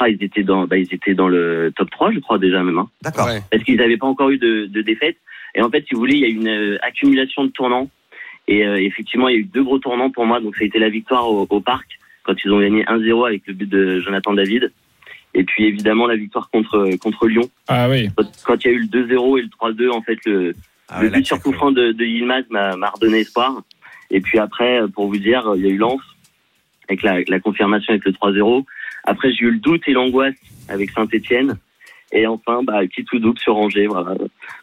Ah, 0.00 0.08
ils 0.08 0.22
étaient 0.22 0.44
dans, 0.44 0.66
bah, 0.66 0.76
ils 0.76 0.92
étaient 0.94 1.14
dans 1.14 1.28
le 1.28 1.72
top 1.76 1.90
3, 1.90 2.12
je 2.12 2.20
crois 2.20 2.38
déjà 2.38 2.62
même. 2.62 2.78
Hein. 2.78 2.88
D'accord. 3.02 3.26
Ouais. 3.26 3.40
parce 3.50 3.64
qu'ils 3.64 3.76
n'avaient 3.76 3.96
pas 3.96 4.06
encore 4.06 4.30
eu 4.30 4.38
de, 4.38 4.66
de 4.66 4.82
défaite. 4.82 5.16
Et 5.54 5.62
en 5.62 5.70
fait, 5.70 5.84
si 5.86 5.94
vous 5.94 6.00
voulez, 6.00 6.14
il 6.14 6.20
y 6.20 6.24
a 6.24 6.28
eu 6.28 6.34
une 6.34 6.48
euh, 6.48 6.78
accumulation 6.82 7.44
de 7.44 7.50
tournants. 7.50 7.90
Et 8.46 8.66
euh, 8.66 8.80
effectivement, 8.80 9.28
il 9.28 9.34
y 9.34 9.36
a 9.36 9.40
eu 9.40 9.44
deux 9.44 9.62
gros 9.62 9.78
tournants 9.78 10.10
pour 10.10 10.26
moi. 10.26 10.40
Donc, 10.40 10.56
ça 10.56 10.64
a 10.64 10.66
été 10.66 10.78
la 10.78 10.88
victoire 10.88 11.30
au, 11.30 11.46
au 11.48 11.60
parc 11.60 11.86
quand 12.22 12.34
ils 12.44 12.52
ont 12.52 12.60
gagné 12.60 12.84
1-0 12.84 13.26
avec 13.26 13.46
le 13.46 13.54
but 13.54 13.68
de 13.68 14.00
Jonathan 14.00 14.34
David. 14.34 14.70
Et 15.34 15.44
puis 15.44 15.66
évidemment 15.66 16.06
la 16.06 16.16
victoire 16.16 16.48
contre 16.50 16.88
contre 17.00 17.28
Lyon. 17.28 17.48
Ah 17.68 17.88
oui. 17.88 18.08
Quand 18.16 18.24
quand 18.44 18.64
il 18.64 18.66
y 18.66 18.70
a 18.70 18.76
eu 18.76 18.80
le 18.80 18.86
2-0 18.86 19.38
et 19.38 19.42
le 19.42 19.48
3-2, 19.48 19.90
en 19.90 20.02
fait, 20.02 20.18
le, 20.24 20.54
Ah 20.88 21.02
le 21.02 21.10
but 21.10 21.26
sur 21.26 21.40
coup 21.40 21.52
franc 21.52 21.70
de, 21.70 21.92
de 21.92 22.04
Yilmaz 22.04 22.44
m'a 22.50 22.76
m'a 22.76 22.88
redonné 22.88 23.20
espoir. 23.20 23.62
Et 24.10 24.20
puis 24.20 24.38
après, 24.38 24.80
pour 24.94 25.08
vous 25.08 25.18
dire, 25.18 25.52
il 25.56 25.66
y 25.66 25.66
a 25.66 25.70
eu 25.70 25.76
Lens 25.76 26.00
avec 26.88 27.02
la, 27.02 27.20
la 27.28 27.40
confirmation 27.40 27.92
avec 27.92 28.06
le 28.06 28.12
3-0. 28.12 28.64
Après, 29.04 29.30
j'ai 29.32 29.44
eu 29.44 29.50
le 29.50 29.58
doute 29.58 29.82
et 29.86 29.92
l'angoisse 29.92 30.34
avec 30.68 30.90
Saint-Etienne. 30.90 31.58
Et 32.12 32.26
enfin, 32.26 32.62
bah, 32.62 32.80
petit 32.88 33.04
tout 33.04 33.18
double 33.18 33.38
sur 33.38 33.56
Angers. 33.56 33.86
Voilà. 33.86 34.14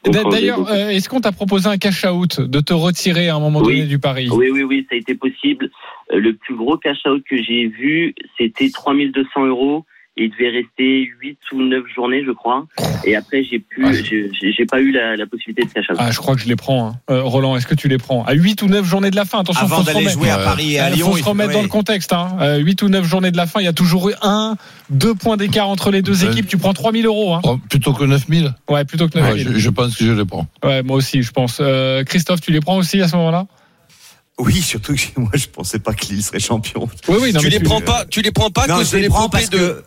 D'a- 0.03 0.25
Angers, 0.25 0.29
D'ailleurs, 0.31 0.67
euh, 0.71 0.89
est-ce 0.89 1.07
qu'on 1.09 1.21
t'a 1.21 1.31
proposé 1.31 1.67
un 1.67 1.77
cash 1.77 2.03
out 2.05 2.41
de 2.41 2.59
te 2.59 2.73
retirer 2.73 3.29
à 3.29 3.35
un 3.35 3.39
moment 3.39 3.59
Oui. 3.59 3.75
donné 3.77 3.87
du 3.87 3.99
pari? 3.99 4.29
Oui, 4.31 4.49
oui, 4.51 4.63
oui, 4.63 4.85
ça 4.89 4.95
a 4.95 4.97
été 4.97 5.13
possible. 5.15 5.69
Euh, 6.11 6.19
Le 6.19 6.33
plus 6.33 6.55
gros 6.55 6.77
cash-out 6.77 7.23
que 7.29 7.37
j'ai 7.41 7.67
vu, 7.67 8.15
c'était 8.37 8.69
3200 8.69 9.45
euros. 9.45 9.85
Et 10.17 10.25
il 10.25 10.31
devait 10.31 10.49
rester 10.49 11.09
8 11.21 11.37
ou 11.51 11.61
9 11.61 11.83
journées, 11.93 12.23
je 12.25 12.31
crois. 12.31 12.65
Et 13.03 13.17
après, 13.17 13.43
j'ai 13.43 13.59
pu, 13.59 13.83
Ah. 13.85 13.91
j'ai 13.91 14.65
pas 14.65 14.79
eu 14.79 14.91
la, 14.91 15.17
la 15.17 15.25
possibilité 15.25 15.63
de 15.67 15.73
cash-out. 15.73 15.97
Ah, 15.99 16.09
je 16.09 16.17
crois 16.19 16.35
que 16.35 16.41
je 16.41 16.47
les 16.47 16.55
prends. 16.55 16.87
hein. 16.87 16.95
Euh, 17.09 17.21
Roland, 17.21 17.57
est-ce 17.57 17.67
que 17.67 17.75
tu 17.75 17.89
les 17.89 17.97
prends? 17.97 18.23
À 18.23 18.31
8 18.31 18.61
ou 18.61 18.67
9 18.67 18.85
journées 18.85 19.11
de 19.11 19.17
la 19.17 19.25
fin, 19.25 19.39
attention, 19.41 19.65
Avant 19.65 19.75
faut 19.75 19.81
se 19.81 19.87
d'aller 19.87 19.99
remettre. 19.99 20.13
jouer 20.17 20.29
à 20.29 20.37
Ouais. 20.37 20.43
Paris 20.45 20.73
et 20.75 20.79
à 20.79 20.89
Il 20.89 20.95
Lyon, 20.95 21.11
faut 21.11 21.17
se 21.17 21.23
remettre 21.25 21.51
dans 21.51 21.57
ouais. 21.57 21.63
le 21.63 21.67
contexte. 21.69 22.13
Hein. 22.13 22.29
Euh, 22.39 22.57
8 22.59 22.81
ou 22.83 22.87
9 22.87 23.03
journées 23.05 23.31
de 23.31 23.35
la 23.37 23.45
fin, 23.45 23.59
il 23.59 23.65
y 23.65 23.67
a 23.67 23.73
toujours 23.73 24.09
eu 24.09 24.13
un, 24.21 24.55
deux 24.89 25.15
points 25.15 25.35
d'écart 25.35 25.67
entre 25.67 25.91
les 25.91 26.01
deux 26.01 26.23
Ouais. 26.23 26.31
équipes. 26.31 26.47
Tu 26.47 26.57
prends 26.57 26.73
3000 26.73 27.05
euros. 27.05 27.33
Hein. 27.33 27.41
Oh, 27.43 27.57
Plutôt 27.69 27.91
que 27.91 28.05
9000 28.05 28.53
Ouais, 28.69 28.85
plutôt 28.85 29.09
que 29.09 29.15
ouais, 29.19 29.21
9000. 29.35 29.49
je, 29.55 29.59
je 29.59 29.69
pense 29.69 29.97
que 29.97 30.05
je 30.05 30.13
les 30.13 30.23
prends. 30.25 30.47
Ouais, 30.63 30.81
moi 30.81 30.95
aussi, 30.95 31.23
je 31.23 31.31
pense. 31.31 31.57
Euh, 31.59 32.05
Christophe, 32.05 32.39
tu 32.39 32.51
les 32.53 32.61
prends 32.61 32.77
aussi 32.77 33.01
à 33.01 33.09
ce 33.09 33.17
moment-là? 33.17 33.47
Oui, 34.37 34.55
surtout 34.61 34.93
que 34.95 34.99
moi, 35.19 35.31
je 35.33 35.47
pensais 35.47 35.79
pas 35.79 35.93
que 35.93 36.05
Lille 36.07 36.21
serait 36.23 36.39
champion. 36.39 36.89
Oui, 37.07 37.17
oui. 37.21 37.31
Non, 37.33 37.39
tu 37.39 37.45
mais 37.45 37.51
les 37.51 37.59
prends 37.61 37.79
pas, 37.81 38.03
tu 38.05 38.21
les 38.21 38.31
prends 38.31 38.49
pas 38.49 38.67
non, 38.67 38.75
cause 38.77 38.91
je 38.91 38.97
les 38.97 39.07
prends 39.07 39.29
parce 39.29 39.49
de. 39.49 39.57
que. 39.57 39.83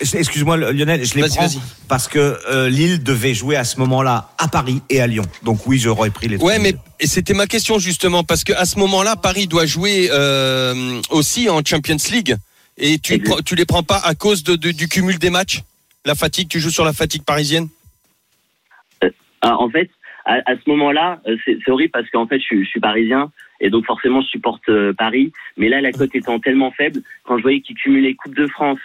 Excuse-moi, 0.00 0.56
Lionel, 0.56 1.04
je 1.04 1.14
les 1.14 1.20
Vas-y, 1.22 1.36
prends 1.36 1.46
vas-y. 1.46 1.60
parce 1.88 2.08
que 2.08 2.36
euh, 2.50 2.68
Lille 2.68 3.02
devait 3.02 3.32
jouer 3.34 3.54
à 3.56 3.62
ce 3.64 3.78
moment-là 3.78 4.30
à 4.38 4.48
Paris 4.48 4.82
et 4.90 5.00
à 5.00 5.06
Lyon. 5.06 5.24
Donc 5.44 5.66
oui, 5.66 5.78
j'aurais 5.78 6.10
pris 6.10 6.26
les. 6.28 6.36
Ouais, 6.36 6.54
3000. 6.56 6.62
mais 6.74 6.78
et 7.00 7.06
c'était 7.06 7.32
ma 7.34 7.46
question 7.46 7.78
justement 7.78 8.24
parce 8.24 8.42
que 8.42 8.52
à 8.52 8.64
ce 8.64 8.78
moment-là, 8.80 9.14
Paris 9.16 9.46
doit 9.46 9.66
jouer 9.66 10.08
euh, 10.10 11.00
aussi 11.10 11.48
en 11.48 11.60
Champions 11.64 11.96
League 12.12 12.34
et 12.76 12.98
tu 12.98 13.22
tu 13.44 13.54
les 13.54 13.64
prends 13.64 13.84
pas 13.84 13.98
à 13.98 14.14
cause 14.16 14.42
de, 14.42 14.56
de- 14.56 14.72
du 14.72 14.88
cumul 14.88 15.18
des 15.20 15.30
matchs, 15.30 15.62
la 16.04 16.16
fatigue. 16.16 16.48
Tu 16.48 16.58
joues 16.58 16.70
sur 16.70 16.84
la 16.84 16.92
fatigue 16.92 17.22
parisienne? 17.22 17.68
Ah, 19.42 19.56
en 19.58 19.68
fait, 19.70 19.90
à, 20.24 20.36
à 20.46 20.54
ce 20.56 20.68
moment-là, 20.70 21.20
euh, 21.28 21.36
c'est 21.44 21.70
horrible 21.70 21.90
parce 21.92 22.08
qu'en 22.10 22.26
fait, 22.26 22.38
je, 22.38 22.44
suis- 22.44 22.64
je 22.64 22.68
suis 22.70 22.80
parisien 22.80 23.30
et 23.60 23.70
donc 23.70 23.86
forcément, 23.86 24.22
je 24.22 24.26
supporte 24.28 24.68
euh, 24.70 24.92
Paris. 24.92 25.32
Mais 25.56 25.68
là, 25.68 25.80
la 25.80 25.92
cote 25.92 26.14
étant 26.14 26.40
tellement 26.40 26.72
faible, 26.72 27.00
quand 27.24 27.36
je 27.38 27.42
voyais 27.42 27.60
qu'ils 27.60 27.76
cumulaient 27.76 28.14
Coupe 28.14 28.34
de 28.34 28.46
France, 28.48 28.78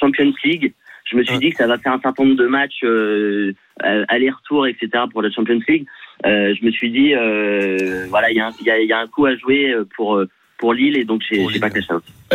Champions 0.00 0.32
League, 0.44 0.72
je 1.10 1.16
me 1.16 1.22
suis 1.24 1.34
Ouais. 1.34 1.38
dit 1.40 1.50
que 1.50 1.56
ça 1.58 1.66
va 1.66 1.78
faire 1.78 1.92
un 1.92 2.00
certain 2.00 2.24
nombre 2.24 2.36
de 2.36 2.46
matchs 2.46 2.82
euh, 2.84 3.52
euh, 3.84 4.04
aller-retour, 4.08 4.66
etc. 4.66 4.88
pour 5.12 5.22
la 5.22 5.30
Champions 5.30 5.60
League. 5.68 5.86
Euh, 6.26 6.54
je 6.58 6.64
me 6.64 6.70
suis 6.70 6.90
dit, 6.90 7.14
euh, 7.14 8.06
voilà, 8.08 8.30
il 8.30 8.36
y, 8.36 8.40
a 8.40 8.46
un- 8.48 8.52
il 8.60 8.66
y, 8.66 8.70
a, 8.70 8.78
il 8.80 8.88
y 8.88 8.92
a 8.92 8.98
un 8.98 9.06
coup 9.06 9.26
à 9.26 9.36
jouer 9.36 9.74
pour 9.96 10.20
pour 10.58 10.74
Lille 10.74 10.94
et 10.98 11.04
donc 11.04 11.22
j'ai 11.26 11.58
pas 11.58 11.70
caché. 11.70 11.86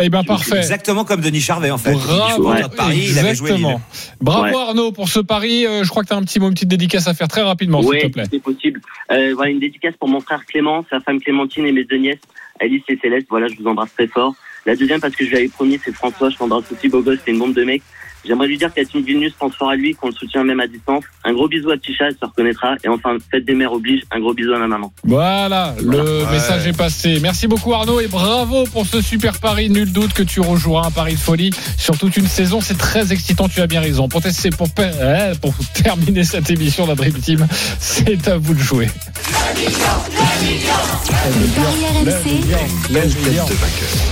Eh 0.02 0.08
bien, 0.08 0.24
parfait. 0.24 0.56
Exactement 0.56 1.04
comme 1.04 1.20
Denis 1.20 1.40
Charvet 1.40 1.70
en 1.70 1.78
fait. 1.78 1.92
Bravo. 1.92 2.48
À 2.50 2.68
Paris, 2.68 3.06
il 3.12 3.18
avait 3.20 3.36
joué 3.36 3.50
Lille. 3.52 3.58
Exactement. 3.64 3.80
Bravo 4.20 4.44
Ouais. 4.46 4.52
Arnaud 4.68 4.90
pour 4.90 5.08
ce 5.08 5.20
pari. 5.20 5.64
Euh, 5.64 5.84
je 5.84 5.88
crois 5.90 6.02
que 6.02 6.08
tu 6.08 6.14
as 6.14 6.16
un 6.16 6.22
petit 6.24 6.40
mot, 6.40 6.48
une 6.48 6.54
petite 6.54 6.68
dédicace 6.68 7.06
à 7.06 7.14
faire 7.14 7.28
très 7.28 7.42
rapidement, 7.42 7.82
s'il 7.82 7.90
Ouais, 7.92 8.00
te 8.00 8.08
plaît. 8.08 8.24
c'est 8.28 8.42
possible. 8.42 8.80
Euh, 9.12 9.32
voilà 9.36 9.52
une 9.52 9.60
dédicace 9.60 9.94
pour 9.96 10.08
mon 10.08 10.18
frère 10.18 10.44
Clément, 10.44 10.84
sa 10.90 10.98
femme 10.98 11.20
Clémentine 11.20 11.66
et 11.66 11.72
mes 11.72 11.84
deux 11.84 11.98
nièces, 11.98 12.18
Alice 12.58 12.82
et 12.88 12.98
Céleste. 13.00 13.28
Voilà, 13.30 13.46
je 13.46 13.54
vous 13.62 13.66
embrasse 13.68 13.94
très 13.94 14.08
fort. 14.08 14.34
La 14.66 14.74
deuxième 14.76 15.00
parce 15.00 15.14
que 15.14 15.24
je 15.24 15.30
lui 15.30 15.36
avais 15.36 15.48
promis, 15.48 15.78
c'est 15.84 15.94
François. 15.94 16.28
Je 16.30 16.36
t'embrasse 16.36 16.64
aussi, 16.72 16.88
beau 16.88 17.00
gosse. 17.02 17.18
C'est 17.24 17.30
une 17.30 17.38
bombe 17.38 17.54
de 17.54 17.64
mec. 17.64 17.82
J'aimerais 18.26 18.48
lui 18.48 18.58
dire 18.58 18.74
que 18.74 18.80
la 18.80 18.84
team 18.86 19.02
Vilnius 19.02 19.34
pense 19.38 19.54
fort 19.54 19.70
à 19.70 19.76
lui, 19.76 19.94
qu'on 19.94 20.08
le 20.08 20.12
soutient 20.12 20.42
même 20.42 20.58
à 20.58 20.66
distance. 20.66 21.04
Un 21.22 21.32
gros 21.32 21.46
bisou 21.46 21.70
à 21.70 21.78
Tisha, 21.78 22.06
elle 22.08 22.14
se 22.20 22.24
reconnaîtra. 22.26 22.74
Et 22.82 22.88
enfin, 22.88 23.16
fête 23.30 23.44
des 23.44 23.54
mères 23.54 23.72
oblige. 23.72 24.02
Un 24.10 24.18
gros 24.18 24.34
bisou 24.34 24.52
à 24.52 24.58
ma 24.58 24.66
maman. 24.66 24.92
Voilà, 25.04 25.76
le 25.80 26.24
Ouais. 26.24 26.32
message 26.32 26.66
est 26.66 26.76
passé. 26.76 27.20
Merci 27.22 27.46
beaucoup 27.46 27.72
Arnaud 27.72 28.00
et 28.00 28.08
bravo 28.08 28.64
pour 28.72 28.84
ce 28.84 29.00
super 29.00 29.38
pari. 29.38 29.70
Nul 29.70 29.92
doute 29.92 30.12
que 30.12 30.24
tu 30.24 30.40
rejoueras 30.40 30.88
un 30.88 30.90
pari 30.90 31.12
de 31.14 31.20
folie 31.20 31.50
sur 31.78 31.96
toute 31.96 32.16
une 32.16 32.26
saison. 32.26 32.60
C'est 32.60 32.76
très 32.78 33.12
excitant, 33.12 33.48
tu 33.48 33.60
as 33.60 33.68
bien 33.68 33.80
raison. 33.80 34.08
Pour, 34.08 34.20
tester- 34.22 34.50
pour, 34.50 34.66
euh, 34.80 35.34
pour 35.40 35.54
terminer 35.74 36.24
cette 36.24 36.50
émission 36.50 36.82
de 36.82 36.88
la 36.88 36.94
Dream 36.96 37.12
Team, 37.14 37.46
c'est 37.78 38.26
à 38.26 38.38
vous 38.38 38.54
de 38.54 38.58
jouer. 38.58 38.88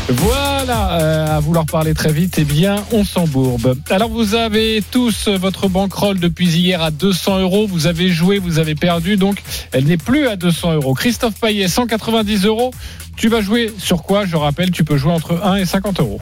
Voilà, 0.09 1.01
euh, 1.01 1.37
à 1.37 1.41
vouloir 1.41 1.67
parler 1.67 1.95
très 1.95 2.13
vite, 2.13 2.37
eh 2.39 2.45
bien, 2.45 2.77
on 2.93 3.05
s'embourbe. 3.05 3.77
Alors, 3.91 4.09
vous 4.09 4.35
avez 4.35 4.83
tous 4.91 5.29
votre 5.29 5.69
bankroll 5.69 6.19
depuis 6.19 6.49
hier 6.49 6.83
à 6.83 6.91
200 6.91 7.41
euros. 7.41 7.67
Vous 7.69 7.87
avez 7.87 8.09
joué, 8.09 8.39
vous 8.39 8.59
avez 8.59 8.75
perdu, 8.75 9.17
donc 9.17 9.43
elle 9.73 9.85
n'est 9.85 9.97
plus 9.97 10.27
à 10.27 10.37
200 10.37 10.75
euros. 10.75 10.95
Christophe 10.95 11.39
Payet, 11.41 11.69
190 11.69 12.47
euros. 12.47 12.73
Tu 13.17 13.29
vas 13.29 13.41
jouer 13.41 13.73
sur 13.79 14.03
quoi? 14.03 14.27
Je 14.27 14.37
rappelle, 14.37 14.71
tu 14.71 14.83
peux 14.83 14.97
jouer 14.97 15.13
entre 15.13 15.41
1 15.43 15.57
et 15.57 15.67
50 15.67 16.01
euros. 16.01 16.21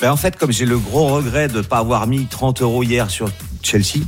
Ben, 0.00 0.10
en 0.12 0.16
fait, 0.16 0.36
comme 0.36 0.52
j'ai 0.52 0.66
le 0.66 0.78
gros 0.78 1.06
regret 1.08 1.48
de 1.48 1.58
ne 1.58 1.62
pas 1.62 1.78
avoir 1.78 2.06
mis 2.06 2.26
30 2.26 2.62
euros 2.62 2.82
hier 2.82 3.10
sur 3.10 3.28
Chelsea, 3.62 4.04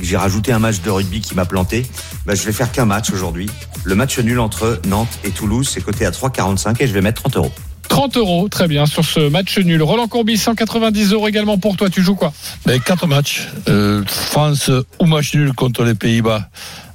j'ai 0.00 0.16
rajouté 0.16 0.52
un 0.52 0.58
match 0.58 0.80
de 0.80 0.90
rugby 0.90 1.20
qui 1.20 1.34
m'a 1.34 1.44
planté, 1.44 1.86
ben, 2.26 2.34
je 2.34 2.42
vais 2.44 2.52
faire 2.52 2.72
qu'un 2.72 2.84
match 2.84 3.10
aujourd'hui. 3.10 3.48
Le 3.84 3.94
match 3.94 4.18
nul 4.18 4.40
entre 4.40 4.80
Nantes 4.86 5.18
et 5.24 5.30
Toulouse, 5.30 5.68
c'est 5.72 5.82
coté 5.82 6.06
à 6.06 6.10
3,45 6.10 6.82
et 6.82 6.86
je 6.86 6.92
vais 6.92 7.00
mettre 7.00 7.22
30 7.22 7.36
euros. 7.36 7.52
30 7.88 8.16
euros, 8.16 8.48
très 8.48 8.68
bien, 8.68 8.86
sur 8.86 9.04
ce 9.04 9.28
match 9.28 9.58
nul. 9.58 9.82
Roland 9.82 10.08
Courbis, 10.08 10.38
190 10.38 11.12
euros 11.12 11.28
également 11.28 11.58
pour 11.58 11.76
toi. 11.76 11.90
Tu 11.90 12.02
joues 12.02 12.14
quoi? 12.14 12.32
Ben, 12.64 12.80
quatre 12.80 13.06
matchs. 13.06 13.48
Euh, 13.68 14.02
France 14.06 14.70
ou 14.98 15.06
match 15.06 15.34
nul 15.34 15.52
contre 15.52 15.84
les 15.84 15.94
Pays-Bas 15.94 16.48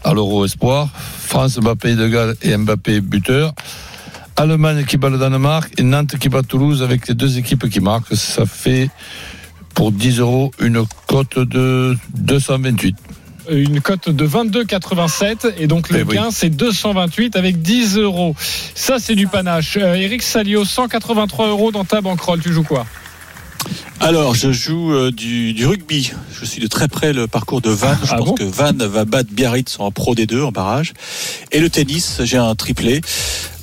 à 0.03 0.13
l'Euro 0.13 0.45
Espoir. 0.45 0.89
France 1.19 1.57
bat 1.57 1.75
Pays 1.75 1.95
de 1.95 2.07
Galles 2.07 2.35
et 2.41 2.55
Mbappé 2.57 3.01
buteur. 3.01 3.53
Allemagne 4.37 4.85
qui 4.85 4.97
bat 4.97 5.09
le 5.09 5.17
Danemark 5.17 5.71
et 5.77 5.83
Nantes 5.83 6.17
qui 6.17 6.29
bat 6.29 6.43
Toulouse 6.43 6.81
avec 6.81 7.07
les 7.07 7.15
deux 7.15 7.37
équipes 7.37 7.69
qui 7.69 7.79
marquent. 7.79 8.15
Ça 8.15 8.45
fait 8.45 8.89
pour 9.73 9.91
10 9.91 10.19
euros 10.19 10.51
une 10.59 10.83
cote 11.07 11.37
de 11.39 11.95
228. 12.17 12.95
une 13.49 13.79
cote 13.81 14.09
de 14.09 14.27
22,87 14.27 15.53
et 15.57 15.67
donc 15.67 15.89
le 15.89 15.99
Eh 15.99 16.03
oui. 16.03 16.15
gain 16.15 16.29
c'est 16.31 16.49
228 16.49 17.35
avec 17.35 17.61
10 17.61 17.97
euros. 17.97 18.35
Ça 18.75 18.97
c'est 18.99 19.15
du 19.15 19.27
panache. 19.27 19.77
Euh, 19.77 19.93
Eric 19.93 20.21
Salio, 20.23 20.65
183 20.65 21.47
euros 21.47 21.71
dans 21.71 21.85
ta 21.85 22.01
bankroll. 22.01 22.41
Tu 22.41 22.51
joues 22.53 22.63
quoi? 22.63 22.85
Alors, 23.99 24.35
je 24.35 24.51
joue 24.51 24.93
euh, 24.93 25.11
du, 25.11 25.53
du 25.53 25.65
rugby. 25.65 26.11
Je 26.39 26.45
suis 26.45 26.61
de 26.61 26.67
très 26.67 26.87
près 26.87 27.11
le 27.13 27.27
parcours 27.27 27.61
de 27.61 27.71
Vannes. 27.71 27.97
Je 28.03 28.11
Ah 28.11 28.17
pense 28.17 28.27
bon? 28.27 28.33
que 28.35 28.43
Vannes 28.43 28.85
va 28.85 29.03
battre 29.05 29.29
Biarritz 29.33 29.77
en 29.79 29.91
Pro 29.91 30.13
D2 30.13 30.43
en 30.43 30.51
barrage. 30.51 30.93
Et 31.51 31.59
le 31.59 31.69
tennis, 31.69 32.21
j'ai 32.23 32.37
un 32.37 32.53
triplé. 32.55 33.01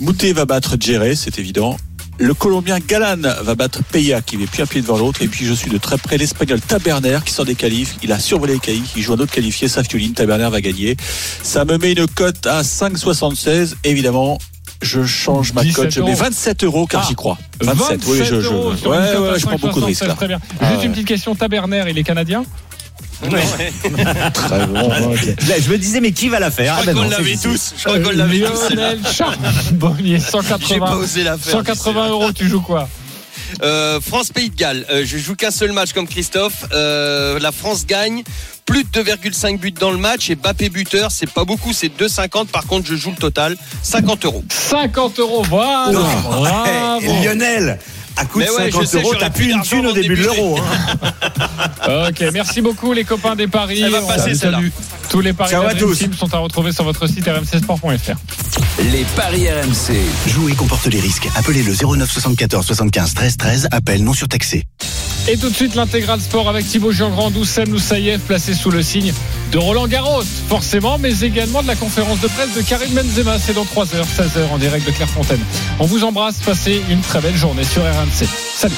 Moutet 0.01 0.33
va 0.33 0.45
battre 0.45 0.77
Djeré, 0.79 1.15
c'est 1.15 1.39
évident. 1.39 1.77
Le 2.19 2.33
Colombien 2.33 2.79
Galan 2.79 3.17
va 3.43 3.55
battre 3.57 3.81
Peya 3.91 4.23
qui 4.23 4.37
met 4.37 4.47
plus 4.47 4.62
un 4.62 4.67
pied 4.67 4.81
devant 4.81 4.97
l'autre. 4.97 5.23
Et 5.23 5.29
puis 5.29 5.45
je 5.45 5.53
suis 5.53 5.71
de 5.71 5.79
très 5.79 5.99
près 5.99 6.17
l'Espagnol 6.17 6.61
Taberner 6.61 7.19
qui 7.25 7.33
sort 7.33 7.45
des 7.45 7.57
qualifs. 7.57 7.97
Il 8.03 8.12
a 8.12 8.19
survolé 8.21 8.55
les 8.55 8.59
qualifs. 8.61 8.93
Il 8.97 9.03
joue 9.03 9.15
un 9.15 9.19
autre 9.19 9.33
qualifié, 9.33 9.67
Safioline. 9.69 10.12
Taberner 10.15 10.49
va 10.49 10.61
gagner. 10.61 10.97
Ça 11.43 11.65
me 11.65 11.77
met 11.77 11.93
une 11.93 12.07
cote 12.07 12.47
à 12.47 12.62
5,76. 12.62 13.75
Évidemment, 13.83 14.39
je 14.81 15.05
change 15.05 15.53
ma 15.55 15.62
17 15.62 15.77
cote. 15.77 15.91
Je 15.91 16.01
mets 16.03 16.12
euros. 16.12 16.21
27 16.23 16.65
euros 16.65 16.87
car 16.87 17.03
Ah, 17.03 17.07
j'y 17.09 17.15
crois. 17.17 17.39
27, 17.61 18.01
oui, 18.07 18.19
je, 18.19 18.41
je, 18.41 18.49
ouais, 18.49 19.39
je 19.39 19.47
prends 19.47 19.57
beaucoup 19.59 19.81
de 19.81 19.87
5,76, 19.87 19.87
risques 19.87 20.07
là. 20.07 20.15
Très 20.15 20.29
bien. 20.29 20.41
Ah 20.61 20.69
Juste 20.69 20.79
ouais. 20.81 20.87
une 20.87 20.93
petite 20.93 21.09
question. 21.09 21.35
Taberner, 21.35 21.85
il 21.91 21.99
est 21.99 22.05
canadien? 22.05 22.45
Très 23.31 24.66
bon. 24.66 24.89
Là, 24.89 25.55
je 25.61 25.70
me 25.70 25.79
disais, 25.79 26.01
mais 26.01 26.12
qui 26.12 26.29
va 26.29 26.41
la 26.41 26.51
faire 26.51 26.75
Je 26.75 26.79
Ah, 26.79 26.83
crois 26.83 26.93
ben 26.93 26.95
qu'on 26.95 27.05
non, 27.05 27.11
l'avait 27.18 27.37
c'est- 27.37 27.49
tous. 27.49 27.75
Je 27.79 27.85
crois 27.85 27.99
qu'on 28.01 28.11
l'avait 28.11 28.41
tous. 28.41 28.68
celle-là. 28.68 28.95
Lionel 28.95 29.12
Charbonnier, 29.12 30.18
J'ai 30.18 30.25
pas 30.25 30.31
180. 30.31 30.95
osé 30.97 31.25
la 31.25 31.39
faire. 31.39 31.53
180 31.53 32.09
euros, 32.09 32.33
tu 32.33 32.49
joues 32.49 32.61
quoi 32.61 32.89
Euh, 33.62 34.01
France-Pays 34.01 34.51
de 34.51 34.57
Galles. 34.57 34.87
Euh, 34.91 35.05
je 35.07 35.18
joue 35.18 35.35
qu'un 35.37 35.51
seul 35.51 35.72
match 35.72 35.93
comme 35.93 36.09
Christophe. 36.09 36.64
Euh, 36.72 37.39
la 37.39 37.53
France 37.53 37.87
gagne. 37.87 38.22
Plus 38.66 38.85
de 38.85 38.89
2,5 38.89 39.61
buts 39.61 39.72
dans 39.79 39.91
le 39.91 39.99
match 39.99 40.31
et 40.31 40.37
Bappé 40.37 40.70
buteur, 40.70 41.11
c'est 41.12 41.29
pas 41.31 41.45
beaucoup, 41.45 41.75
c'est 41.75 41.91
2,50. 41.95 42.49
Par 42.49 42.66
contre, 42.66 42.87
je 42.89 42.95
joue 42.95 43.11
le 43.11 43.16
total, 43.16 43.57
50 43.83 44.25
euros. 44.25 44.43
50 44.49 45.18
euros, 45.18 45.43
voilà. 45.49 45.91
Bravo. 45.93 47.07
Lionel, 47.22 47.79
à 48.17 48.25
coup 48.25 48.39
de 48.41 48.45
Mais 48.45 48.51
ouais, 48.51 48.71
50 48.71 48.83
je 48.83 48.87
sais, 48.87 49.01
euros, 49.01 49.15
t'as 49.19 49.31
plus 49.31 49.51
une 49.53 49.62
thune 49.62 49.87
au 49.87 49.93
début 49.93 50.17
de 50.17 50.23
l'euro. 50.23 50.59
hein. 50.59 52.09
Ok, 52.09 52.25
merci 52.33 52.61
beaucoup 52.62 52.93
les 52.93 53.05
copains 53.05 53.37
des 53.37 53.47
paris. 53.47 53.83
Elle 53.83 53.91
va 53.91 54.01
passer, 54.03 54.35
celle-là. 54.35 54.61
Tous 55.11 55.21
les 55.21 55.33
paris 55.35 55.51
Ciao 55.51 55.62
de 55.65 55.69
à 55.69 55.75
tous. 55.75 55.99
Team 55.99 56.15
sont 56.15 56.33
à 56.35 56.39
retrouver 56.39 56.73
sur 56.73 56.85
votre 56.85 57.07
site 57.07 57.27
rmcsport.fr. 57.29 58.15
Les 58.91 59.05
paris 59.17 59.47
RMC. 59.51 59.95
Jouer 60.29 60.53
comporte 60.55 60.87
les 60.87 61.01
risques. 61.01 61.29
Appelez 61.37 61.62
le 61.62 61.75
09 61.75 62.11
74 62.11 62.65
75 62.67 63.15
13 63.15 63.37
13. 63.37 63.69
Appel 63.71 64.03
non 64.03 64.15
surtaxé. 64.15 64.65
Et 65.29 65.37
tout 65.39 65.49
de 65.49 65.55
suite 65.55 65.75
l'intégral 65.75 66.21
sport 66.21 66.49
avec 66.51 66.67
Thibaut 66.69 66.93
Giangrand, 66.93 67.33
Oussem 67.33 67.69
Moussaïev 67.71 68.21
placé 68.21 68.53
sous 68.55 68.71
le 68.71 68.83
signe 68.83 69.12
de 69.53 69.59
Roland 69.59 69.87
Garros, 69.87 70.23
forcément, 70.49 70.99
mais 70.99 71.21
également 71.21 71.62
de 71.62 71.67
la 71.67 71.77
conférence 71.77 72.21
de 72.21 72.29
presse 72.29 72.53
de 72.55 72.61
Karim 72.62 72.91
Benzema. 72.93 73.39
C'est 73.39 73.55
dans 73.55 73.65
3h, 73.65 73.87
16h 74.05 74.49
en 74.53 74.59
direct 74.59 74.87
de 74.87 74.91
Clairefontaine. 74.93 75.41
On 75.79 75.87
vous 75.87 76.05
embrasse, 76.05 76.37
passez 76.45 76.83
une 76.91 77.01
très 77.01 77.21
belle 77.21 77.37
journée 77.37 77.65
sur 77.65 77.83
RMC. 77.83 78.04
Salut 78.13 78.75